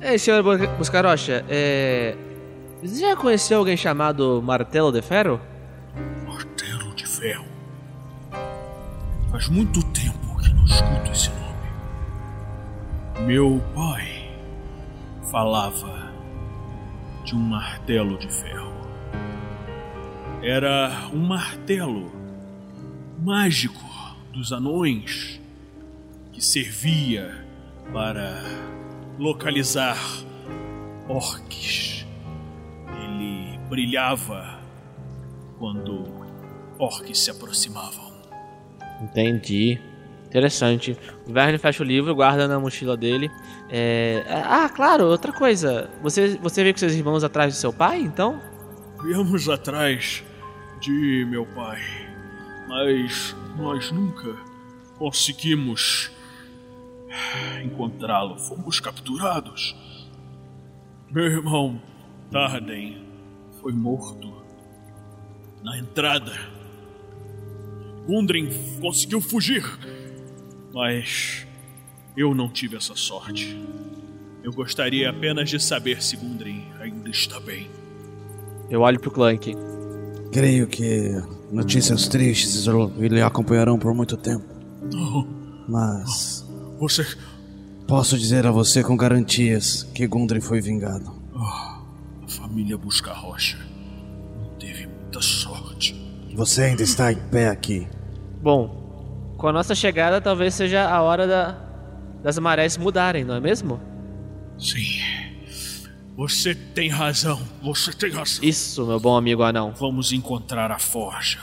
[0.00, 2.16] Ei, senhor Bu- Buscarocha, é.
[2.82, 5.40] Você já conheceu alguém chamado Martelo de Ferro?
[6.26, 7.44] Martelo de Ferro.
[9.30, 13.26] Faz muito tempo que não escuto esse nome.
[13.28, 14.28] Meu pai
[15.30, 16.10] falava
[17.24, 18.74] de um martelo de ferro.
[20.42, 22.10] Era um martelo
[23.22, 23.80] mágico
[24.34, 25.40] dos anões
[26.32, 27.44] que servia
[27.92, 28.42] para
[29.18, 29.96] localizar
[31.08, 32.04] orques.
[33.02, 34.60] Ele brilhava
[35.58, 36.04] quando
[36.78, 38.12] orques se aproximavam.
[39.00, 39.80] Entendi.
[40.26, 40.98] Interessante.
[41.28, 43.30] O Verne fecha o livro, guarda na mochila dele.
[43.70, 44.24] É...
[44.28, 45.88] Ah, claro, outra coisa.
[46.02, 48.40] Você, você veio com seus irmãos atrás do seu pai, então?
[49.04, 50.24] Viemos atrás
[50.80, 51.80] de meu pai,
[52.68, 54.36] mas nós nunca
[54.98, 56.10] conseguimos
[57.64, 58.38] encontrá-lo.
[58.38, 59.76] Fomos capturados.
[61.10, 61.80] Meu irmão
[62.30, 63.04] Darden
[63.60, 64.32] foi morto
[65.62, 66.32] na entrada.
[68.06, 68.48] Gundren
[68.80, 69.64] conseguiu fugir,
[70.72, 71.46] mas
[72.16, 73.58] eu não tive essa sorte.
[74.42, 77.70] Eu gostaria apenas de saber se Gundren ainda está bem.
[78.68, 79.54] Eu olho pro Clank.
[80.30, 81.12] Creio que
[81.54, 82.66] notícias tristes
[82.98, 84.44] lhe acompanharão por muito tempo.
[84.92, 85.26] Não,
[85.68, 86.44] Mas
[86.78, 87.06] você.
[87.86, 91.10] posso dizer a você com garantias que Gundren foi vingado.
[91.34, 91.80] Ah,
[92.22, 93.58] a família Busca Rocha
[94.38, 95.94] não teve muita sorte.
[96.34, 97.86] Você ainda está em pé aqui.
[98.42, 101.56] Bom, com a nossa chegada, talvez seja a hora da,
[102.22, 103.80] das marés mudarem, não é mesmo?
[104.58, 105.00] Sim.
[106.16, 107.42] Você tem razão.
[107.60, 108.44] Você tem razão.
[108.44, 109.72] Isso, meu bom amigo anão.
[109.72, 111.40] Vamos encontrar a forja.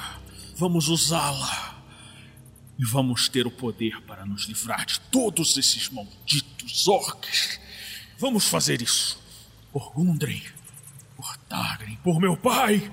[0.55, 1.75] Vamos usá-la.
[2.79, 7.59] E vamos ter o poder para nos livrar de todos esses malditos orcs.
[8.17, 9.21] Vamos fazer isso.
[9.73, 10.41] Por Gundren.
[11.17, 11.97] Por Targren.
[12.01, 12.89] Por meu pai.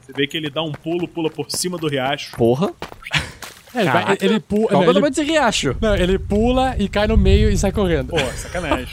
[0.00, 2.36] Você vê que ele dá um pulo, pula por cima do riacho.
[2.36, 2.72] Porra.
[3.76, 4.68] É, ele, vai- ele pula.
[4.68, 5.76] Qual não, ele, desse riacho?
[5.80, 8.08] não, ele pula e cai no meio e sai correndo.
[8.08, 8.88] Pô, sacanagem.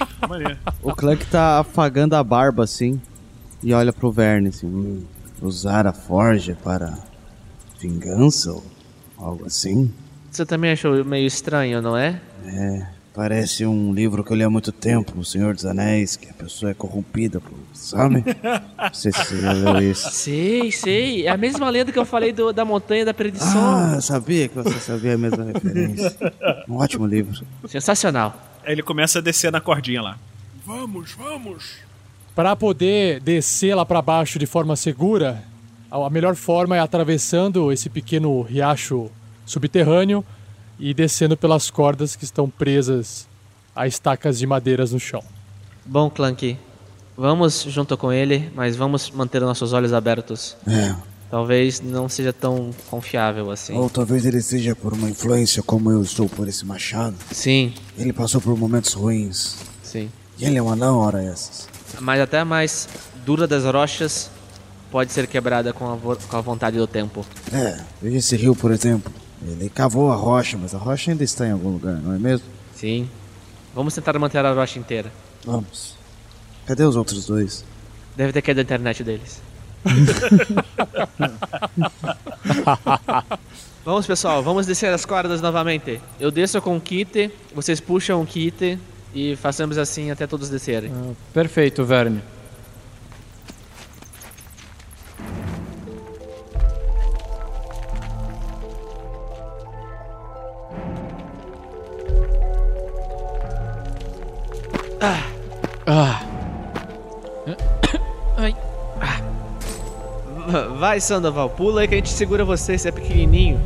[0.82, 3.02] O Clank tá afagando a barba assim
[3.64, 4.68] e olha pro Verne assim.
[4.68, 5.04] "Hum,
[5.42, 6.98] Usar a forja para
[7.80, 8.64] vingança ou
[9.18, 9.92] algo assim?
[10.32, 12.20] Você também achou meio estranho, não é?
[12.46, 16.30] É, parece um livro que eu li há muito tempo, O Senhor dos Anéis, que
[16.30, 17.54] a pessoa é corrompida por.
[17.74, 18.24] Sabe?
[18.78, 20.10] Não sei se você já leu isso.
[20.14, 21.28] Sei, sei.
[21.28, 23.52] É a mesma lenda que eu falei do- da Montanha da Perdição.
[23.66, 26.16] Ah, sabia que você sabia a mesma referência.
[26.68, 27.46] Um ótimo livro.
[27.68, 28.36] Sensacional.
[28.66, 30.18] Aí ele começa a descer na cordinha lá.
[30.66, 31.76] Vamos, vamos.
[32.34, 35.44] Para poder descer lá para baixo de forma segura,
[35.92, 39.12] a melhor forma é atravessando esse pequeno riacho
[39.46, 40.24] subterrâneo
[40.80, 43.28] e descendo pelas cordas que estão presas
[43.76, 45.24] a estacas de madeiras no chão.
[45.86, 46.58] Bom, Clank,
[47.18, 50.56] vamos junto com ele, mas vamos manter nossos olhos abertos.
[50.68, 50.96] É.
[51.30, 53.74] Talvez não seja tão confiável assim.
[53.76, 57.16] Ou talvez ele seja por uma influência como eu estou por esse machado.
[57.32, 59.56] Sim, Ele passou por momentos ruins.
[59.84, 60.10] sim.
[60.38, 61.68] E ele é um anão, hora essas.
[62.00, 62.88] Mas até a mais
[63.26, 64.30] dura das rochas
[64.92, 67.24] pode ser quebrada com a, vo- com a vontade do tempo.
[67.52, 69.12] É, veja esse rio, por exemplo.
[69.48, 72.48] Ele cavou a rocha, mas a rocha ainda está em algum lugar, não é mesmo?
[72.76, 73.10] Sim.
[73.74, 75.12] Vamos tentar manter a rocha inteira.
[75.46, 75.96] Vamos.
[76.66, 77.66] Cadê os outros dois?
[78.16, 79.42] Deve ter caído a internet deles.
[83.84, 86.00] vamos, pessoal, vamos descer as cordas novamente.
[86.20, 88.80] Eu desço com o kit, vocês puxam o kit
[89.14, 90.90] e façamos assim até todos descerem.
[91.34, 92.22] Perfeito, Verne.
[105.06, 105.22] Ah.
[108.38, 108.56] Ai.
[109.02, 109.22] Ah.
[110.80, 113.60] Vai, Sandoval, pula aí que a gente segura você, você é pequenininho.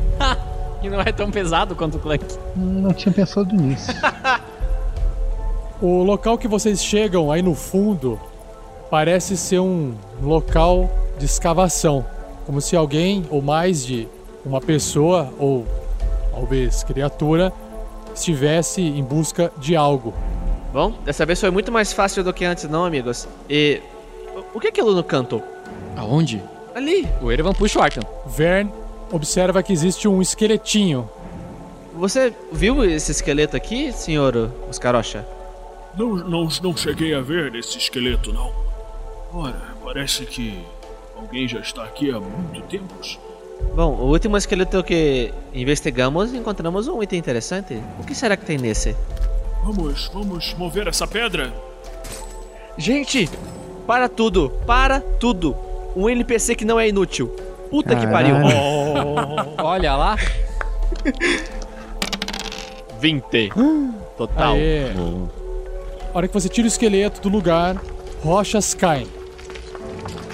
[0.81, 2.25] E não é tão pesado quanto o Clank.
[2.55, 3.91] Não tinha pensado nisso.
[5.79, 8.19] O local que vocês chegam aí no fundo
[8.89, 12.03] parece ser um local de escavação,
[12.47, 14.07] como se alguém ou mais de
[14.43, 15.67] uma pessoa ou
[16.31, 17.53] talvez criatura
[18.15, 20.15] estivesse em busca de algo.
[20.71, 23.27] Bom, dessa vez foi muito mais fácil do que antes, não, amigos?
[23.49, 23.81] E.
[24.53, 25.41] O que é aquilo no canto?
[25.95, 26.43] Aonde?
[26.75, 27.07] Ali!
[27.21, 28.03] O Erevan puxa o Arkham.
[28.25, 28.71] Vern
[29.11, 31.09] observa que existe um esqueletinho.
[31.95, 35.25] Você viu esse esqueleto aqui, senhor Oscarocha?
[35.97, 38.51] Não, não, não cheguei a ver esse esqueleto, não.
[39.33, 40.63] Ora, parece que
[41.15, 42.93] alguém já está aqui há muito tempo.
[43.75, 47.81] Bom, o último esqueleto que investigamos, encontramos um item interessante.
[47.99, 48.95] O que será que tem nesse?
[49.63, 51.53] Vamos, vamos mover essa pedra?
[52.77, 53.29] Gente,
[53.85, 55.55] para tudo, para tudo.
[55.95, 57.27] Um NPC que não é inútil.
[57.69, 58.35] Puta que pariu.
[59.57, 60.15] Olha lá.
[62.99, 63.51] 20.
[64.17, 64.53] Total.
[64.53, 64.91] Aê.
[66.13, 67.75] A hora que você tira o esqueleto do lugar,
[68.23, 69.07] rochas caem.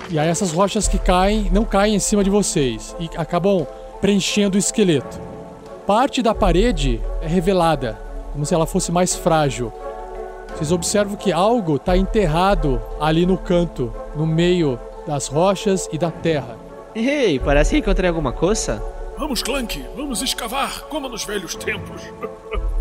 [0.10, 3.66] E aí essas rochas que caem não caem em cima de vocês e acabam
[4.00, 5.20] preenchendo o esqueleto.
[5.88, 8.00] Parte da parede é revelada,
[8.34, 9.72] como se ela fosse mais frágil.
[10.50, 16.12] Vocês observam que algo está enterrado ali no canto, no meio das rochas e da
[16.12, 16.58] terra.
[16.94, 18.84] Ei, parece que encontrei alguma coisa.
[19.18, 22.02] Vamos, Clank, vamos escavar, como nos velhos tempos.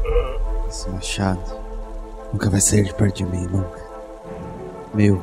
[0.68, 1.40] Esse machado
[2.32, 3.80] nunca vai sair de perto de mim, nunca.
[4.92, 5.16] Meu.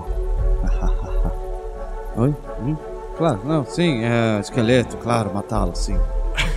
[2.15, 2.35] Oi?
[2.61, 2.77] Hum?
[3.17, 5.99] Claro, não, sim, é esqueleto, claro, matá-lo, sim.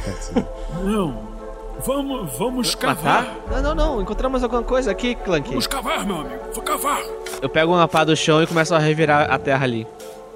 [0.85, 1.32] Não,
[1.81, 2.95] vamos, vamos Matar?
[2.97, 3.37] cavar.
[3.51, 4.03] Não, não, não.
[4.03, 5.49] Encontramos alguma coisa aqui, Clank.
[5.49, 7.03] Vamos cavar, meu amigo, vou cavar.
[7.41, 9.87] Eu pego uma pá do chão e começo a revirar a terra ali.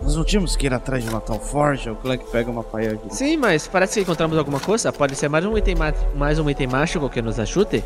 [0.03, 1.93] Nós não tínhamos que ir atrás de matar o Forja?
[1.93, 3.15] O Clank pega uma paia de.
[3.15, 4.93] Sim, mas parece que encontramos alguma coisa.
[4.93, 7.83] Pode ser mais um item, ma- mais um item mágico que nos ajude.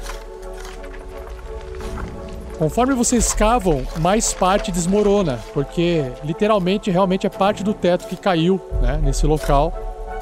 [2.59, 8.61] Conforme vocês cavam, mais parte desmorona, porque literalmente realmente é parte do teto que caiu,
[8.83, 9.73] né, nesse local.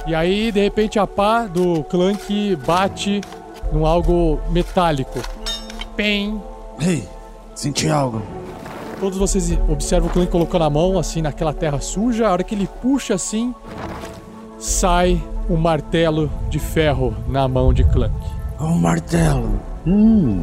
[0.09, 3.21] E aí, de repente, a pá do Clank bate
[3.73, 5.21] num algo metálico.
[5.95, 6.41] Pem!
[6.81, 7.07] Ei,
[7.55, 8.23] senti algo.
[8.99, 12.27] Todos vocês observam o Clank colocando a mão assim naquela terra suja.
[12.27, 13.55] A hora que ele puxa assim,
[14.59, 18.15] sai um martelo de ferro na mão de Clank.
[18.59, 19.61] Um martelo.
[19.87, 20.43] Hum,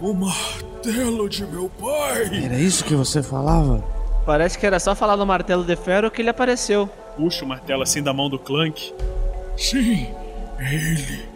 [0.00, 2.44] O martelo de meu pai.
[2.44, 3.84] Era isso que você falava?
[4.24, 6.88] Parece que era só falar no martelo de ferro que ele apareceu.
[7.16, 8.92] Puxa o martelo assim da mão do Clank.
[9.56, 10.08] Sim,
[10.58, 11.28] ele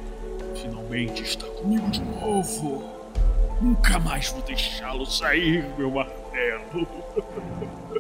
[0.55, 2.85] finalmente está comigo de novo.
[3.61, 6.87] Nunca mais vou deixá-lo sair, meu martelo.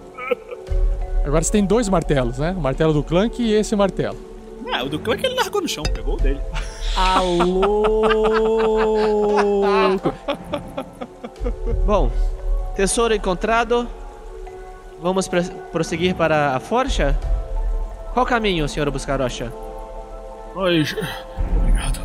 [1.25, 2.55] Agora você tem dois martelos, né?
[2.57, 4.19] O martelo do Clank e esse martelo.
[4.73, 6.41] Ah, o do Clank ele largou no chão, pegou o dele.
[6.97, 8.03] Alô!
[11.87, 12.11] Bom,
[12.77, 13.89] tesouro encontrado.
[15.01, 15.29] Vamos
[15.71, 17.19] prosseguir para a forja?
[18.15, 19.53] Qual caminho, senhor Buscarocha?
[20.55, 20.95] Mas,
[21.57, 22.01] obrigado.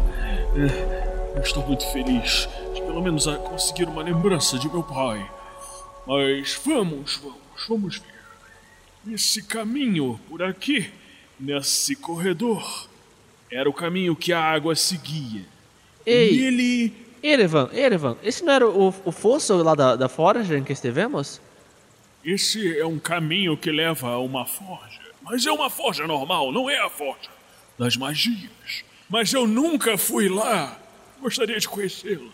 [0.57, 5.29] É, eu estou muito feliz de pelo menos a conseguir uma lembrança de meu pai.
[6.07, 9.13] Mas vamos, vamos, vamos ver.
[9.13, 10.91] Esse caminho por aqui,
[11.39, 12.89] nesse corredor,
[13.51, 15.45] era o caminho que a água seguia.
[16.05, 16.93] E Ei, ele.
[17.21, 21.39] Erevan, Erevan, esse não era o, o fosso lá da, da forja em que estivemos?
[22.23, 24.98] esse é um caminho que leva a uma forja.
[25.29, 27.29] Mas é uma forja normal, não é a forja
[27.77, 28.83] das magias.
[29.07, 30.75] Mas eu nunca fui lá.
[31.21, 32.31] Gostaria de conhecê-la.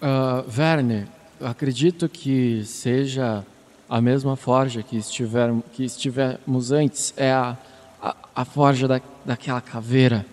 [0.00, 1.08] Uh, Verne,
[1.40, 3.44] acredito que seja
[3.88, 7.12] a mesma forja que, estiver, que estivemos antes.
[7.16, 7.56] É a,
[8.00, 10.24] a, a forja da, daquela caveira.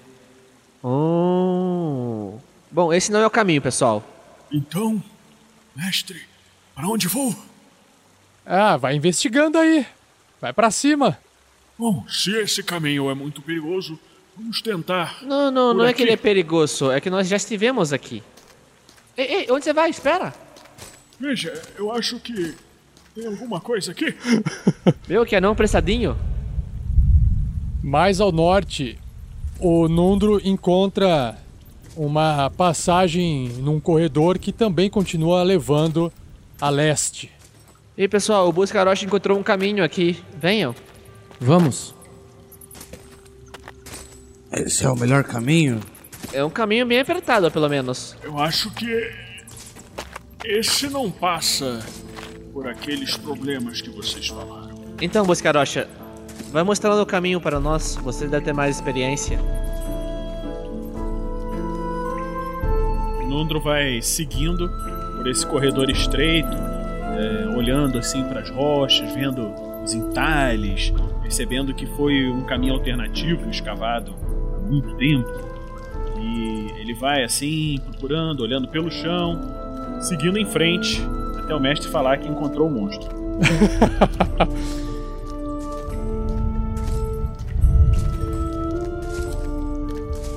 [0.84, 2.34] Oh.
[2.70, 4.04] Bom, esse não é o caminho, pessoal.
[4.52, 5.02] Então,
[5.76, 6.22] mestre,
[6.76, 7.36] para onde vou?
[8.46, 9.88] Ah, vai investigando aí.
[10.40, 11.18] Vai para cima.
[11.78, 14.00] Bom, se esse caminho é muito perigoso,
[14.38, 15.24] vamos tentar.
[15.24, 15.90] Não, não, não aqui.
[15.90, 18.22] é que ele é perigoso, é que nós já estivemos aqui.
[19.18, 19.90] Ei, ei, onde você vai?
[19.90, 20.34] Espera!
[21.20, 22.56] Veja, eu acho que
[23.16, 24.16] tem alguma coisa aqui.
[25.08, 26.18] Viu que é não pressadinho?
[27.84, 28.98] Mais ao norte,
[29.60, 31.38] o Nundro encontra
[31.96, 36.12] uma passagem num corredor que também continua levando
[36.60, 37.30] a leste.
[37.98, 40.18] E pessoal, o Buscaroche encontrou um caminho aqui.
[40.40, 40.74] Venham.
[41.40, 41.94] Vamos.
[44.52, 45.80] Esse é o melhor caminho?
[46.32, 48.16] É um caminho bem apertado, pelo menos.
[48.24, 49.12] Eu acho que
[50.46, 51.80] esse não passa
[52.52, 54.76] por aqueles problemas que vocês falaram.
[55.02, 55.88] Então, Buscarocha,
[56.52, 57.96] vai mostrando o caminho para nós.
[57.98, 59.40] Você deve ter mais experiência.
[63.28, 64.70] Nundro vai seguindo
[65.18, 69.52] por esse corredor estreito, é, olhando assim para as rochas, vendo
[69.84, 74.16] os entalhes, percebendo que foi um caminho alternativo escavado
[74.56, 75.30] há muito tempo.
[76.20, 79.42] E ele vai assim, procurando, olhando pelo chão,
[80.02, 81.02] seguindo em frente,
[81.38, 83.10] até o mestre falar que encontrou o monstro.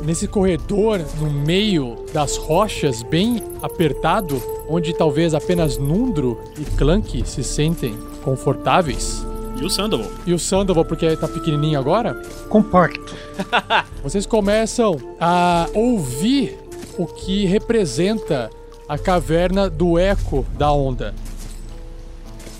[0.04, 7.42] Nesse corredor, no meio das rochas, bem apertado, onde talvez apenas Nundro e Clank se
[7.42, 9.26] sentem confortáveis,
[9.60, 10.10] e o Sandoval.
[10.26, 12.14] E o Sandoval, porque tá pequenininho agora?
[12.48, 13.14] Compacto.
[14.02, 16.58] Vocês começam a ouvir
[16.98, 18.50] o que representa
[18.88, 21.14] a caverna do eco da onda.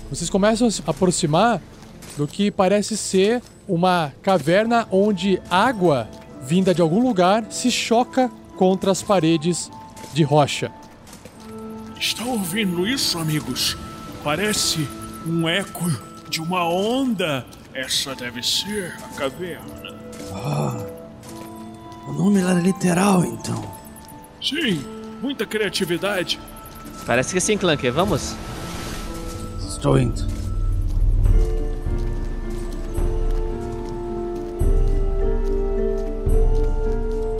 [0.09, 1.61] Vocês começam a se aproximar
[2.17, 6.07] do que parece ser uma caverna onde água
[6.41, 9.69] vinda de algum lugar se choca contra as paredes
[10.13, 10.71] de rocha.
[11.99, 13.77] Estão ouvindo isso, amigos?
[14.23, 14.87] Parece
[15.25, 15.85] um eco
[16.29, 17.45] de uma onda.
[17.73, 19.95] Essa deve ser a caverna.
[20.33, 20.85] Ah,
[22.07, 23.63] o nome era literal, então.
[24.41, 24.83] Sim,
[25.21, 26.39] muita criatividade.
[27.05, 27.93] Parece que sim, Clanker.
[27.93, 28.35] Vamos?
[29.59, 30.25] Estou indo.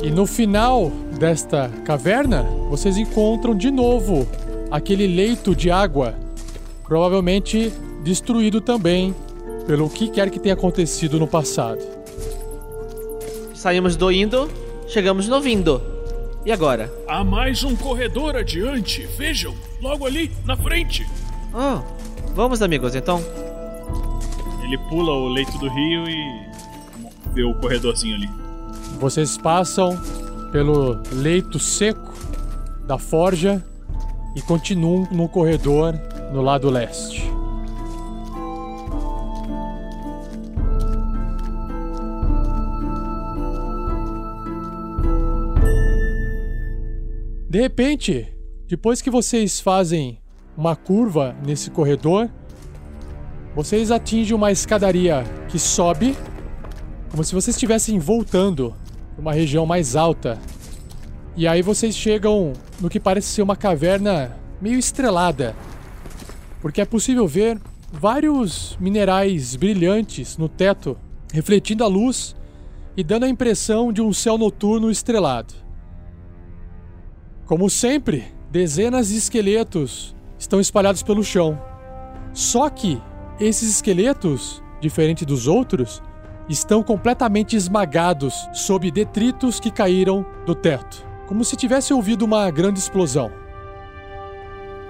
[0.04, 4.28] E no final desta caverna, vocês encontram de novo
[4.72, 6.16] aquele leito de água,
[6.84, 7.74] provavelmente
[8.08, 9.14] destruído também
[9.66, 11.82] pelo que quer que tenha acontecido no passado.
[13.54, 14.50] Saímos do indo,
[14.88, 15.82] chegamos no vindo.
[16.46, 16.90] E agora?
[17.06, 19.06] Há mais um corredor adiante.
[19.18, 21.06] Vejam, logo ali, na frente.
[21.54, 21.84] Ah,
[22.34, 23.22] vamos, amigos, então.
[24.64, 26.46] Ele pula o leito do rio e
[27.34, 28.30] vê o corredorzinho ali.
[29.02, 30.02] Vocês passam
[30.54, 32.14] pelo leito seco
[32.86, 33.62] da forja
[34.34, 35.94] e continuam no corredor
[36.32, 37.37] no lado leste.
[47.50, 48.28] De repente,
[48.68, 50.20] depois que vocês fazem
[50.58, 52.30] uma curva nesse corredor,
[53.56, 56.14] vocês atingem uma escadaria que sobe,
[57.10, 58.76] como se vocês estivessem voltando
[59.14, 60.38] para uma região mais alta.
[61.38, 65.56] E aí vocês chegam no que parece ser uma caverna meio estrelada,
[66.62, 67.62] porque é possível ver
[67.94, 70.98] vários minerais brilhantes no teto,
[71.32, 72.36] refletindo a luz
[72.98, 75.67] e dando a impressão de um céu noturno estrelado.
[77.48, 81.58] Como sempre, dezenas de esqueletos estão espalhados pelo chão.
[82.34, 83.02] Só que
[83.40, 86.04] esses esqueletos, diferente dos outros,
[86.50, 92.80] estão completamente esmagados sob detritos que caíram do teto, como se tivesse ouvido uma grande
[92.80, 93.32] explosão.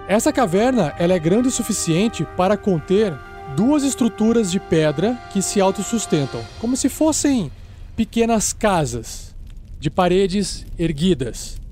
[0.08, 3.14] Essa caverna ela é grande o suficiente para conter
[3.56, 7.52] duas estruturas de pedra que se autossustentam, como se fossem
[7.96, 9.36] pequenas casas
[9.80, 11.67] de paredes erguidas.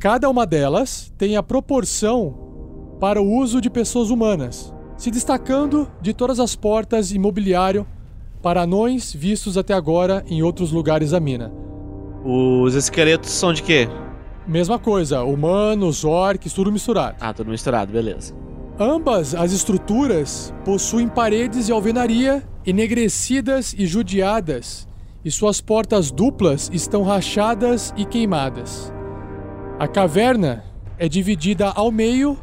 [0.00, 2.34] Cada uma delas tem a proporção
[2.98, 7.86] para o uso de pessoas humanas, se destacando de todas as portas e mobiliário
[8.40, 11.52] para anões vistos até agora em outros lugares da mina.
[12.24, 13.90] Os esqueletos são de quê?
[14.48, 17.16] Mesma coisa, humanos, orcs, tudo misturado.
[17.20, 18.34] Ah, tudo misturado, beleza.
[18.78, 24.88] Ambas as estruturas possuem paredes de alvenaria enegrecidas e judiadas,
[25.22, 28.90] e suas portas duplas estão rachadas e queimadas.
[29.80, 30.62] A caverna
[30.98, 32.36] é dividida ao meio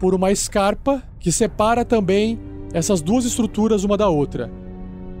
[0.00, 2.36] por uma escarpa que separa também
[2.72, 4.50] essas duas estruturas uma da outra.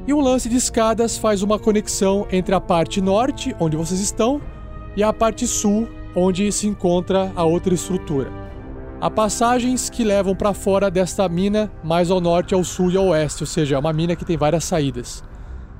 [0.04, 4.40] E um lance de escadas faz uma conexão entre a parte norte, onde vocês estão,
[4.96, 8.32] e a parte sul, onde se encontra a outra estrutura.
[9.00, 13.10] Há passagens que levam para fora desta mina, mais ao norte, ao sul e ao
[13.10, 15.22] oeste, ou seja, é uma mina que tem várias saídas.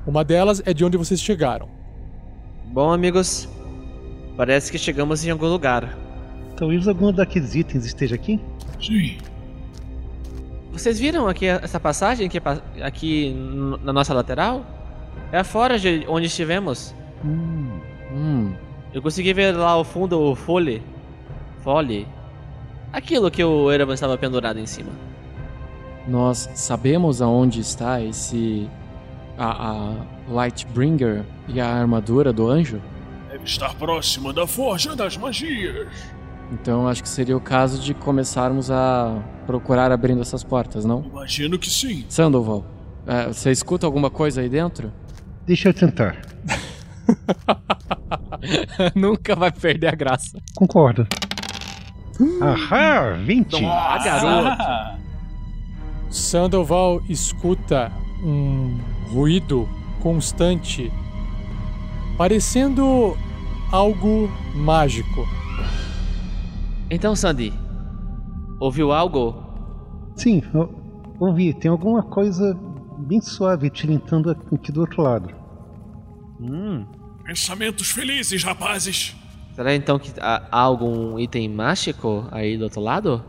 [0.07, 1.68] Uma delas é de onde vocês chegaram.
[2.66, 3.49] Bom, amigos,
[4.41, 5.99] parece que chegamos em algum lugar.
[6.57, 8.41] Talvez algum daqueles itens esteja aqui?
[8.80, 9.18] Sim.
[10.72, 12.41] Vocês viram aqui essa passagem aqui,
[12.82, 13.36] aqui
[13.82, 14.64] na nossa lateral?
[15.30, 16.95] É a fora de onde estivemos.
[17.22, 17.80] Hum.
[18.11, 18.53] Hum.
[18.95, 20.82] Eu consegui ver lá ao fundo o fole.
[21.62, 22.09] Fole.
[22.95, 24.91] Aquilo que o Erevan estava pendurado em cima.
[26.09, 28.70] Nós sabemos aonde está esse.
[29.36, 29.95] A, a
[30.30, 32.80] Lightbringer e a armadura do anjo?
[33.41, 35.88] Deve estar próxima da Forja das Magias.
[36.53, 41.03] Então acho que seria o caso de começarmos a procurar abrindo essas portas, não?
[41.05, 42.05] Imagino que sim.
[42.09, 42.64] Sandoval,
[43.07, 44.93] é, você escuta alguma coisa aí dentro?
[45.47, 46.20] Deixa eu tentar.
[48.95, 50.38] Nunca vai perder a graça.
[50.55, 51.07] Concordo.
[52.43, 53.64] Ahá, 20.
[53.64, 55.01] Ah, garoto.
[56.11, 57.91] Sandoval escuta
[58.22, 58.78] um
[59.11, 59.68] ruído
[60.01, 60.93] constante,
[62.18, 63.16] parecendo
[63.73, 65.27] algo mágico.
[66.91, 67.53] Então, Sandy,
[68.59, 69.35] ouviu algo?
[70.16, 70.68] Sim, eu
[71.21, 71.55] ouvi.
[71.55, 72.59] Tem alguma coisa
[72.99, 75.31] bem suave tilintando aqui do outro lado.
[76.41, 76.85] Hum.
[77.25, 79.14] Pensamentos felizes, rapazes.
[79.55, 83.25] Será então que há algum item mágico aí do outro lado?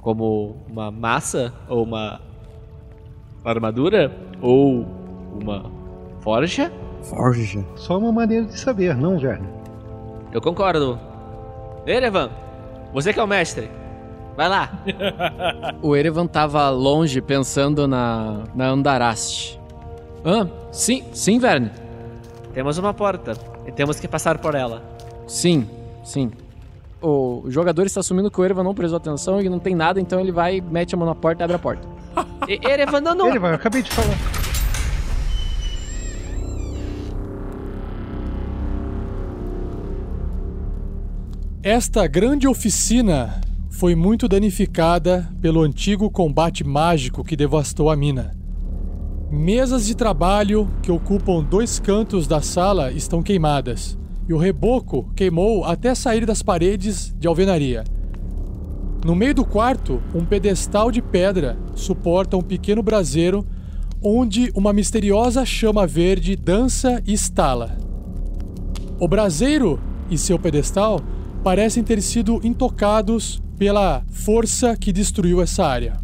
[0.00, 1.54] Como uma massa?
[1.68, 2.20] Ou uma
[3.44, 4.14] armadura?
[4.40, 4.82] Ou
[5.40, 5.70] uma
[6.20, 6.72] forja?
[7.02, 7.64] Forja.
[7.76, 9.48] Só uma maneira de saber, não, Verne?
[10.32, 10.98] Eu concordo.
[11.86, 12.30] Erevan,
[12.92, 13.70] você que é o mestre.
[14.36, 14.70] Vai lá.
[15.82, 19.60] o Erevan tava longe pensando na, na Andaraste.
[20.24, 21.70] Ah, sim, sim, Verne.
[22.54, 23.32] Temos uma porta
[23.66, 24.82] e temos que passar por ela.
[25.26, 25.68] Sim,
[26.04, 26.30] sim.
[27.00, 30.20] O jogador está assumindo que o Erevan não prestou atenção e não tem nada, então
[30.20, 31.86] ele vai, mete a mão na porta e abre a porta.
[32.48, 33.28] e, Erevan, não, não.
[33.28, 34.16] Erevan, eu acabei de falar.
[41.64, 43.40] Esta grande oficina
[43.70, 48.36] foi muito danificada pelo antigo combate mágico que devastou a mina.
[49.30, 53.96] Mesas de trabalho que ocupam dois cantos da sala estão queimadas,
[54.28, 57.84] e o reboco queimou até sair das paredes de alvenaria.
[59.06, 63.46] No meio do quarto, um pedestal de pedra suporta um pequeno braseiro
[64.02, 67.78] onde uma misteriosa chama verde dança e estala.
[68.98, 69.78] O braseiro
[70.10, 71.00] e seu pedestal
[71.42, 76.00] parecem ter sido intocados pela força que destruiu essa área.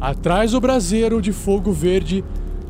[0.00, 2.24] Atrás do braseiro de fogo verde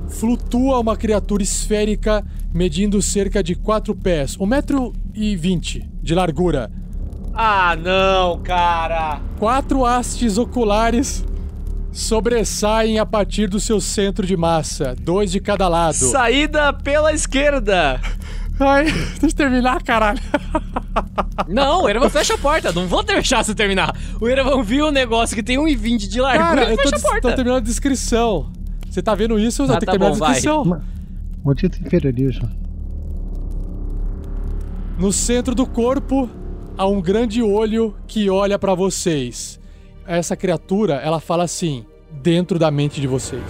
[0.08, 5.36] flutua uma criatura esférica medindo cerca de 4 pés, 1,20 metro e
[6.02, 6.70] de largura.
[7.34, 9.22] Ah, não, cara!
[9.38, 11.24] Quatro hastes oculares
[11.90, 15.94] sobressaem a partir do seu centro de massa, dois de cada lado.
[15.94, 18.00] Saída pela esquerda!
[18.60, 18.84] Ai,
[19.20, 20.20] deixa eu terminar, caralho.
[21.48, 22.72] Não, o Erevan fecha a porta.
[22.72, 23.96] Não vou deixar você terminar.
[24.20, 26.96] O Erevan viu o um negócio que tem 1,20 de largura Cara, eu tô, fecha
[26.96, 27.20] a porta.
[27.28, 28.52] tô terminando a descrição.
[28.88, 29.62] Você tá vendo isso?
[29.62, 30.82] Eu ah, tá que terminar bom, a descrição.
[31.44, 32.48] Maldito imperialismo.
[34.98, 36.30] No centro do corpo
[36.76, 39.58] há um grande olho que olha para vocês.
[40.06, 41.84] Essa criatura, ela fala assim,
[42.22, 43.42] dentro da mente de vocês.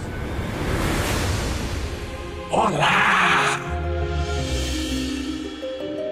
[2.49, 3.22] Olá!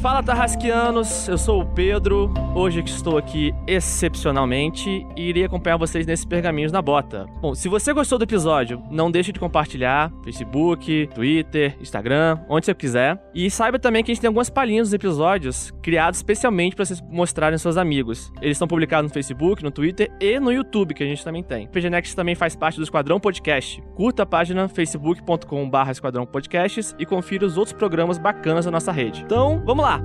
[0.00, 6.06] Fala Tarrasquianos, eu sou o Pedro, hoje que estou aqui excepcionalmente e irei acompanhar vocês
[6.06, 7.26] nesses pergaminhos na bota.
[7.40, 12.74] Bom, se você gostou do episódio, não deixe de compartilhar Facebook, Twitter, Instagram, onde você
[12.74, 13.20] quiser.
[13.34, 17.00] E saiba também que a gente tem algumas palhinhas dos episódios criados especialmente para vocês
[17.00, 18.32] mostrarem aos seus amigos.
[18.40, 21.66] Eles estão publicados no Facebook, no Twitter e no YouTube, que a gente também tem.
[21.66, 23.82] O PGNext também faz parte do Esquadrão Podcast.
[23.96, 29.22] Curta a página facebook.com.br Esquadrão Podcasts e confira os outros programas bacanas da nossa rede.
[29.22, 29.97] Então, vamos lá!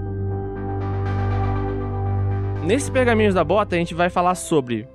[2.66, 4.88] Nesse Pergaminhos da Bota, a gente vai falar sobre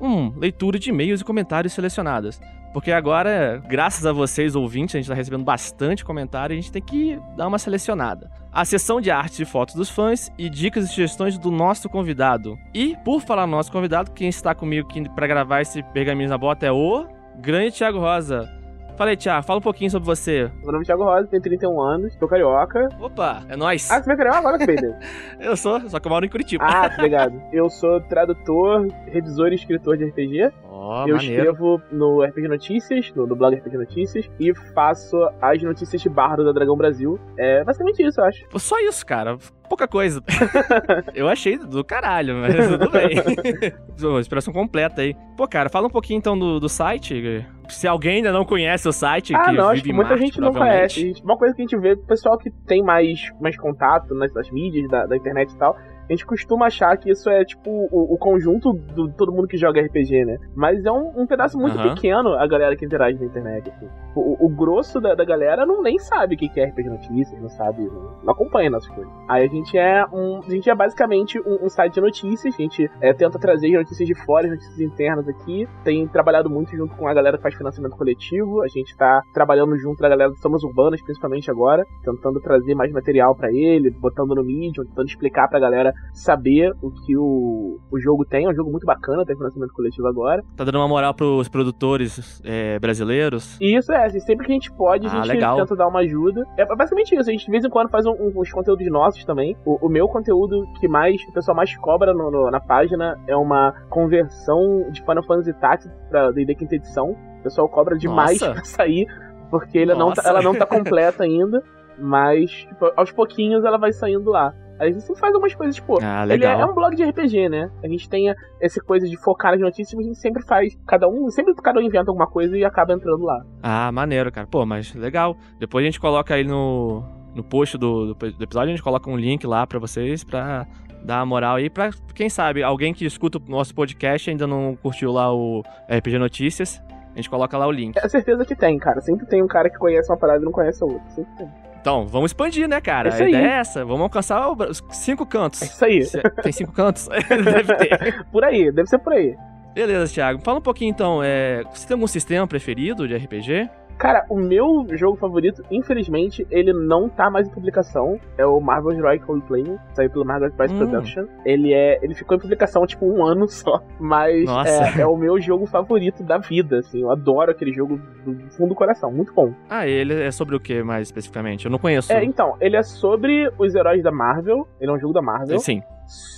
[0.00, 2.40] um, leitura de e-mails e comentários selecionados.
[2.72, 6.72] Porque agora, graças a vocês, ouvintes, a gente está recebendo bastante comentário e a gente
[6.72, 8.28] tem que dar uma selecionada.
[8.50, 12.58] A sessão de artes e fotos dos fãs e dicas e sugestões do nosso convidado.
[12.74, 16.38] E, por falar no nosso convidado, quem está comigo aqui para gravar esse Pergaminhos na
[16.38, 17.06] Bota é o
[17.38, 18.61] grande Thiago Rosa.
[18.96, 20.50] Fala aí, Thiago, fala um pouquinho sobre você.
[20.62, 22.88] Meu nome é Thiago Rosa, tenho 31 anos, sou carioca.
[23.00, 23.90] Opa, é nóis.
[23.90, 24.94] Ah, você é carioca agora, Pedro?
[25.40, 26.62] eu sou, só que eu moro em Curitiba.
[26.64, 27.42] Ah, obrigado.
[27.52, 30.52] Eu sou tradutor, revisor e escritor de RPG.
[30.84, 31.22] Oh, eu maneiro.
[31.22, 36.44] escrevo no RPG Notícias, no, no blog RPG Notícias, e faço as notícias de bardo
[36.44, 37.20] da Dragão Brasil.
[37.38, 38.44] É basicamente isso, eu acho.
[38.56, 39.38] Só isso, cara.
[39.68, 40.20] Pouca coisa.
[41.14, 44.18] eu achei do caralho, mas tudo bem.
[44.18, 45.14] Inspiração completa aí.
[45.36, 47.46] Pô, cara, fala um pouquinho então do, do site.
[47.68, 50.40] Se alguém ainda não conhece o site, ah, que não, vive acho muita Marte, gente
[50.40, 51.14] não conhece.
[51.22, 54.50] Uma coisa que a gente vê, o pessoal que tem mais, mais contato nas, nas
[54.50, 55.76] mídias da, da internet e tal,
[56.12, 59.56] a gente costuma achar que isso é tipo o, o conjunto do todo mundo que
[59.56, 60.36] joga RPG, né?
[60.54, 61.94] Mas é um, um pedaço muito Aham.
[61.94, 63.70] pequeno a galera que interage na internet.
[63.70, 63.88] assim.
[64.14, 67.48] O, o grosso da, da galera não nem sabe o que é RPG Notícias, não
[67.48, 69.10] sabe, não, não acompanha nossas coisas.
[69.28, 70.40] Aí a gente é um.
[70.46, 73.82] A gente é basicamente um, um site de notícias, a gente é, tenta trazer as
[73.84, 75.66] notícias de fora, as notícias internas aqui.
[75.82, 78.62] Tem trabalhado muito junto com a galera que faz financiamento coletivo.
[78.62, 82.92] A gente tá trabalhando junto da galera dos Somos Urbanas, principalmente agora, tentando trazer mais
[82.92, 87.98] material pra ele, botando no Medium, tentando explicar pra galera saber o que o, o
[88.00, 88.44] jogo tem.
[88.44, 90.42] É um jogo muito bacana, tem financiamento coletivo agora.
[90.56, 93.56] Tá dando uma moral pros produtores é, brasileiros.
[93.60, 95.56] Isso é, assim, sempre que a gente pode, a Ah, gente legal.
[95.56, 96.44] tenta dar uma ajuda.
[96.56, 99.56] É basicamente isso, a gente de vez em quando faz um- uns conteúdos nossos também.
[99.64, 103.36] O, o meu conteúdo que mais o pessoal mais cobra no- no- na página é
[103.36, 107.10] uma conversão de Final Fantasy Tactics pra D&D quinta edição.
[107.40, 108.52] O pessoal cobra demais Nossa.
[108.54, 109.06] pra sair,
[109.50, 111.62] porque ele não tá- ela não tá completa ainda,
[111.98, 114.52] mas tipo, aos pouquinhos ela vai saindo lá.
[114.82, 116.60] A gente sempre faz algumas coisas, tipo, Ah, ele é, legal.
[116.60, 117.70] é um blog de RPG, né?
[117.82, 120.76] A gente tem a- essa coisa de focar nas notícias, mas a gente sempre faz,
[120.86, 123.44] cada um, sempre cada um inventa alguma coisa e acaba entrando lá.
[123.62, 124.46] Ah, maneiro, cara.
[124.46, 125.36] Pô, mas legal.
[125.58, 127.02] Depois a gente coloca aí no,
[127.34, 130.66] no post do, do, do episódio, a gente coloca um link lá pra vocês pra
[131.04, 131.68] dar moral aí.
[131.70, 135.62] Pra, quem sabe, alguém que escuta o nosso podcast e ainda não curtiu lá o
[135.90, 136.80] RPG Notícias,
[137.12, 137.96] a gente coloca lá o link.
[137.98, 139.00] É certeza que tem, cara.
[139.00, 141.08] Sempre tem um cara que conhece uma parada e não conhece a outra.
[141.10, 141.48] Sempre tem.
[141.82, 143.08] Então, vamos expandir, né, cara?
[143.08, 143.32] Isso a aí.
[143.32, 143.84] ideia é essa.
[143.84, 145.62] Vamos alcançar os cinco cantos.
[145.82, 146.22] É isso aí.
[146.40, 147.08] Tem cinco cantos?
[147.28, 148.24] Deve ter.
[148.30, 149.36] Por aí, deve ser por aí.
[149.74, 150.40] Beleza, Thiago.
[150.42, 151.20] Fala um pouquinho então.
[151.24, 153.68] É, você tem algum sistema preferido de RPG?
[153.98, 158.18] Cara, o meu jogo favorito, infelizmente, ele não tá mais em publicação.
[158.36, 160.78] É o Marvel Heroic Roleplaying, saiu pelo Marvel Price Hum.
[160.78, 161.26] Production.
[161.44, 161.98] Ele é.
[162.02, 163.80] Ele ficou em publicação, tipo, um ano só.
[164.00, 167.02] Mas é, é o meu jogo favorito da vida, assim.
[167.02, 169.12] Eu adoro aquele jogo do fundo do coração.
[169.12, 169.52] Muito bom.
[169.68, 171.64] Ah, ele é sobre o que mais especificamente?
[171.66, 172.12] Eu não conheço.
[172.12, 174.66] É, então, ele é sobre os heróis da Marvel.
[174.80, 175.58] Ele é um jogo da Marvel.
[175.58, 175.82] Sim.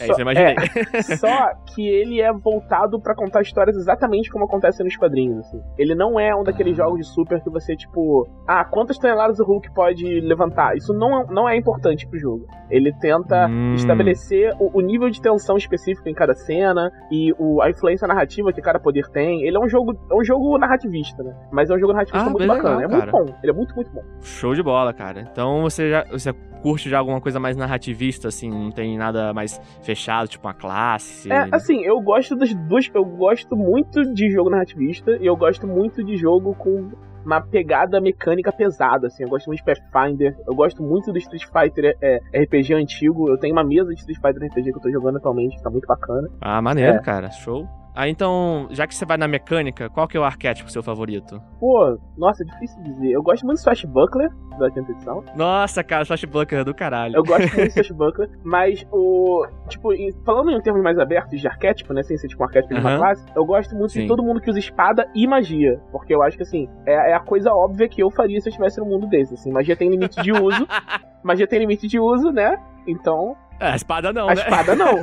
[0.00, 0.54] É Só- isso, eu imaginei.
[0.94, 5.60] é, só que ele é voltado pra contar histórias exatamente como acontece nos quadrinhos, assim.
[5.78, 9.44] Ele não é um daqueles jogos de super que você, tipo, ah, quantas toneladas o
[9.44, 10.76] Hulk pode levantar?
[10.76, 12.46] Isso não é, não é importante pro jogo.
[12.70, 13.74] Ele tenta Hum.
[13.74, 18.52] estabelecer o, o nível de tensão específico em cada cena e o, a influência narrativa
[18.52, 19.42] que cada poder tem.
[19.46, 21.34] Ele é um jogo, é um jogo narrativista, né?
[21.52, 22.76] Mas é um jogo narrativista Ah, muito bacana.
[22.78, 23.36] legal, é muito bom.
[23.42, 24.02] Ele é muito, muito bom.
[24.20, 25.20] Show de bola, cara.
[25.20, 26.32] Então você já você
[26.64, 31.30] curte já alguma coisa mais narrativista, assim, não tem nada mais fechado, tipo uma classe.
[31.30, 32.90] É, assim, eu gosto das duas.
[32.94, 36.90] Eu gosto muito de jogo narrativista e eu gosto muito de jogo com
[37.22, 39.24] uma pegada mecânica pesada, assim.
[39.24, 43.28] Eu gosto muito de Pathfinder, eu gosto muito do Street Fighter é, RPG antigo.
[43.28, 45.68] Eu tenho uma mesa de Street Fighter RPG que eu tô jogando atualmente, que tá
[45.70, 46.26] muito bacana.
[46.40, 47.00] Ah, maneiro, É.
[47.02, 47.30] cara.
[47.30, 47.66] Show.
[47.94, 51.40] Ah, então, já que você vai na mecânica, qual que é o arquétipo seu favorito?
[51.60, 53.12] Pô, nossa, é difícil dizer.
[53.12, 55.22] Eu gosto muito do Swashbuckler, da quinta edição.
[55.36, 57.14] Nossa, cara, Flashbucker é do caralho.
[57.14, 59.46] Eu gosto muito do Swashbuckler, mas o.
[59.68, 59.90] Tipo,
[60.24, 62.02] falando em termos mais abertos de arquétipo, né?
[62.02, 64.02] Sem ser tipo um arquétipo de uma classe, eu gosto muito Sim.
[64.02, 65.80] de todo mundo que usa espada e magia.
[65.92, 68.50] Porque eu acho que, assim, é, é a coisa óbvia que eu faria se eu
[68.50, 69.34] estivesse num mundo desse.
[69.34, 70.66] Assim, magia tem limite de uso.
[71.22, 72.58] magia tem limite de uso, né?
[72.86, 74.42] Então, a espada não, a né?
[74.42, 74.94] espada não.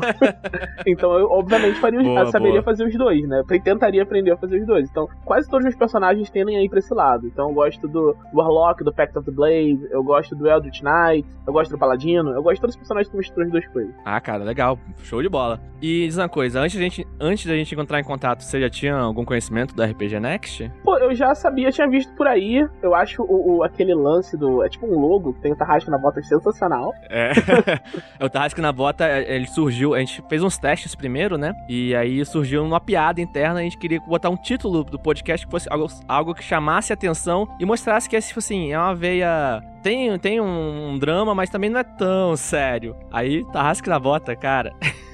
[0.85, 2.63] então eu, obviamente, faria Boa, saberia boa.
[2.63, 3.41] fazer os dois, né?
[3.47, 4.89] Eu tentaria aprender a fazer os dois.
[4.89, 7.27] Então, quase todos os meus personagens tendem aí pra esse lado.
[7.27, 11.27] Então, eu gosto do Warlock, do Pact of the Blade, eu gosto do Eldritch Knight,
[11.45, 13.93] eu gosto do Paladino, eu gosto de todos os personagens que misturam as duas coisas.
[14.05, 14.77] Ah, cara, legal.
[15.03, 15.59] Show de bola.
[15.81, 18.69] E diz uma coisa, antes da gente, antes da gente encontrar em contato, você já
[18.69, 20.71] tinha algum conhecimento do RPG Next?
[20.83, 22.67] Pô, eu já sabia, tinha visto por aí.
[22.83, 24.63] Eu acho o, o- aquele lance do.
[24.63, 26.91] É tipo um logo que tem o Tarrasque na bota sensacional.
[27.09, 27.31] É.
[28.23, 31.53] o Tarrasque na Bota, é, ele surgiu, a gente fez uns testes primeiro, né?
[31.69, 35.51] E aí surgiu uma piada interna, a gente queria botar um título do podcast que
[35.51, 39.61] fosse algo, algo que chamasse atenção e mostrasse que, tipo assim, é uma veia...
[39.81, 42.95] Tem, tem um, drama, mas também não é tão sério.
[43.11, 44.73] Aí, Tarrasque na Bota, cara...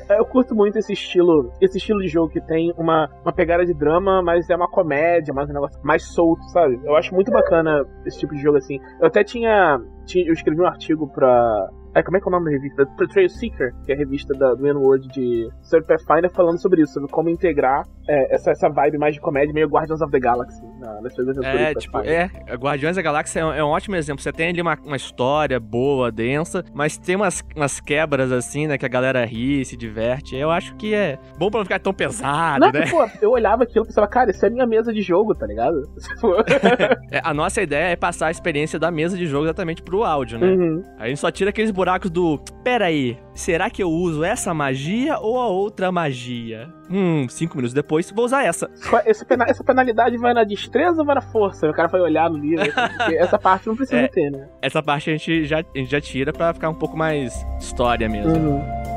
[0.09, 3.73] Eu curto muito esse estilo, esse estilo de jogo que tem uma, uma pegada de
[3.73, 6.79] drama, mas é uma comédia, mais um negócio mais solto, sabe?
[6.85, 8.79] Eu acho muito bacana esse tipo de jogo assim.
[9.01, 12.31] Eu até tinha, tinha eu escrevi um artigo pra é, como é que é o
[12.31, 12.85] nome da revista?
[12.97, 16.93] Portrayal Seeker, que é a revista da, do N-Word de Sir Pathfinder, falando sobre isso,
[16.93, 20.63] sobre como integrar é, essa, essa vibe mais de comédia, meio Guardians of the Galaxy,
[20.79, 21.61] na, nas suas aventuras.
[21.61, 24.21] É, tipo, é, Guardiões da Galáxia é um, é um, ótimo exemplo.
[24.21, 28.77] Você tem ali uma, uma história boa, densa, mas tem umas, umas quebras assim, né,
[28.77, 30.35] que a galera ri, se diverte.
[30.35, 32.85] Eu acho que é bom pra não ficar tão pesado, não, né?
[32.89, 35.81] Pô, eu olhava aquilo e pensava, cara, isso é minha mesa de jogo, tá ligado?
[37.11, 40.39] é, a nossa ideia é passar a experiência da mesa de jogo exatamente pro áudio,
[40.39, 40.47] né?
[40.47, 40.83] Uhum.
[40.97, 42.39] A gente só tira aqueles buracos do.
[42.63, 46.73] Pera aí, será que eu uso essa magia ou a outra magia?
[46.89, 48.69] Hum, cinco minutos depois, vou usar essa.
[49.05, 51.69] Essa, essa penalidade vai na destreza ou vai na força?
[51.69, 52.65] O cara vai olhar no livro.
[53.17, 54.49] essa parte não precisa é, ter, né?
[54.61, 58.09] Essa parte a gente, já, a gente já tira pra ficar um pouco mais história
[58.09, 58.31] mesmo.
[58.33, 58.96] Uhum.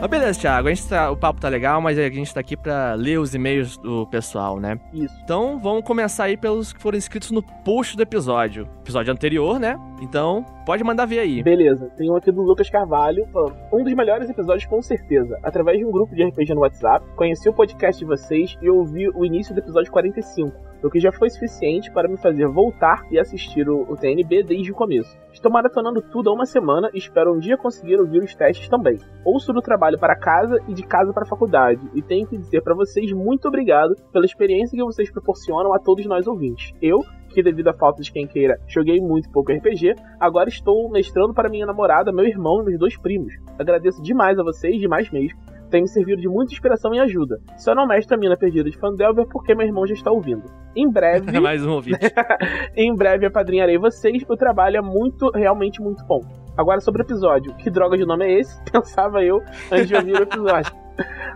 [0.00, 2.56] Mas beleza, Thiago, a gente tá, o papo tá legal, mas a gente tá aqui
[2.56, 4.80] pra ler os e-mails do pessoal, né?
[4.94, 5.14] Isso.
[5.22, 8.66] Então vamos começar aí pelos que foram inscritos no post do episódio.
[8.80, 9.78] Episódio anterior, né?
[10.00, 11.42] Então, pode mandar ver aí.
[11.42, 15.38] Beleza, tem um aqui do Lucas Carvalho falando: um dos melhores episódios com certeza.
[15.42, 19.06] Através de um grupo de RPG no WhatsApp, conheci o podcast de vocês e ouvi
[19.10, 23.18] o início do episódio 45 o que já foi suficiente para me fazer voltar e
[23.18, 25.16] assistir o, o, TNB desde o começo.
[25.32, 28.98] Estou maratonando tudo há uma semana e espero um dia conseguir ouvir os testes também.
[29.24, 32.62] Ouço do trabalho para casa e de casa para a faculdade, e tenho que dizer
[32.62, 36.72] para vocês muito obrigado pela experiência que vocês proporcionam a todos nós ouvintes.
[36.80, 41.32] Eu, que devido à falta de quem queira, joguei muito pouco RPG, agora estou mestrando
[41.32, 43.34] para minha namorada, meu irmão e meus dois primos.
[43.58, 45.38] Agradeço demais a vocês, demais mesmo
[45.70, 47.38] tem me servido de muita inspiração e ajuda.
[47.56, 50.44] Só não mestre a mina perdida de Fandelver porque meu irmão já está ouvindo.
[50.76, 51.30] Em breve.
[51.40, 51.98] Mais um ouvinte.
[52.76, 54.24] em breve apadrinharei vocês.
[54.28, 56.20] O trabalho é muito, realmente muito bom.
[56.56, 57.54] Agora sobre o episódio.
[57.54, 58.60] Que droga de nome é esse?
[58.70, 59.40] Pensava eu
[59.70, 60.89] antes de ouvir o episódio.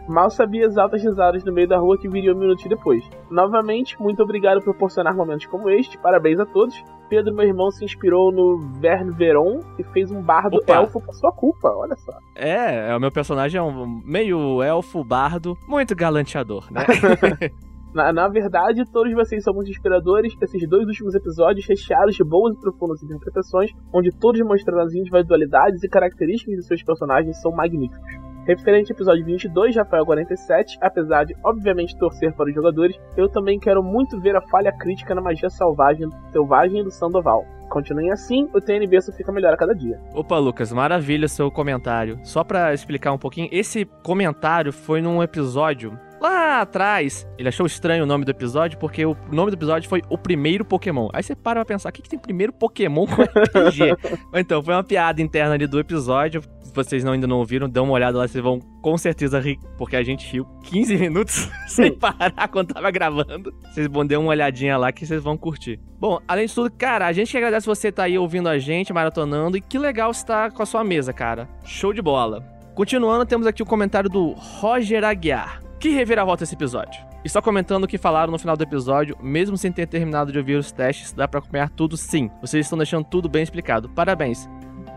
[0.09, 3.03] Mal sabia as altas risadas no meio da rua que viriam um minuto depois.
[3.31, 5.99] Novamente, muito obrigado por proporcionar momentos como este.
[5.99, 6.75] Parabéns a todos.
[7.09, 10.75] Pedro, meu irmão, se inspirou no Verne Veron e fez um bardo Opa.
[10.75, 12.13] elfo por sua culpa, olha só.
[12.35, 16.85] É, é, o meu personagem é um meio elfo bardo, muito galanteador, né?
[17.95, 20.35] Na, na, verdade, todos vocês são muito inspiradores.
[20.43, 25.81] Esses dois últimos episódios, recheados de boas e profundas interpretações, onde todos mostrando as individualidades
[25.85, 28.34] e características de seus personagens, são magníficos.
[28.47, 33.59] Referente ao episódio 22, Rafael 47, apesar de obviamente torcer para os jogadores, eu também
[33.59, 37.47] quero muito ver a falha crítica na magia selvagem, selvagem do Sandoval.
[37.71, 39.99] Continuem assim, o TNB só fica melhor a cada dia.
[40.15, 42.19] Opa, Lucas, maravilha seu comentário.
[42.23, 47.27] Só para explicar um pouquinho, esse comentário foi num episódio lá atrás.
[47.39, 50.65] Ele achou estranho o nome do episódio porque o nome do episódio foi O Primeiro
[50.65, 51.09] Pokémon.
[51.13, 53.97] Aí você para pra pensar, o que, que tem primeiro Pokémon com RPG?
[54.35, 56.43] então, foi uma piada interna ali do episódio.
[56.63, 59.59] Se vocês não, ainda não ouviram, dão uma olhada lá, vocês vão com certeza rir,
[59.79, 63.55] porque a gente riu 15 minutos sem parar quando tava gravando.
[63.73, 65.79] Vocês vão dar uma olhadinha lá que vocês vão curtir.
[66.01, 68.59] Bom, além de tudo, cara, a gente que agradece você estar tá aí ouvindo a
[68.59, 71.49] gente, maratonando, e que legal estar com a sua mesa, cara.
[71.65, 72.43] Show de bola.
[72.75, 75.65] Continuando, temos aqui o comentário do Roger Aguiar.
[75.85, 77.05] Que reviravolta esse episódio?
[77.23, 80.39] E só comentando o que falaram no final do episódio, mesmo sem ter terminado de
[80.39, 82.31] ouvir os testes, dá para acompanhar tudo sim.
[82.41, 83.87] Vocês estão deixando tudo bem explicado.
[83.91, 84.49] Parabéns.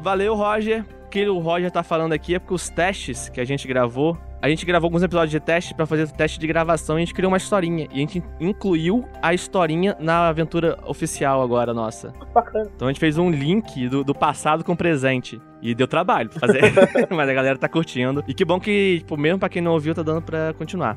[0.02, 0.86] Valeu, Roger.
[1.08, 4.18] O que o Roger tá falando aqui é porque os testes que a gente gravou
[4.42, 7.00] a gente gravou alguns episódios de teste para fazer o teste de gravação e a
[7.00, 7.88] gente criou uma historinha.
[7.92, 12.14] E a gente incluiu a historinha na aventura oficial agora nossa.
[12.36, 12.70] Bacana.
[12.76, 15.42] Então a gente fez um link do, do passado com o presente.
[15.62, 16.62] E deu trabalho pra fazer.
[17.10, 18.24] Mas a galera tá curtindo.
[18.28, 20.96] E que bom que, tipo, mesmo pra quem não ouviu, tá dando pra continuar.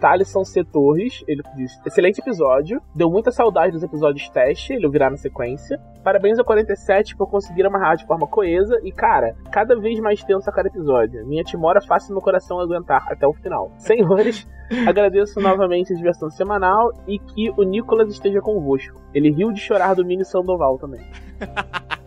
[0.00, 0.64] Thaleson C.
[0.64, 5.80] Torres, ele diz: Excelente episódio, deu muita saudade dos episódios teste, ele ouvirá na sequência.
[6.02, 10.48] Parabéns ao 47 por conseguir amarrar de forma coesa e, cara, cada vez mais tenso
[10.48, 11.26] a cada episódio.
[11.26, 13.70] Minha timora faz meu coração aguentar até o final.
[13.78, 14.48] Senhores,
[14.86, 19.00] agradeço novamente a diversão semanal e que o Nicolas esteja convosco.
[19.12, 21.06] Ele riu de chorar do mini Sandoval também.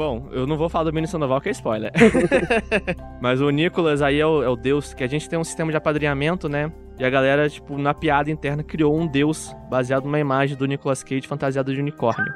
[0.00, 1.92] Bom, eu não vou falar do Mini Sandoval, que é spoiler.
[3.20, 5.70] Mas o Nicolas aí é o, é o, deus, que a gente tem um sistema
[5.70, 6.72] de apadrinhamento, né?
[7.00, 11.02] E a galera, tipo, na piada interna, criou um deus baseado numa imagem do Nicolas
[11.02, 12.30] Cage fantasiado de unicórnio.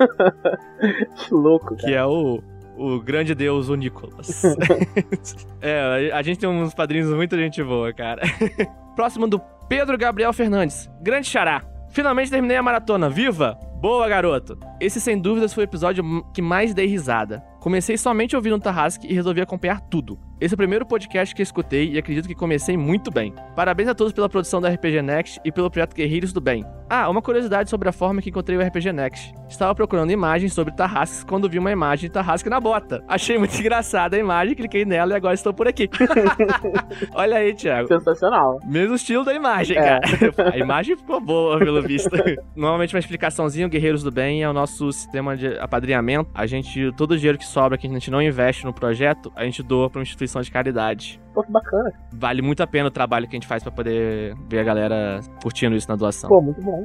[1.19, 1.82] que louco, cara.
[1.82, 2.43] Que é o,
[2.74, 4.43] o grande deus, o Nicolas.
[5.61, 8.23] é, a gente tem uns padrinhos muito gente boa, cara.
[8.97, 9.39] Próximo do
[9.69, 10.91] Pedro Gabriel Fernandes.
[11.03, 11.62] Grande xará.
[11.91, 13.11] Finalmente terminei a maratona.
[13.11, 13.59] Viva!
[13.82, 14.59] Boa, garoto!
[14.81, 17.45] Esse, sem dúvidas, foi o episódio que mais dei risada.
[17.65, 20.19] Comecei somente ouvindo o Tarrasque e resolvi acompanhar tudo.
[20.39, 23.32] Esse é o primeiro podcast que eu escutei e acredito que comecei muito bem.
[23.57, 26.62] Parabéns a todos pela produção da RPG Next e pelo projeto Guerreiros do Bem.
[26.91, 29.32] Ah, uma curiosidade sobre a forma que encontrei o RPG Next.
[29.49, 33.03] Estava procurando imagens sobre Tarrasques quando vi uma imagem de Tarrasque na bota.
[33.09, 35.89] Achei muito engraçada a imagem, cliquei nela e agora estou por aqui.
[37.15, 37.89] Olha aí, Thiago.
[37.89, 38.59] Sensacional.
[38.66, 39.82] Mesmo estilo da imagem, É.
[39.82, 40.01] cara.
[40.53, 42.11] A imagem ficou boa, pelo visto.
[42.55, 46.28] Normalmente uma explicaçãozinha, o Guerreiros do Bem é o nosso sistema de apadrinhamento.
[46.35, 49.45] A gente, todo o dinheiro que sobra que a gente não investe no projeto, a
[49.45, 51.21] gente doa pra uma instituição de caridade.
[51.33, 51.93] Pô, que bacana.
[52.13, 55.21] Vale muito a pena o trabalho que a gente faz pra poder ver a galera
[55.41, 56.29] curtindo isso na doação.
[56.29, 56.85] Pô, muito bom.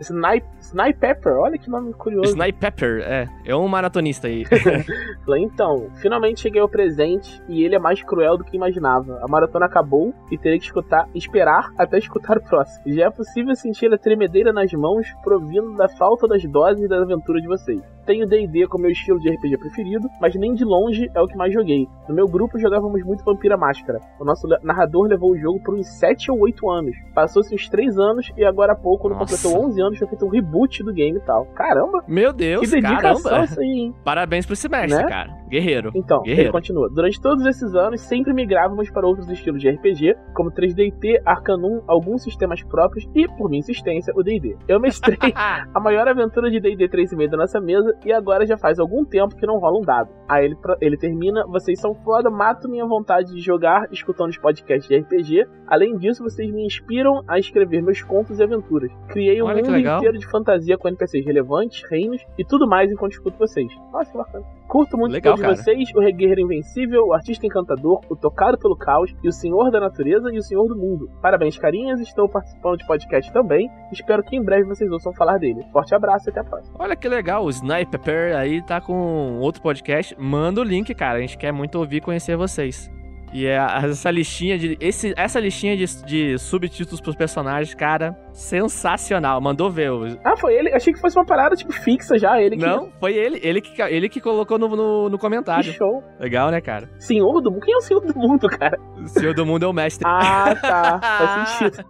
[0.00, 2.30] Snipe, Snipe Pepper, olha que nome curioso.
[2.30, 3.28] Snipe Pepper, é.
[3.44, 4.44] É um maratonista aí.
[5.38, 9.20] Então, finalmente cheguei ao presente e ele é mais cruel do que imaginava.
[9.22, 12.82] A maratona acabou e terei que escutar, esperar até escutar o próximo.
[12.92, 17.40] Já é possível sentir a tremedeira nas mãos provindo da falta das doses da aventura
[17.40, 17.80] de vocês.
[18.06, 21.36] Tenho D&D como meu estilo de RPG preferido, mas nem de longe é o que
[21.36, 21.86] mais joguei.
[22.08, 23.98] No meu grupo jogávamos muito Vampira Máscara.
[24.18, 26.96] O nosso narrador levou o jogo por uns 7 ou 8 anos.
[27.14, 29.36] Passou-se uns 3 anos e agora há pouco, quando Nossa.
[29.36, 31.46] completou 11 anos, foi feito um reboot do game e tal.
[31.54, 32.02] Caramba!
[32.08, 33.44] Meu Deus, que dedicação caramba.
[33.44, 33.94] isso aí, hein?
[34.04, 35.08] Parabéns pro semestre, Né?
[35.08, 35.30] cara.
[35.48, 35.90] Guerreiro.
[35.94, 36.52] Então, ele Guerreiro.
[36.52, 36.88] continua.
[36.94, 42.22] Durante todos esses anos, sempre migrávamos para outros estilos de RPG, como 3DT, Arcanum, alguns
[42.22, 44.56] sistemas próprios e, por minha insistência, o D&D.
[44.68, 48.78] Eu mestrei a maior aventura de D&D 3,5 da nossa mesa e agora já faz
[48.78, 50.10] algum tempo que não rola um dado.
[50.28, 54.88] Aí ele, ele termina, vocês são foda, mato minha vontade de jogar escutando os podcasts
[54.88, 55.46] de RPG.
[55.66, 58.90] Além disso, vocês me inspiram a escrever meus contos e aventuras.
[59.08, 63.12] Criei um Olha mundo inteiro de fantasia com NPCs relevantes, reinos e tudo mais enquanto
[63.12, 63.72] escuto vocês.
[63.92, 64.44] Nossa, que bacana.
[64.70, 65.56] Curto muito Legal, todos cara.
[65.56, 69.80] vocês, o Guerreiro Invencível, o Artista Encantador, o Tocado pelo Caos e o Senhor da
[69.80, 71.10] Natureza e o Senhor do Mundo.
[71.20, 73.68] Parabéns, carinhas, estou participando de podcast também.
[73.90, 75.64] Espero que em breve vocês ouçam falar dele.
[75.72, 76.76] Forte abraço e até a próxima.
[76.78, 77.50] Olha que legal, o
[77.80, 80.14] Snipe Pepper aí tá com outro podcast.
[80.18, 81.18] Manda o link, cara.
[81.18, 82.90] A gente quer muito ouvir e conhecer vocês.
[83.32, 83.54] E é
[83.84, 84.76] essa listinha de.
[84.80, 89.40] Esse, essa listinha de, de subtítulos pros personagens, cara, sensacional.
[89.40, 89.90] Mandou ver.
[90.24, 90.74] Ah, foi ele?
[90.74, 92.62] Achei que fosse uma parada tipo fixa já, ele que.
[92.66, 95.72] Não, foi ele, ele que, ele que colocou no, no, no Que comentário.
[95.72, 96.02] show.
[96.18, 96.90] Legal, né, cara?
[96.98, 97.60] Senhor do Mundo?
[97.64, 98.76] Quem é o Senhor do Mundo, cara?
[99.00, 100.04] O Senhor do Mundo é o mestre.
[100.04, 100.98] Ah, tá.
[101.00, 101.84] Faz sentido.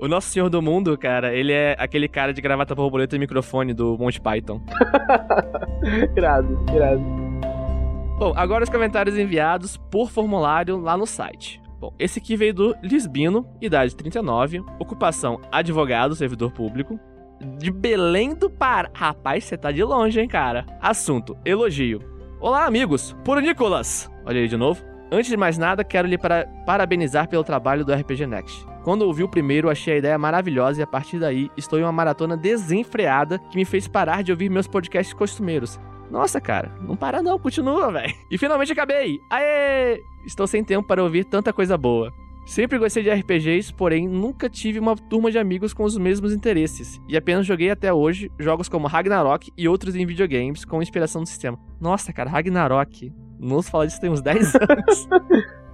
[0.00, 3.74] O nosso Senhor do Mundo, cara, ele é aquele cara de gravata borboleta e microfone
[3.74, 4.58] do Monty Python.
[6.16, 7.02] irado, irado.
[8.18, 11.60] Bom, agora os comentários enviados por formulário lá no site.
[11.78, 16.98] Bom, esse aqui veio do Lisbino, idade 39, ocupação advogado, servidor público,
[17.58, 18.90] de Belém do Pará.
[18.94, 20.64] Rapaz, você tá de longe, hein, cara?
[20.80, 22.00] Assunto: elogio.
[22.40, 23.14] Olá, amigos.
[23.22, 24.10] Por Nicolas.
[24.24, 24.89] Olha aí de novo.
[25.12, 28.64] Antes de mais nada, quero lhe para- parabenizar pelo trabalho do RPG Next.
[28.84, 31.92] Quando ouvi o primeiro, achei a ideia maravilhosa e a partir daí estou em uma
[31.92, 35.78] maratona desenfreada que me fez parar de ouvir meus podcasts costumeiros.
[36.10, 38.14] Nossa, cara, não para não, continua, velho.
[38.30, 39.18] E finalmente acabei!
[39.30, 40.00] Aê!
[40.26, 42.12] Estou sem tempo para ouvir tanta coisa boa.
[42.46, 47.00] Sempre gostei de RPGs, porém nunca tive uma turma de amigos com os mesmos interesses,
[47.06, 51.28] e apenas joguei até hoje jogos como Ragnarok e outros em videogames com inspiração do
[51.28, 51.58] sistema.
[51.80, 53.12] Nossa, cara, Ragnarok.
[53.40, 55.08] Não se fala disso tem uns 10 anos.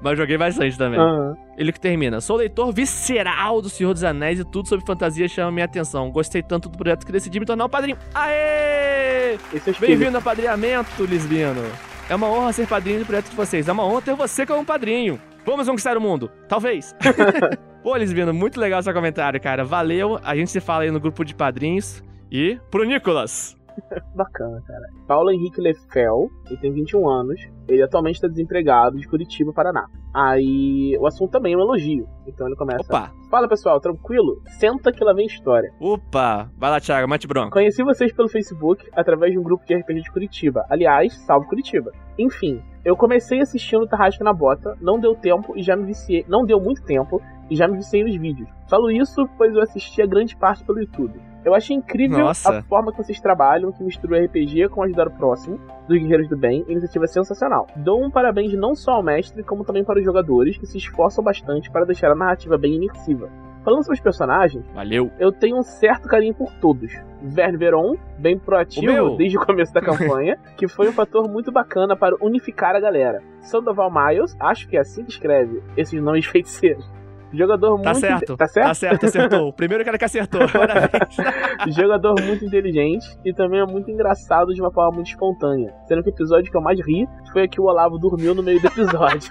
[0.00, 1.00] Mas joguei bastante também.
[1.00, 1.34] Aham.
[1.58, 2.20] Ele que termina.
[2.20, 6.10] Sou leitor visceral do Senhor dos Anéis e tudo sobre fantasia chama minha atenção.
[6.10, 7.98] Gostei tanto do projeto que decidi me tornar um padrinho.
[8.14, 9.34] Aê!
[9.34, 9.38] É.
[9.80, 11.62] Bem-vindo ao padrinhamento, Lisbino.
[12.08, 13.66] É uma honra ser padrinho do projeto de vocês.
[13.66, 15.20] É uma honra ter você como padrinho.
[15.44, 16.30] Vamos conquistar o mundo.
[16.48, 16.94] Talvez.
[17.82, 19.64] Pô, Lisbino, muito legal seu comentário, cara.
[19.64, 20.18] Valeu.
[20.22, 22.02] A gente se fala aí no grupo de padrinhos.
[22.30, 23.55] E pro Nicolas.
[24.14, 24.86] Bacana, cara.
[25.06, 27.40] Paulo Henrique Lefel, ele tem 21 anos.
[27.68, 29.86] Ele atualmente está desempregado de Curitiba, Paraná.
[30.14, 32.08] Aí o assunto também é um elogio.
[32.26, 32.84] Então ele começa.
[32.84, 33.12] Opa.
[33.30, 34.40] Fala pessoal, tranquilo?
[34.58, 35.70] Senta que lá vem história.
[35.80, 36.50] Opa.
[36.56, 37.08] Vai lá, Thiago.
[37.08, 37.50] Mate bronca.
[37.50, 40.64] Conheci vocês pelo Facebook através de um grupo de RPG de Curitiba.
[40.70, 41.92] Aliás, salve Curitiba.
[42.18, 46.24] Enfim, eu comecei assistindo Tarrasca na Bota, não deu tempo e já me viciei.
[46.28, 47.20] Não deu muito tempo
[47.50, 48.48] e já me viciei nos vídeos.
[48.68, 51.20] Falo isso pois eu assisti a grande parte pelo YouTube.
[51.46, 52.58] Eu achei incrível Nossa.
[52.58, 56.28] a forma que vocês trabalham, que mistura o RPG com ajudar o próximo, dos Guerreiros
[56.28, 57.68] do Bem, iniciativa sensacional.
[57.76, 61.22] Dou um parabéns não só ao mestre, como também para os jogadores, que se esforçam
[61.22, 63.30] bastante para deixar a narrativa bem imersiva.
[63.62, 65.08] Falando sobre os personagens, Valeu.
[65.20, 66.92] eu tenho um certo carinho por todos.
[67.22, 71.52] Verne Veron, bem O proativo desde o começo da campanha, que foi um fator muito
[71.52, 73.22] bacana para unificar a galera.
[73.40, 76.84] Sandoval Miles, acho que é assim que escreve esses nomes feiticeiros.
[77.32, 78.00] Jogador Tá muito.
[78.00, 78.36] certo.
[78.36, 78.66] Tá certo?
[78.68, 79.48] Tá certo, acertou.
[79.48, 80.40] O primeiro cara que acertou.
[81.68, 85.74] Jogador muito inteligente e também é muito engraçado de uma forma muito espontânea.
[85.86, 88.60] Sendo que o episódio que eu mais ri foi que o Olavo dormiu no meio
[88.60, 89.30] do episódio.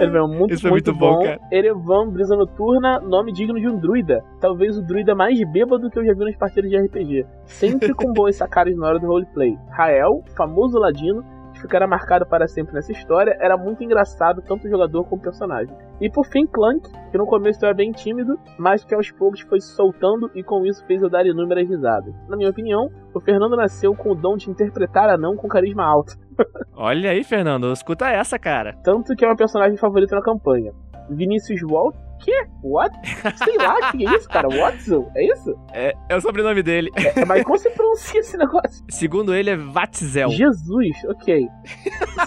[0.00, 1.22] Ele é muito, Isso é muito, muito bom, bom.
[1.24, 1.40] cara.
[1.50, 4.22] Erevan, Brisa Noturna, nome digno de um druida.
[4.40, 7.26] Talvez o druida mais bêbado que eu já vi nas partidas de RPG.
[7.46, 9.56] Sempre com boas sacadas na hora do roleplay.
[9.70, 11.24] Rael, famoso ladino,
[11.66, 15.76] ficará marcado para sempre nessa história, era muito engraçado tanto o jogador como o personagem.
[16.00, 19.60] E por fim, Clank, que no começo era bem tímido, mas que aos poucos foi
[19.60, 22.14] se soltando e com isso fez eu dar inúmeras risadas.
[22.28, 26.14] Na minha opinião, o Fernando nasceu com o dom de interpretar anão com carisma alto.
[26.76, 28.74] Olha aí, Fernando, escuta essa, cara.
[28.82, 30.72] Tanto que é meu personagem favorito na campanha.
[31.10, 32.46] Vinícius Walt que?
[32.62, 32.94] What?
[33.36, 34.48] Sei lá, que é isso, cara?
[34.48, 35.10] Watson?
[35.14, 35.54] É isso?
[35.72, 36.90] É, é o sobrenome dele.
[36.96, 38.84] É, mas como se pronuncia esse negócio?
[38.88, 40.30] Segundo ele, é Vatzel.
[40.30, 41.48] Jesus, ok.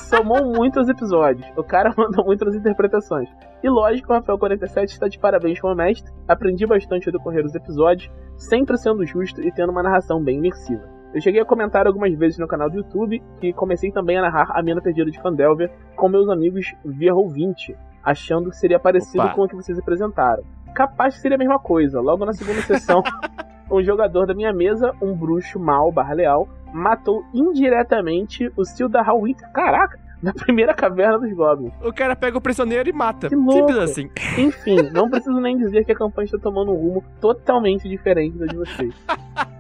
[0.02, 1.46] Somou muitos episódios.
[1.58, 3.30] O cara mandou muitas interpretações.
[3.64, 6.12] E lógico, o Rafael47 está de parabéns como mestre.
[6.28, 11.00] Aprendi bastante ao decorrer dos episódios, sempre sendo justo e tendo uma narração bem imersiva.
[11.14, 14.52] Eu cheguei a comentar algumas vezes no canal do YouTube que comecei também a narrar
[14.54, 17.76] a Mina Perdida de Fandelver com meus amigos via Roll20,
[18.10, 19.36] achando que seria parecido Opa.
[19.36, 20.44] com o que vocês apresentaram.
[20.74, 22.00] Capaz que seria a mesma coisa.
[22.00, 23.04] Logo na segunda sessão,
[23.72, 29.40] um jogador da minha mesa, um bruxo mal barra leal, matou indiretamente o Silda Hallwit.
[29.54, 30.00] Caraca!
[30.22, 31.72] Na primeira caverna dos Goblins.
[31.82, 33.30] O cara pega o prisioneiro e mata.
[33.30, 34.10] Simples assim.
[34.38, 38.46] Enfim, não preciso nem dizer que a campanha está tomando um rumo totalmente diferente da
[38.46, 38.94] de vocês.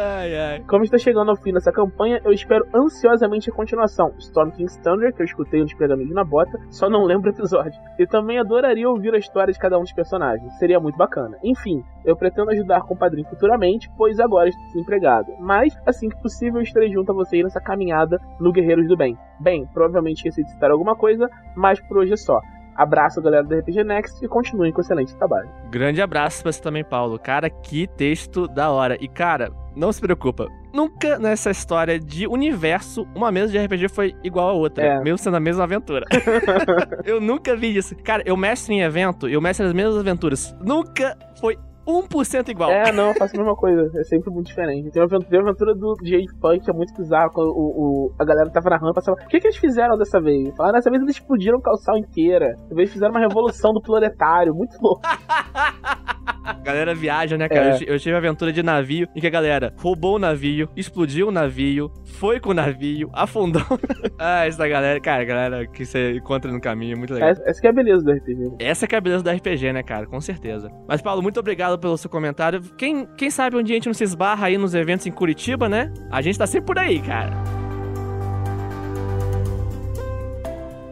[0.00, 0.64] Ai, ai.
[0.68, 4.14] Como está chegando ao fim dessa campanha, eu espero ansiosamente a continuação.
[4.18, 7.80] Storm King's Thunder, que eu escutei nos pergaminhos na bota, só não lembro o episódio.
[7.98, 10.56] E também adoraria ouvir a história de cada um dos personagens.
[10.58, 11.36] Seria muito bacana.
[11.42, 15.32] Enfim, eu pretendo ajudar com o padrinho futuramente, pois agora estou desempregado.
[15.40, 19.18] Mas, assim que possível, estarei junto a vocês nessa caminhada no Guerreiros do Bem.
[19.40, 22.40] Bem, provavelmente esqueci de citar alguma coisa, mas por hoje é só.
[22.78, 25.50] Abraço, galera do RPG Next, e continuem com excelente trabalho.
[25.68, 27.18] Grande abraço pra você também, Paulo.
[27.18, 28.96] Cara, que texto da hora.
[29.00, 30.46] E, cara, não se preocupa.
[30.72, 35.00] Nunca nessa história de universo, uma mesa de RPG foi igual a outra, é.
[35.00, 36.06] mesmo sendo a mesma aventura.
[37.04, 37.96] eu nunca vi isso.
[37.96, 40.54] Cara, eu mestre em evento, eu mestre as mesmas aventuras.
[40.60, 41.58] Nunca foi
[41.88, 42.70] 1% igual.
[42.70, 43.90] É, não, eu faço a mesma coisa.
[43.98, 44.90] É sempre muito diferente.
[44.90, 47.30] Tem uma aventura, uma aventura do J Punk que é muito bizarro.
[47.32, 49.16] Quando o, o, a galera tava narrando, passava.
[49.22, 50.54] O que, que eles fizeram dessa vez?
[50.54, 52.48] Falaram, dessa vez eles explodiram o calçal inteira.
[52.48, 54.54] Dessa vez fizeram uma revolução do planetário.
[54.54, 55.00] Muito louco.
[56.48, 57.76] A galera viaja, né, cara?
[57.76, 57.78] É.
[57.86, 61.92] Eu tive aventura de navio em que a galera roubou o navio, explodiu o navio,
[62.04, 63.62] foi com o navio, afundou.
[64.18, 67.28] ah, essa galera, cara, galera que você encontra no caminho, é muito legal.
[67.28, 68.56] Essa, essa que é a beleza do RPG.
[68.58, 70.06] Essa que é a beleza do RPG, né, cara?
[70.06, 70.70] Com certeza.
[70.88, 72.60] Mas, Paulo, muito obrigado pelo seu comentário.
[72.76, 75.68] Quem, quem sabe um dia a gente não se esbarra aí nos eventos em Curitiba,
[75.68, 75.92] né?
[76.10, 77.32] A gente tá sempre por aí, cara.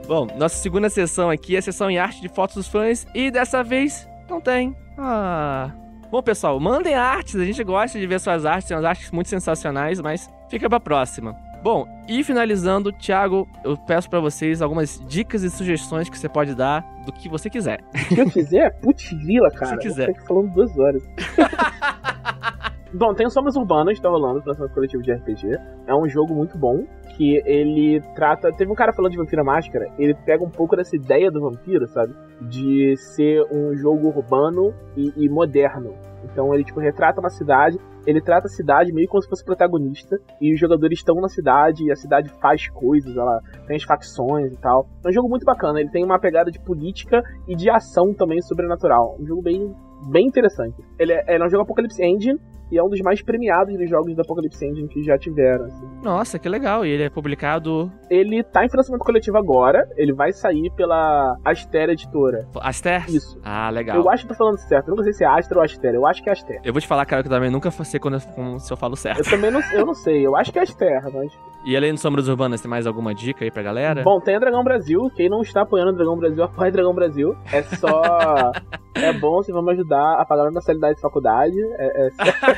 [0.06, 3.28] Bom, nossa segunda sessão aqui é a sessão em arte de fotos dos fãs e
[3.28, 4.76] dessa vez não tem.
[4.98, 5.70] Ah.
[6.10, 9.28] Bom, pessoal, mandem artes, a gente gosta de ver suas artes, tem umas artes muito
[9.28, 11.34] sensacionais, mas fica pra próxima.
[11.62, 16.54] Bom, e finalizando, Thiago, eu peço para vocês algumas dicas e sugestões que você pode
[16.54, 17.80] dar do que você quiser.
[17.92, 18.78] O que eu quiser?
[18.80, 19.72] Putz, vila, cara.
[19.72, 20.12] Se quiser.
[20.12, 21.02] Vou falando duas horas.
[22.98, 25.48] Bom, tem o Sombras Urbanas, tá rolando, lançamento coletivo de RPG.
[25.86, 28.50] É um jogo muito bom, que ele trata...
[28.52, 31.86] Teve um cara falando de Vampira Máscara, ele pega um pouco dessa ideia do vampiro,
[31.88, 32.14] sabe?
[32.40, 35.92] De ser um jogo urbano e, e moderno.
[36.24, 40.16] Então ele, tipo, retrata uma cidade, ele trata a cidade meio como se fosse protagonista,
[40.40, 44.54] e os jogadores estão na cidade, e a cidade faz coisas, ela tem as facções
[44.54, 44.86] e tal.
[45.04, 48.40] É um jogo muito bacana, ele tem uma pegada de política e de ação também
[48.40, 49.18] sobrenatural.
[49.20, 49.70] Um jogo bem,
[50.10, 50.82] bem interessante.
[50.98, 52.40] Ele é, ele é um jogo Apocalypse Engine,
[52.70, 55.66] e é um dos mais premiados dos jogos da Apocalypse Engine que já tiveram.
[55.66, 55.86] Assim.
[56.02, 56.84] Nossa, que legal.
[56.84, 57.90] E ele é publicado.
[58.10, 59.88] Ele tá em financiamento coletivo agora.
[59.96, 62.46] Ele vai sair pela Aster Editora.
[62.56, 63.08] Aster?
[63.08, 63.38] Isso.
[63.44, 63.96] Ah, legal.
[63.96, 64.88] Eu acho que tô falando certo.
[64.88, 65.94] Eu não sei se é Astra ou Aster.
[65.94, 66.60] Eu acho que é Aster.
[66.64, 68.96] Eu vou te falar, cara, que eu também nunca sei quando eu, se eu falo
[68.96, 69.20] certo.
[69.20, 70.26] Eu também não, eu não sei.
[70.26, 71.32] Eu acho que é Aster, mas.
[71.64, 74.02] E além do Sombras Urbanas, tem mais alguma dica aí pra galera?
[74.02, 75.10] Bom, tem a Dragão Brasil.
[75.16, 77.36] Quem não está apoiando o Dragão Brasil, apoia Dragão Brasil.
[77.52, 78.52] É só.
[78.94, 81.58] é bom se vamos ajudar a pagar a mensalidade de faculdade.
[81.76, 82.10] É, é...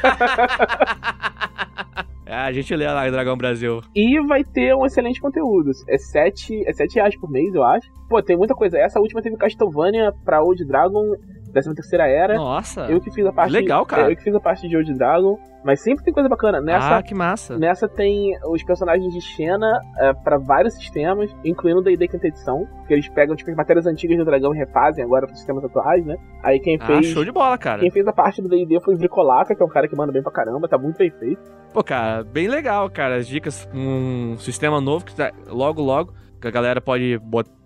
[2.26, 3.80] É, a gente lê lá Dragão Brasil.
[3.94, 5.70] E vai ter um excelente conteúdo.
[5.88, 7.90] É 7 é sete reais por mês, eu acho.
[8.08, 8.78] Pô, tem muita coisa.
[8.78, 11.14] Essa última teve Castlevania pra Old Dragon,
[11.48, 12.34] 13 terceira era.
[12.34, 12.82] Nossa.
[12.82, 13.52] Eu que fiz a parte.
[13.52, 14.10] Legal, cara.
[14.10, 15.38] Eu que fiz a parte de Old Dragon.
[15.64, 16.60] Mas sempre tem coisa bacana.
[16.60, 17.58] Nessa, ah, que massa.
[17.58, 22.66] Nessa tem os personagens de Xena é, para vários sistemas, incluindo o D&D quinta edição,
[22.86, 26.04] que eles pegam tipo, as matérias antigas do dragão e refazem agora para sistemas atuais,
[26.06, 26.16] né?
[26.44, 26.98] Aí quem fez...
[26.98, 27.80] Ah, show de bola, cara.
[27.80, 30.12] Quem fez a parte do D&D foi o Vricolaca, que é um cara que manda
[30.12, 31.42] bem pra caramba, tá muito bem feito.
[31.72, 33.16] Pô, cara, bem legal, cara.
[33.16, 37.18] As dicas, um sistema novo que tá logo, logo, que a galera pode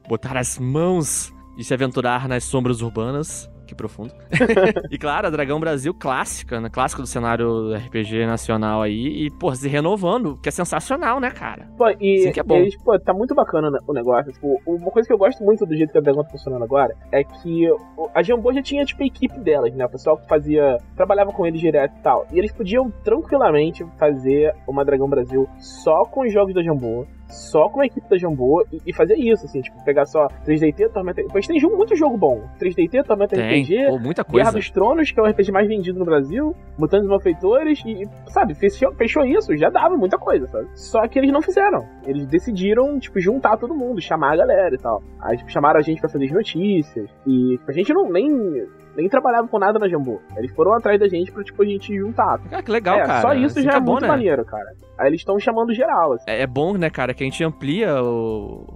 [0.09, 4.13] botar as mãos e se aventurar nas sombras urbanas que profundo.
[4.91, 6.69] e claro, a Dragão Brasil clássica, né?
[6.71, 9.27] Clássica do cenário RPG nacional aí.
[9.27, 11.67] E, pô, se renovando, que é sensacional, né, cara?
[11.77, 12.57] Pô, e Sim, que é bom.
[12.57, 14.33] Eles, pô, tá muito bacana o negócio.
[14.33, 16.95] Tipo, uma coisa que eu gosto muito do jeito que a Dragão tá funcionando agora
[17.11, 17.69] é que
[18.15, 19.85] a Jambô já tinha, tipo, a equipe delas, né?
[19.85, 20.79] O pessoal que fazia.
[20.97, 22.27] trabalhava com eles direto e tal.
[22.33, 27.69] E eles podiam tranquilamente fazer uma Dragão Brasil só com os jogos da Jambô só
[27.69, 31.23] com a equipe da Jambô e, e fazer isso, assim, tipo, pegar só 3DT, Tormenta.
[31.31, 32.43] Pois tem jogo, muito jogo bom.
[32.61, 34.45] 3DT, Tormenta Tem, RPG, pô, muita coisa.
[34.45, 38.09] Guerra dos Tronos, que é o RPG mais vendido no Brasil, Mutantes Malfeitores, e, e,
[38.31, 40.69] sabe, fechou, fechou isso, já dava muita coisa, sabe?
[40.75, 41.87] Só que eles não fizeram.
[42.07, 45.03] Eles decidiram, tipo, juntar todo mundo, chamar a galera e tal.
[45.21, 48.67] Aí, tipo, chamaram a gente pra fazer as notícias, e tipo, a gente não nem,
[48.97, 50.21] nem trabalhava com nada na Jambô.
[50.37, 52.41] Eles foram atrás da gente pra, tipo, a gente juntar.
[52.51, 53.21] Ah, que legal, é, cara.
[53.23, 54.09] Só isso Assim já que é, bom, muito né?
[54.09, 54.67] maneiro, cara.
[54.99, 56.25] Aí eles estão chamando geral, assim.
[56.27, 58.67] É, é bom, né, cara, que a gente amplia o,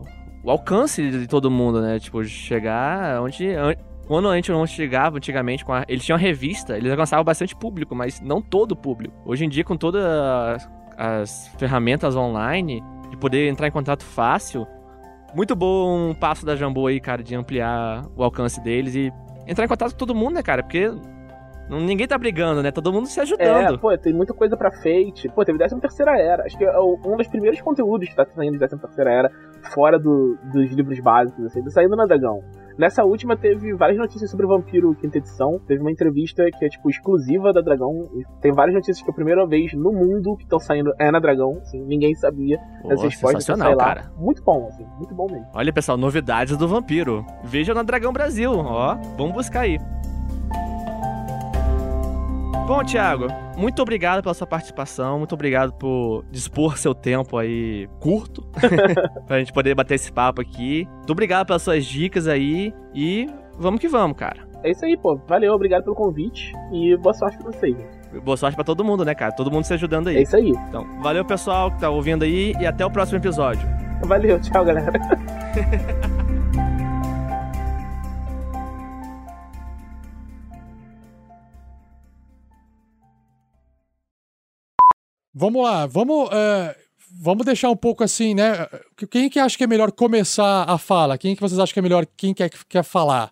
[0.45, 1.99] o alcance de todo mundo, né?
[1.99, 3.49] Tipo, chegar onde.
[3.51, 3.75] an-
[4.07, 7.95] Quando a gente não chegava antigamente, com a, eles tinham revista, eles alcançavam bastante público,
[7.95, 9.15] mas não todo o público.
[9.25, 14.67] Hoje em dia, com todas as, as ferramentas online, de poder entrar em contato fácil,
[15.35, 19.13] muito bom um passo da Jambô aí, cara, de ampliar o alcance deles e
[19.47, 20.63] entrar em contato com todo mundo, né, cara?
[20.63, 20.91] Porque
[21.69, 22.71] ninguém tá brigando, né?
[22.71, 23.79] Todo mundo se É, ajudando.
[23.79, 25.29] pô, tem muita coisa pra Fate.
[25.35, 26.45] Pô, teve 13 terceira era.
[26.45, 29.31] Acho que é um dos primeiros conteúdos que tá saindo de 13 terceira era,
[29.75, 32.43] fora do- dos livros básicos, assim, tá saindo na Dragão.
[32.79, 35.59] Nessa última teve várias notícias sobre o Vampiro Quinta Edição.
[35.67, 38.07] Teve uma entrevista que é, tipo, exclusiva da Dragão.
[38.43, 41.19] Tem várias notícias que é a primeira vez no mundo que estão saindo é na
[41.19, 41.59] Dragão.
[41.63, 42.59] Assim, ninguém sabia.
[42.83, 44.11] Pô, Essas então sensacional, cara.
[44.19, 45.47] Muito bom, assim, muito bom mesmo.
[45.55, 47.25] Olha, pessoal, novidades do vampiro.
[47.43, 48.95] Veja na Dragão Brasil, ó.
[49.17, 49.79] Vamos buscar aí.
[52.67, 58.45] Bom, Thiago, muito obrigado pela sua participação, muito obrigado por dispor seu tempo aí curto
[59.27, 60.87] pra gente poder bater esse papo aqui.
[60.97, 64.47] Muito obrigado pelas suas dicas aí e vamos que vamos, cara.
[64.65, 65.17] É isso aí, pô.
[65.29, 67.77] Valeu, obrigado pelo convite e boa sorte pra vocês.
[68.25, 69.31] Boa sorte pra todo mundo, né, cara?
[69.33, 70.17] Todo mundo se ajudando aí.
[70.17, 70.51] É isso aí.
[70.51, 73.69] Então, valeu, pessoal que tá ouvindo aí e até o próximo episódio.
[74.05, 74.93] Valeu, tchau, galera.
[85.39, 86.75] Vamos lá, vamos, é,
[87.21, 88.67] vamos deixar um pouco assim, né?
[89.11, 91.19] Quem que acha que é melhor começar a fala?
[91.19, 93.31] Quem que vocês acham que é melhor, quem quer, quer falar?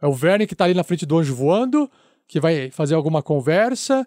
[0.00, 1.90] É o Verne que tá ali na frente do anjo voando,
[2.28, 4.06] que vai fazer alguma conversa,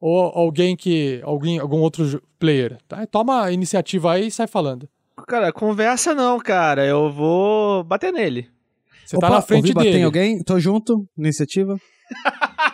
[0.00, 2.76] ou alguém que, alguém, algum outro player?
[2.88, 3.06] Tá?
[3.06, 4.88] Toma a iniciativa aí e sai falando.
[5.28, 6.84] Cara, conversa não, cara.
[6.84, 8.50] Eu vou bater nele.
[9.06, 9.98] Você tá na frente ouvi bater dele.
[10.00, 10.42] em alguém?
[10.42, 11.76] Tô junto, iniciativa.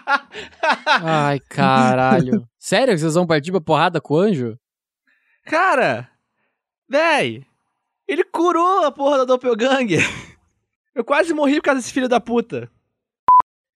[1.03, 2.47] Ai, caralho.
[2.59, 4.59] Sério que vocês vão partir pra porrada com o anjo?
[5.45, 6.09] Cara,
[6.89, 7.45] véi,
[8.07, 10.03] ele curou a porra da Doppelganger.
[10.95, 12.71] Eu quase morri por causa desse filho da puta.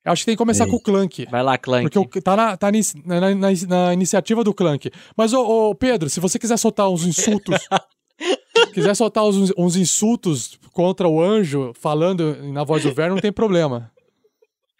[0.04, 0.70] Eu acho que tem que começar Ei.
[0.70, 1.26] com o Clank.
[1.30, 1.88] Vai lá, Clank.
[1.90, 4.90] Porque tá, na, tá na, na- na- na iniciativa do Clank.
[5.16, 7.56] Mas, ô, ô, Pedro, se você quiser soltar uns insultos.
[8.74, 13.32] quiser soltar uns, uns insultos contra o anjo, falando na voz do Verne, não tem
[13.32, 13.90] problema.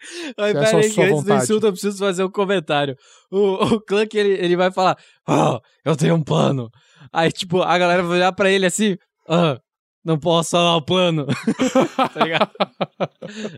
[0.05, 1.43] Se é pera só aí, que antes do vontade.
[1.43, 2.95] insulto eu preciso fazer um comentário.
[3.31, 6.69] O, o Clank, ele, ele vai falar, ah, eu tenho um plano.
[7.11, 8.95] Aí, tipo, a galera vai olhar pra ele assim,
[9.27, 9.57] ah,
[10.03, 11.25] não posso falar o plano.
[12.13, 12.51] tá ligado?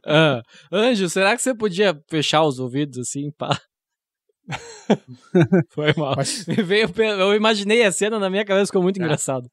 [0.05, 0.41] Ah,
[0.71, 3.59] Anjo, será que você podia fechar os ouvidos assim, pá?
[5.71, 6.13] Foi mal.
[6.15, 9.47] Mas- veio, eu imaginei a cena na minha cabeça, ficou muito engraçado.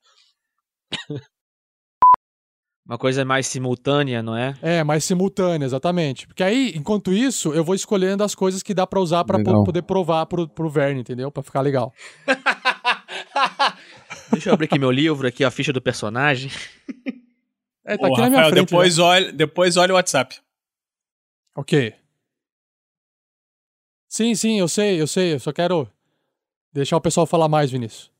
[2.86, 4.54] Uma coisa mais simultânea, não é?
[4.60, 6.26] É, mais simultânea, exatamente.
[6.26, 9.64] Porque aí, enquanto isso, eu vou escolhendo as coisas que dá pra usar Legal.
[9.64, 11.32] poder provar pro, pro Verne, entendeu?
[11.32, 11.94] Pra ficar legal.
[14.30, 16.50] Deixa eu abrir aqui meu livro, aqui a ficha do personagem.
[17.86, 18.70] É, tá Ô, aqui na minha Rafael, frente.
[18.70, 19.04] depois, né?
[19.04, 20.40] olha, depois olha o WhatsApp.
[21.54, 21.94] Ok.
[24.08, 25.34] Sim, sim, eu sei, eu sei.
[25.34, 25.86] Eu só quero
[26.72, 28.10] deixar o pessoal falar mais, Vinícius.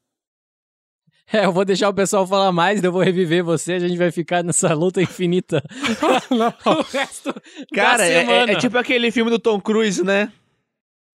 [1.33, 4.11] É, eu vou deixar o pessoal falar mais, eu vou reviver você, a gente vai
[4.11, 5.63] ficar nessa luta infinita.
[6.67, 7.35] o resto
[7.75, 8.53] Cara, da é, semana.
[8.53, 10.31] é- é tipo aquele filme do Tom Cruise, né?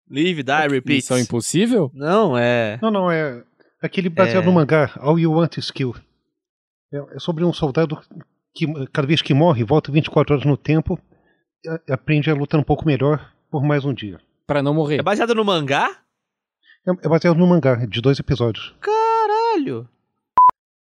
[0.08, 0.96] Live, die, repeat.
[0.96, 1.90] Missão Impossível?
[1.92, 2.78] Não, é.
[2.80, 3.42] Não, não, é
[3.82, 4.46] aquele baseado É.
[4.46, 5.94] no mangá, All You Want Is Kill.
[6.92, 8.00] É, é sobre um soldado
[8.54, 10.98] que, cada vez que morre, volta 24 horas no tempo
[11.64, 14.20] e aprende a lutar um pouco melhor por mais um dia.
[14.46, 15.00] Pra não morrer.
[15.00, 15.90] É baseado no mangá?
[16.86, 18.72] É, é baseado no mangá, de dois episódios.
[18.80, 19.88] Caralho.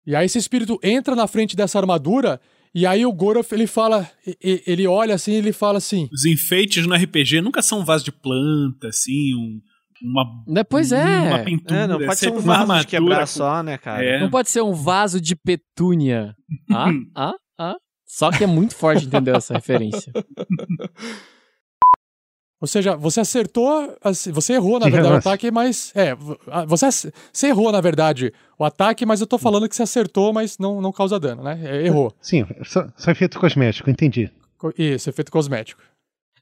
[0.08, 2.40] E aí esse espírito entra na frente dessa armadura
[2.74, 4.10] e aí o Gorof, ele fala,
[4.42, 8.10] ele olha assim, ele fala assim, Os enfeites no RPG nunca são um vaso de
[8.10, 9.60] planta, assim, um,
[10.02, 11.04] uma, Né, Pois é.
[11.04, 11.80] uma pintura.
[11.80, 14.02] É, não pode ser um uma vaso de armadura quebrar com- só, né, cara?
[14.02, 14.18] É.
[14.18, 16.34] Não pode ser um vaso de petúnia.
[16.70, 17.76] Ah, ah, ah.
[18.06, 20.10] Só que é muito forte entender essa referência.
[22.60, 23.96] ou seja, você acertou,
[24.32, 26.14] você errou na Que verdade o ataque, mas é,
[26.66, 26.88] você,
[27.32, 30.80] você errou na verdade o ataque, mas eu tô falando que você acertou, mas não,
[30.80, 31.58] não causa dano, né?
[31.62, 32.12] É, errou.
[32.20, 34.30] Sim, só, só efeito cosmético, entendi.
[34.76, 35.80] Isso, efeito cosmético.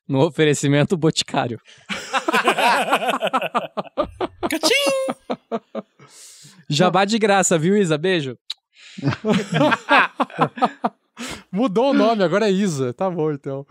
[0.08, 1.60] No oferecimento boticário.
[4.48, 5.60] Cachim!
[6.68, 7.98] Jabá de graça, viu, Isa?
[7.98, 8.38] Beijo.
[11.52, 12.94] Mudou o nome, agora é Isa.
[12.94, 13.66] Tá bom, então.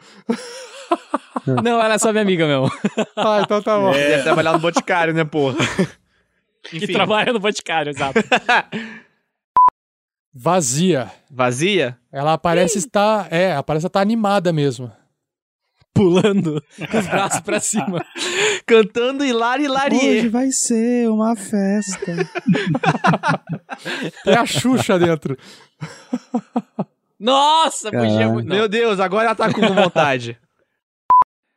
[1.63, 2.71] Não, ela é só minha amiga mesmo.
[3.15, 3.91] Ah, então tá bom.
[3.91, 5.57] Deve trabalhar no Boticário, né, porra?
[6.63, 8.19] Que trabalha no Boticário, exato.
[10.33, 11.11] Vazia.
[11.31, 11.97] Vazia?
[12.11, 13.31] Ela parece estar.
[13.31, 14.91] É, parece estar animada mesmo.
[15.93, 18.05] Pulando com os braços pra cima.
[18.65, 20.19] Cantando Hilari Hilarie.
[20.19, 22.29] Hoje vai ser uma festa.
[24.25, 25.37] Tem a Xuxa dentro.
[27.17, 28.49] Nossa, podia muito.
[28.49, 30.37] Meu Deus, agora ela tá com vontade.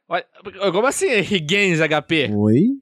[0.09, 0.25] Olha,
[0.73, 2.31] como assim, Higgins HP?
[2.35, 2.79] Oi?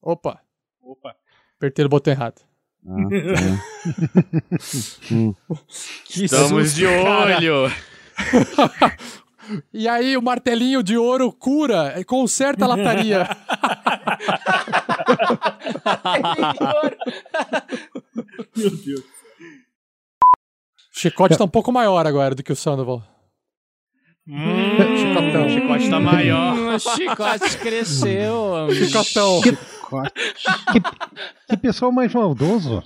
[0.00, 0.40] Opa,
[0.80, 1.16] Opa.
[1.56, 2.40] apertei o botão errado.
[2.86, 3.82] Ah, tá.
[5.12, 5.34] Hum.
[6.08, 7.70] Estamos de olho.
[9.74, 13.26] E aí, o martelinho de ouro cura e conserta a lataria.
[18.56, 19.00] Meu Deus.
[20.94, 23.02] O chicote tá um pouco maior agora do que o Sandoval.
[24.28, 25.46] Hum, Chicotão.
[25.46, 26.54] O chicote tá maior.
[26.54, 28.68] Hum, o chicote cresceu.
[28.72, 29.40] Chicotão.
[31.48, 32.82] Que pessoal mais maldoso.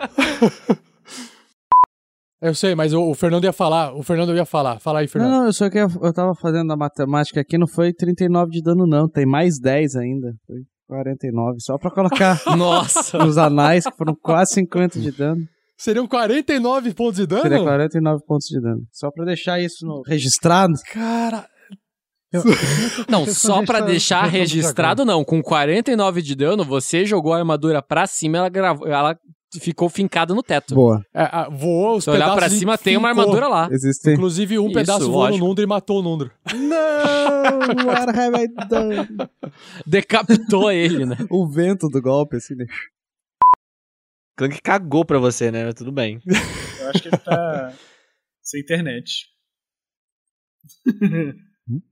[2.41, 3.95] Eu sei, mas o, o Fernando ia falar.
[3.95, 4.79] O Fernando ia falar.
[4.81, 5.31] Fala aí, Não, Fernando.
[5.33, 8.87] não, eu só que eu tava fazendo a matemática aqui, não foi 39 de dano,
[8.87, 9.09] não.
[9.09, 10.35] Tem mais 10 ainda.
[10.47, 10.57] Foi
[10.89, 11.61] 49.
[11.61, 13.19] Só pra colocar Nossa.
[13.19, 15.43] nos anais, que foram quase 50 de dano.
[15.79, 17.43] Seriam 49 pontos de dano?
[17.43, 18.83] Seria 49 pontos de dano.
[18.93, 20.73] Só pra deixar isso no- registrado.
[20.93, 21.47] Cara.
[23.09, 25.25] Não, Você só essa deixar registrado, não.
[25.25, 29.17] Com 49 de dano, você jogou a armadura pra cima, ela, gravou, ela
[29.61, 30.75] ficou fincada no teto.
[30.75, 31.01] Boa.
[31.15, 33.69] É, ah, voou os Se olhar pra cima, tem uma armadura lá.
[33.71, 34.15] Existem.
[34.15, 35.39] Inclusive, um Isso, pedaço voou lógico.
[35.39, 36.31] no Nundro e matou o Nundro.
[36.55, 37.87] Não!
[37.87, 39.09] What have I done?
[39.87, 41.17] Decapitou ele, né?
[41.31, 42.67] O vento do golpe, assim, né?
[44.37, 45.73] Clank cagou pra você, né?
[45.73, 46.21] Tudo bem.
[46.81, 47.73] Eu acho que ele tá
[48.43, 49.27] sem internet.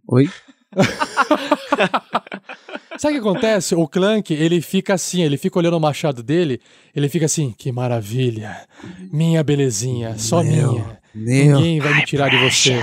[0.09, 0.29] Oi?
[2.99, 3.75] Sabe o que acontece?
[3.75, 6.61] O Clank, ele fica assim, ele fica olhando o machado dele,
[6.95, 8.67] ele fica assim, que maravilha,
[9.13, 11.01] minha belezinha, só Meu, minha.
[11.15, 11.57] Meu.
[11.57, 12.79] Ninguém vai me tirar de você.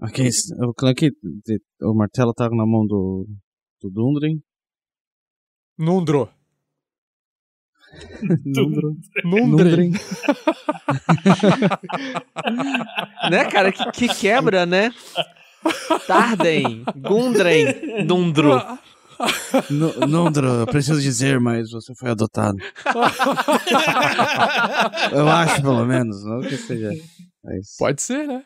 [0.00, 0.28] Ok,
[0.66, 1.10] o Clank.
[1.82, 3.26] O martelo tá na mão do.
[3.82, 4.40] do Dundren.
[5.78, 6.30] Nundro.
[8.44, 8.96] Nundro.
[9.24, 9.92] Nundren.
[13.30, 13.72] né, cara?
[13.72, 14.92] Que, que quebra, né?
[16.06, 18.60] Tarden, Gundren, Dundro.
[19.70, 22.58] Nu- Nundro, eu preciso dizer, mas você foi adotado.
[25.12, 26.24] eu acho, pelo menos.
[26.24, 26.92] Não que seja.
[26.92, 27.76] Isso.
[27.78, 28.42] Pode ser, né?